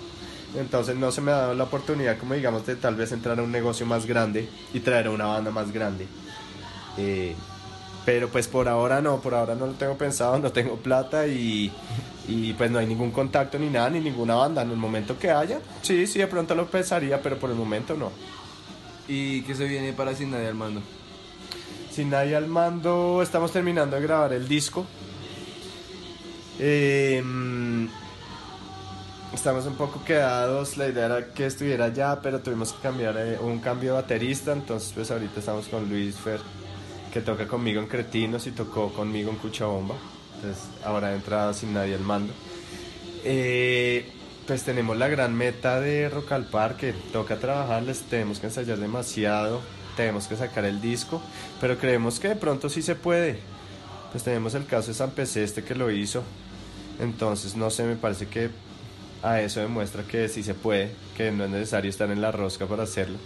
Entonces 0.56 0.96
no 0.96 1.12
se 1.12 1.22
me 1.22 1.32
ha 1.32 1.38
dado 1.38 1.54
la 1.56 1.64
oportunidad, 1.64 2.20
como 2.20 2.36
digamos, 2.36 2.68
de 2.68 2.76
tal 2.76 2.94
vez 2.94 3.12
entrar 3.12 3.40
a 3.40 3.42
un 3.42 3.52
negocio 3.52 3.84
más 3.88 4.06
grande 4.06 4.48
y 4.76 4.80
traer 4.82 5.08
a 5.08 5.10
una 5.10 5.26
banda 5.26 5.50
más 5.50 5.72
grande. 5.72 6.06
Eh, 7.00 7.34
pero 8.06 8.30
pues 8.30 8.48
por 8.48 8.68
ahora 8.68 9.02
no, 9.02 9.20
por 9.22 9.34
ahora 9.34 9.56
no 9.56 9.66
lo 9.66 9.74
tengo 9.74 9.98
pensado, 9.98 10.38
no 10.44 10.52
tengo 10.52 10.76
plata 10.76 11.26
y, 11.26 11.72
y, 12.28 12.54
pues 12.54 12.70
no 12.70 12.78
hay 12.78 12.86
ningún 12.86 13.10
contacto 13.10 13.58
ni 13.58 13.68
nada, 13.68 13.90
ni 13.90 14.00
ninguna 14.00 14.36
banda. 14.36 14.62
En 14.62 14.70
el 14.70 14.78
momento 14.78 15.18
que 15.18 15.32
haya, 15.32 15.62
sí, 15.82 16.06
sí, 16.06 16.20
de 16.20 16.28
pronto 16.28 16.54
lo 16.54 16.68
pensaría, 16.68 17.20
pero 17.24 17.40
por 17.40 17.50
el 17.50 17.56
momento 17.56 17.96
no. 17.98 18.12
¿Y 19.08 19.42
qué 19.42 19.56
se 19.56 19.66
viene 19.66 19.94
para 19.94 20.14
Sin 20.14 20.30
Nadie 20.30 20.50
al 20.50 20.54
Mando? 20.54 20.84
Sin 21.92 22.12
Nadie 22.12 22.36
al 22.36 22.46
Mando, 22.46 23.24
estamos 23.24 23.52
terminando 23.52 23.96
de 23.96 24.04
grabar 24.04 24.34
el 24.34 24.48
disco. 24.48 24.86
Eh, 26.60 27.24
estamos 29.34 29.66
un 29.66 29.76
poco 29.76 30.04
quedados, 30.04 30.78
la 30.78 30.88
idea 30.88 31.06
era 31.06 31.34
que 31.34 31.46
estuviera 31.46 31.90
ya, 31.90 32.20
pero 32.22 32.40
tuvimos 32.40 32.74
que 32.74 32.82
cambiar 32.82 33.16
eh, 33.18 33.38
un 33.40 33.60
cambio 33.60 33.92
de 33.92 34.02
baterista, 34.02 34.54
entonces 34.54 34.92
pues 34.94 35.12
ahorita 35.12 35.40
estamos 35.40 35.68
con 35.68 35.88
Luis 35.88 36.16
Fer, 36.16 36.40
que 37.14 37.22
toca 37.22 37.48
conmigo 37.48 37.80
en 37.80 37.88
Cretinos 37.88 38.48
y 38.48 38.52
tocó 38.52 38.92
conmigo 38.92 39.30
en 39.30 39.38
Cuchabomba, 39.38 39.96
entonces 40.36 40.64
ahora 40.84 41.14
entra 41.14 41.54
sin 41.54 41.74
nadie 41.74 41.96
al 41.96 42.02
mando. 42.02 42.34
Eh, 43.24 44.12
pues 44.48 44.64
tenemos 44.64 44.98
la 44.98 45.08
gran 45.08 45.36
meta 45.36 45.80
de 45.80 46.10
Rock 46.10 46.32
al 46.32 46.46
Parque, 46.46 46.94
toca 47.12 47.38
trabajarles, 47.38 48.02
tenemos 48.10 48.40
que 48.40 48.48
ensayar 48.48 48.78
demasiado, 48.80 49.62
tenemos 49.96 50.28
que 50.28 50.38
sacar 50.38 50.66
el 50.66 50.80
disco, 50.80 51.22
pero 51.60 51.78
creemos 51.78 52.20
que 52.20 52.30
de 52.30 52.36
pronto 52.36 52.70
sí 52.70 52.82
se 52.82 52.96
puede. 52.96 53.40
Pues 54.12 54.24
tenemos 54.24 54.54
el 54.54 54.66
caso 54.66 54.88
de 54.88 54.94
San 54.94 55.12
Este 55.18 55.64
que 55.64 55.76
lo 55.76 55.92
hizo, 55.92 56.24
entonces 57.00 57.56
no 57.56 57.70
sé, 57.70 57.84
me 57.84 57.96
parece 57.96 58.28
que 58.28 58.50
a 59.24 59.42
eso 59.42 59.60
demuestra 59.60 60.04
que 60.04 60.28
sí 60.30 60.44
se 60.44 60.54
puede, 60.54 60.92
que 61.16 61.32
no 61.32 61.46
es 61.46 61.50
necesario 61.50 61.90
estar 61.90 62.10
en 62.12 62.22
la 62.22 62.32
rosca 62.32 62.66
para 62.66 62.84
hacerlo. 62.84 63.18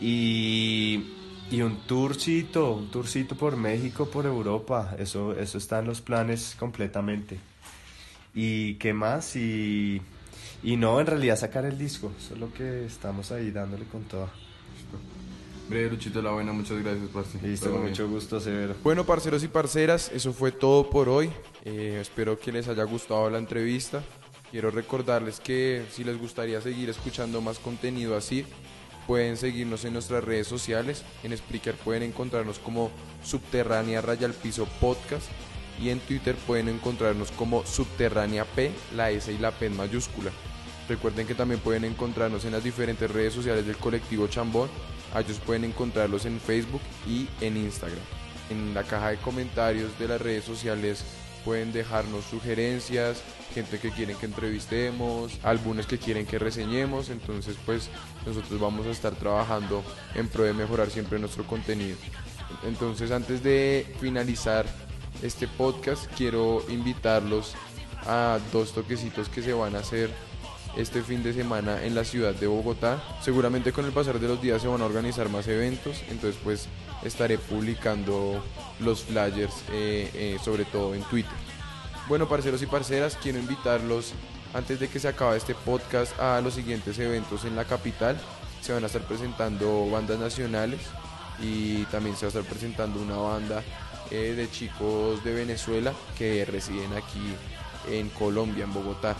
Y, 0.00 1.04
y 1.50 1.62
un 1.62 1.78
tourcito, 1.86 2.74
un 2.74 2.90
tourcito 2.90 3.34
por 3.34 3.56
México, 3.56 4.08
por 4.08 4.26
Europa, 4.26 4.94
eso, 4.98 5.32
eso 5.36 5.58
está 5.58 5.80
en 5.80 5.86
los 5.86 6.00
planes 6.00 6.56
completamente. 6.58 7.38
¿Y 8.34 8.74
qué 8.74 8.92
más? 8.92 9.34
Y, 9.36 10.00
y 10.62 10.76
no, 10.76 11.00
en 11.00 11.06
realidad 11.06 11.36
sacar 11.36 11.64
el 11.64 11.78
disco, 11.78 12.12
solo 12.18 12.52
que 12.52 12.84
estamos 12.84 13.32
ahí 13.32 13.50
dándole 13.50 13.84
con 13.86 14.04
todo. 14.04 14.28
Breve, 15.68 15.90
Luchito 15.90 16.22
La 16.22 16.30
Buena, 16.30 16.52
muchas 16.52 16.82
gracias, 16.82 17.08
parce. 17.12 17.38
Listo, 17.42 17.70
con 17.70 17.82
mucho 17.82 18.08
gusto, 18.08 18.40
Severo. 18.40 18.74
Bueno, 18.82 19.04
parceros 19.04 19.42
y 19.44 19.48
parceras, 19.48 20.10
eso 20.12 20.32
fue 20.32 20.52
todo 20.52 20.88
por 20.88 21.08
hoy. 21.08 21.30
Eh, 21.64 21.98
espero 22.00 22.38
que 22.38 22.52
les 22.52 22.68
haya 22.68 22.84
gustado 22.84 23.28
la 23.28 23.38
entrevista. 23.38 24.02
Quiero 24.50 24.70
recordarles 24.70 25.40
que 25.40 25.84
si 25.90 26.04
les 26.04 26.18
gustaría 26.18 26.60
seguir 26.60 26.88
escuchando 26.88 27.40
más 27.42 27.58
contenido 27.58 28.16
así, 28.16 28.46
pueden 29.06 29.36
seguirnos 29.36 29.84
en 29.84 29.92
nuestras 29.92 30.24
redes 30.24 30.46
sociales. 30.46 31.04
En 31.22 31.36
Spreaker 31.36 31.74
pueden 31.74 32.02
encontrarnos 32.02 32.58
como 32.58 32.90
Subterránea 33.22 34.00
Raya 34.00 34.26
al 34.26 34.34
Piso 34.34 34.66
Podcast 34.80 35.26
y 35.80 35.90
en 35.90 36.00
Twitter 36.00 36.34
pueden 36.46 36.68
encontrarnos 36.68 37.30
como 37.32 37.64
Subterránea 37.66 38.44
P, 38.44 38.72
la 38.96 39.10
S 39.10 39.32
y 39.32 39.38
la 39.38 39.50
P 39.50 39.66
en 39.66 39.76
mayúscula. 39.76 40.30
Recuerden 40.88 41.26
que 41.26 41.34
también 41.34 41.60
pueden 41.60 41.84
encontrarnos 41.84 42.44
en 42.46 42.52
las 42.52 42.64
diferentes 42.64 43.10
redes 43.10 43.34
sociales 43.34 43.66
del 43.66 43.76
colectivo 43.76 44.26
Chambón. 44.28 44.70
A 45.14 45.20
ellos 45.20 45.40
pueden 45.44 45.64
encontrarlos 45.64 46.26
en 46.26 46.40
Facebook 46.40 46.82
y 47.06 47.28
en 47.40 47.56
Instagram. 47.56 47.98
En 48.50 48.74
la 48.74 48.82
caja 48.84 49.10
de 49.10 49.16
comentarios 49.16 49.98
de 49.98 50.08
las 50.08 50.20
redes 50.20 50.44
sociales 50.44 51.04
pueden 51.44 51.72
dejarnos 51.72 52.24
sugerencias, 52.24 53.22
gente 53.54 53.78
que 53.78 53.90
quieren 53.90 54.16
que 54.16 54.26
entrevistemos, 54.26 55.38
álbumes 55.42 55.86
que 55.86 55.98
quieren 55.98 56.26
que 56.26 56.38
reseñemos, 56.38 57.08
entonces 57.08 57.56
pues 57.64 57.88
nosotros 58.26 58.60
vamos 58.60 58.86
a 58.86 58.90
estar 58.90 59.14
trabajando 59.14 59.82
en 60.14 60.28
pro 60.28 60.44
de 60.44 60.52
mejorar 60.52 60.90
siempre 60.90 61.18
nuestro 61.18 61.44
contenido. 61.44 61.96
Entonces 62.66 63.10
antes 63.10 63.42
de 63.42 63.86
finalizar 64.00 64.66
este 65.22 65.48
podcast 65.48 66.06
quiero 66.16 66.64
invitarlos 66.68 67.54
a 68.06 68.38
dos 68.52 68.72
toquecitos 68.72 69.28
que 69.28 69.42
se 69.42 69.52
van 69.52 69.74
a 69.76 69.80
hacer 69.80 70.10
este 70.78 71.02
fin 71.02 71.24
de 71.24 71.32
semana 71.32 71.84
en 71.84 71.94
la 71.94 72.04
ciudad 72.04 72.34
de 72.34 72.46
Bogotá. 72.46 73.02
Seguramente 73.20 73.72
con 73.72 73.84
el 73.84 73.90
pasar 73.90 74.20
de 74.20 74.28
los 74.28 74.40
días 74.40 74.62
se 74.62 74.68
van 74.68 74.80
a 74.80 74.86
organizar 74.86 75.28
más 75.28 75.48
eventos, 75.48 76.02
entonces 76.08 76.40
pues 76.42 76.68
estaré 77.02 77.36
publicando 77.36 78.42
los 78.80 79.02
flyers 79.02 79.54
eh, 79.72 80.08
eh, 80.14 80.38
sobre 80.42 80.64
todo 80.64 80.94
en 80.94 81.02
Twitter. 81.02 81.32
Bueno, 82.08 82.28
parceros 82.28 82.62
y 82.62 82.66
parceras, 82.66 83.18
quiero 83.20 83.38
invitarlos 83.38 84.14
antes 84.54 84.78
de 84.80 84.88
que 84.88 85.00
se 85.00 85.08
acabe 85.08 85.36
este 85.36 85.54
podcast 85.54 86.18
a 86.20 86.40
los 86.40 86.54
siguientes 86.54 86.98
eventos 86.98 87.44
en 87.44 87.56
la 87.56 87.64
capital. 87.64 88.16
Se 88.62 88.72
van 88.72 88.84
a 88.84 88.86
estar 88.86 89.02
presentando 89.02 89.90
bandas 89.90 90.18
nacionales 90.18 90.80
y 91.40 91.84
también 91.86 92.16
se 92.16 92.26
va 92.26 92.28
a 92.28 92.38
estar 92.38 92.44
presentando 92.44 93.00
una 93.00 93.16
banda 93.16 93.62
eh, 94.10 94.34
de 94.36 94.50
chicos 94.50 95.22
de 95.24 95.34
Venezuela 95.34 95.92
que 96.16 96.44
residen 96.44 96.92
aquí 96.94 97.34
en 97.90 98.08
Colombia, 98.10 98.64
en 98.64 98.72
Bogotá. 98.72 99.16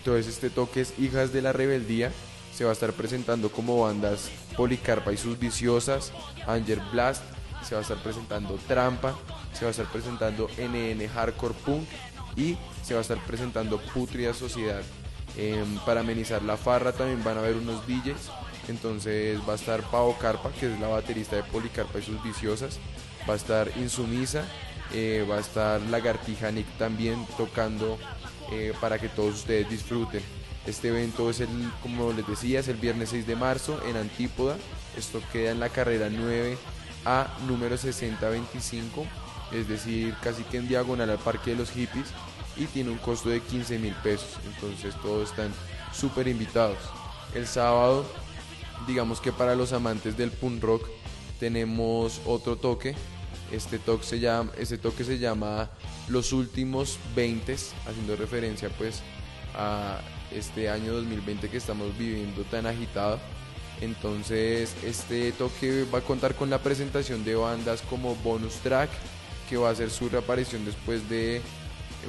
Entonces 0.00 0.28
este 0.28 0.48
toque 0.48 0.80
es 0.80 0.98
Hijas 0.98 1.30
de 1.30 1.42
la 1.42 1.52
Rebeldía. 1.52 2.10
Se 2.54 2.64
va 2.64 2.70
a 2.70 2.72
estar 2.72 2.92
presentando 2.94 3.50
como 3.50 3.82
bandas 3.82 4.30
Policarpa 4.56 5.12
y 5.12 5.18
sus 5.18 5.38
viciosas, 5.38 6.12
Anger 6.46 6.80
Blast, 6.90 7.22
se 7.62 7.74
va 7.74 7.80
a 7.80 7.82
estar 7.82 8.02
presentando 8.02 8.58
Trampa, 8.66 9.14
se 9.52 9.64
va 9.64 9.68
a 9.68 9.70
estar 9.70 9.86
presentando 9.86 10.48
NN 10.58 11.06
Hardcore 11.08 11.54
Punk 11.66 11.86
y 12.34 12.56
se 12.82 12.94
va 12.94 13.00
a 13.00 13.02
estar 13.02 13.18
presentando 13.26 13.78
Putria 13.78 14.32
Sociedad. 14.32 14.82
Em, 15.36 15.78
para 15.84 16.00
amenizar 16.00 16.42
la 16.42 16.56
farra 16.56 16.92
también 16.92 17.22
van 17.22 17.36
a 17.36 17.40
haber 17.40 17.56
unos 17.56 17.86
DJs. 17.86 18.30
Entonces 18.68 19.38
va 19.46 19.52
a 19.52 19.56
estar 19.56 19.82
Pavo 19.82 20.16
Carpa, 20.18 20.50
que 20.52 20.72
es 20.72 20.80
la 20.80 20.88
baterista 20.88 21.36
de 21.36 21.42
Policarpa 21.42 21.98
y 21.98 22.02
sus 22.02 22.22
viciosas. 22.22 22.78
Va 23.28 23.34
a 23.34 23.36
estar 23.36 23.70
Insumisa. 23.76 24.44
Eh, 24.92 25.24
va 25.30 25.36
a 25.36 25.40
estar 25.40 25.80
Lagartija 25.82 26.50
Nick 26.50 26.66
también 26.76 27.24
tocando 27.36 27.96
eh, 28.50 28.72
para 28.80 28.98
que 28.98 29.08
todos 29.08 29.34
ustedes 29.34 29.68
disfruten. 29.68 30.22
Este 30.66 30.88
evento 30.88 31.30
es 31.30 31.40
el, 31.40 31.48
como 31.82 32.12
les 32.12 32.26
decía, 32.26 32.60
es 32.60 32.68
el 32.68 32.76
viernes 32.76 33.10
6 33.10 33.26
de 33.26 33.36
marzo 33.36 33.80
en 33.88 33.96
Antípoda. 33.96 34.56
Esto 34.96 35.20
queda 35.32 35.52
en 35.52 35.60
la 35.60 35.68
carrera 35.68 36.08
9 36.10 36.58
a 37.04 37.28
número 37.46 37.76
6025 37.76 39.06
es 39.52 39.68
decir, 39.68 40.14
casi 40.22 40.42
que 40.44 40.58
en 40.58 40.68
diagonal 40.68 41.10
al 41.10 41.18
Parque 41.18 41.50
de 41.50 41.56
los 41.56 41.70
Hippies 41.70 42.08
y 42.56 42.66
tiene 42.66 42.90
un 42.90 42.98
costo 42.98 43.28
de 43.28 43.40
15 43.40 43.78
mil 43.78 43.94
pesos. 43.94 44.38
Entonces 44.46 44.94
todos 45.02 45.30
están 45.30 45.52
súper 45.92 46.28
invitados. 46.28 46.78
El 47.34 47.46
sábado, 47.46 48.04
digamos 48.86 49.20
que 49.20 49.32
para 49.32 49.54
los 49.54 49.72
amantes 49.72 50.16
del 50.16 50.30
punk 50.30 50.62
rock, 50.62 50.88
tenemos 51.38 52.20
otro 52.26 52.56
toque. 52.56 52.94
Este 53.50 53.78
toque 53.78 54.04
se 54.04 55.18
llama, 55.18 55.70
Los 56.08 56.32
Últimos 56.32 56.98
20, 57.16 57.52
haciendo 57.52 58.16
referencia 58.16 58.68
pues 58.70 59.02
a 59.54 60.00
este 60.30 60.68
año 60.68 60.92
2020 60.92 61.48
que 61.48 61.56
estamos 61.56 61.96
viviendo 61.98 62.42
tan 62.44 62.66
agitado. 62.66 63.18
Entonces 63.80 64.74
este 64.84 65.32
toque 65.32 65.84
va 65.92 66.00
a 66.00 66.02
contar 66.02 66.34
con 66.34 66.50
la 66.50 66.58
presentación 66.58 67.24
de 67.24 67.34
bandas 67.34 67.82
como 67.82 68.14
Bonus 68.16 68.54
Track, 68.56 68.90
que 69.48 69.56
va 69.56 69.68
a 69.68 69.72
hacer 69.72 69.90
su 69.90 70.08
reaparición 70.08 70.64
después 70.64 71.08
de 71.08 71.40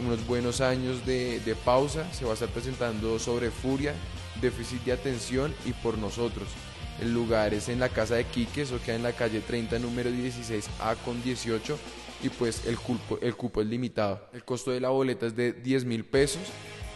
unos 0.05 0.25
buenos 0.27 0.61
años 0.61 1.05
de, 1.05 1.55
pausa. 1.65 2.11
Se 2.13 2.25
va 2.25 2.31
a 2.31 2.33
estar 2.35 2.49
presentando 2.49 3.17
sobre 3.19 3.51
Furia, 3.51 3.93
Déficit 4.41 4.83
de 4.83 4.91
Atención 4.91 5.53
y 5.65 5.73
Por 5.73 5.97
Nosotros. 5.97 6.47
El 7.01 7.13
lugar 7.13 7.53
es 7.53 7.67
en 7.67 7.79
la 7.79 7.89
casa 7.89 8.15
de 8.15 8.25
Quique, 8.25 8.61
eso 8.61 8.79
queda 8.85 8.95
en 8.95 9.03
la 9.03 9.13
calle 9.13 9.41
30, 9.41 9.79
número 9.79 10.09
16A 10.09 10.95
con 11.03 11.21
18 11.23 11.77
y 12.23 12.29
pues 12.29 12.65
el 12.67 12.77
cupo, 12.77 13.17
el 13.21 13.35
cupo 13.35 13.61
es 13.61 13.67
limitado. 13.67 14.21
El 14.33 14.43
costo 14.43 14.71
de 14.71 14.79
la 14.79 14.89
boleta 14.89 15.25
es 15.25 15.35
de 15.35 15.51
10 15.51 15.85
mil 15.85 16.05
pesos 16.05 16.43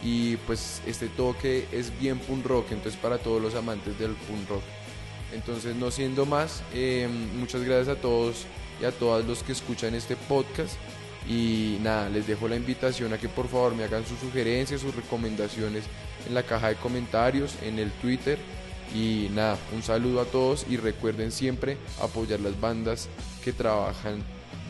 y 0.02 0.36
pues 0.38 0.80
este 0.86 1.08
toque 1.08 1.66
es 1.72 1.98
bien 1.98 2.18
punk 2.20 2.46
rock, 2.46 2.66
entonces 2.70 3.00
para 3.00 3.18
todos 3.18 3.42
los 3.42 3.54
amantes 3.56 3.98
del 3.98 4.12
punk 4.12 4.48
rock. 4.48 4.62
Entonces 5.34 5.74
no 5.74 5.90
siendo 5.90 6.24
más, 6.24 6.62
eh, 6.72 7.08
muchas 7.34 7.62
gracias 7.62 7.96
a 7.96 8.00
todos 8.00 8.46
y 8.80 8.84
a 8.84 8.92
todos 8.92 9.24
los 9.26 9.42
que 9.42 9.52
escuchan 9.52 9.94
este 9.94 10.16
podcast. 10.16 10.76
Y 11.28 11.78
nada, 11.82 12.08
les 12.08 12.28
dejo 12.28 12.46
la 12.46 12.54
invitación 12.54 13.12
a 13.12 13.18
que 13.18 13.28
por 13.28 13.48
favor 13.48 13.74
me 13.74 13.82
hagan 13.82 14.06
sus 14.06 14.20
sugerencias, 14.20 14.80
sus 14.80 14.94
recomendaciones 14.94 15.82
en 16.28 16.34
la 16.34 16.44
caja 16.44 16.68
de 16.68 16.76
comentarios, 16.76 17.56
en 17.62 17.80
el 17.80 17.90
Twitter. 17.90 18.38
Y 18.94 19.28
nada, 19.34 19.58
un 19.74 19.82
saludo 19.82 20.20
a 20.20 20.24
todos 20.24 20.66
y 20.68 20.76
recuerden 20.76 21.32
siempre 21.32 21.76
apoyar 22.00 22.40
las 22.40 22.58
bandas 22.60 23.08
que 23.44 23.52
trabajan 23.52 24.22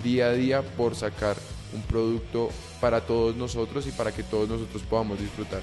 día 0.02 0.26
a 0.26 0.32
día 0.32 0.62
por 0.62 0.94
sacar 0.94 1.36
un 1.74 1.82
producto 1.82 2.48
para 2.80 3.02
todos 3.02 3.36
nosotros 3.36 3.86
y 3.86 3.92
para 3.92 4.12
que 4.12 4.22
todos 4.22 4.48
nosotros 4.48 4.82
podamos 4.82 5.20
disfrutar. 5.20 5.60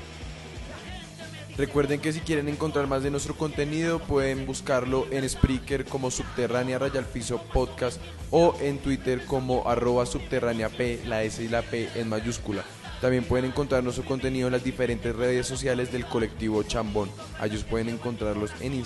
Recuerden 1.57 1.99
que 1.99 2.11
si 2.11 2.19
quieren 2.19 2.49
encontrar 2.49 2.87
más 2.87 3.03
de 3.03 3.11
nuestro 3.11 3.35
contenido 3.35 3.99
pueden 3.99 4.47
buscarlo 4.47 5.05
en 5.11 5.27
Spreaker 5.29 5.85
como 5.85 6.09
Subterránea 6.09 6.79
Rayalfiso 6.79 7.43
Podcast 7.53 8.01
o 8.31 8.55
en 8.59 8.79
Twitter 8.79 9.23
como 9.25 9.69
arroba 9.69 10.07
subterránea 10.07 10.69
P, 10.69 11.01
la 11.05 11.21
S 11.21 11.43
y 11.43 11.47
la 11.47 11.61
P 11.61 11.89
en 11.93 12.09
mayúscula. 12.09 12.63
También 13.03 13.25
pueden 13.25 13.51
encontrar 13.51 13.83
nuestro 13.83 14.05
contenido 14.05 14.47
en 14.47 14.53
las 14.53 14.63
diferentes 14.63 15.13
redes 15.13 15.45
sociales 15.45 15.91
del 15.91 16.05
colectivo 16.05 16.63
Chambón. 16.63 17.09
Ellos 17.43 17.65
pueden 17.65 17.89
encontrarlos 17.89 18.51
en 18.61 18.75
Instagram. 18.75 18.81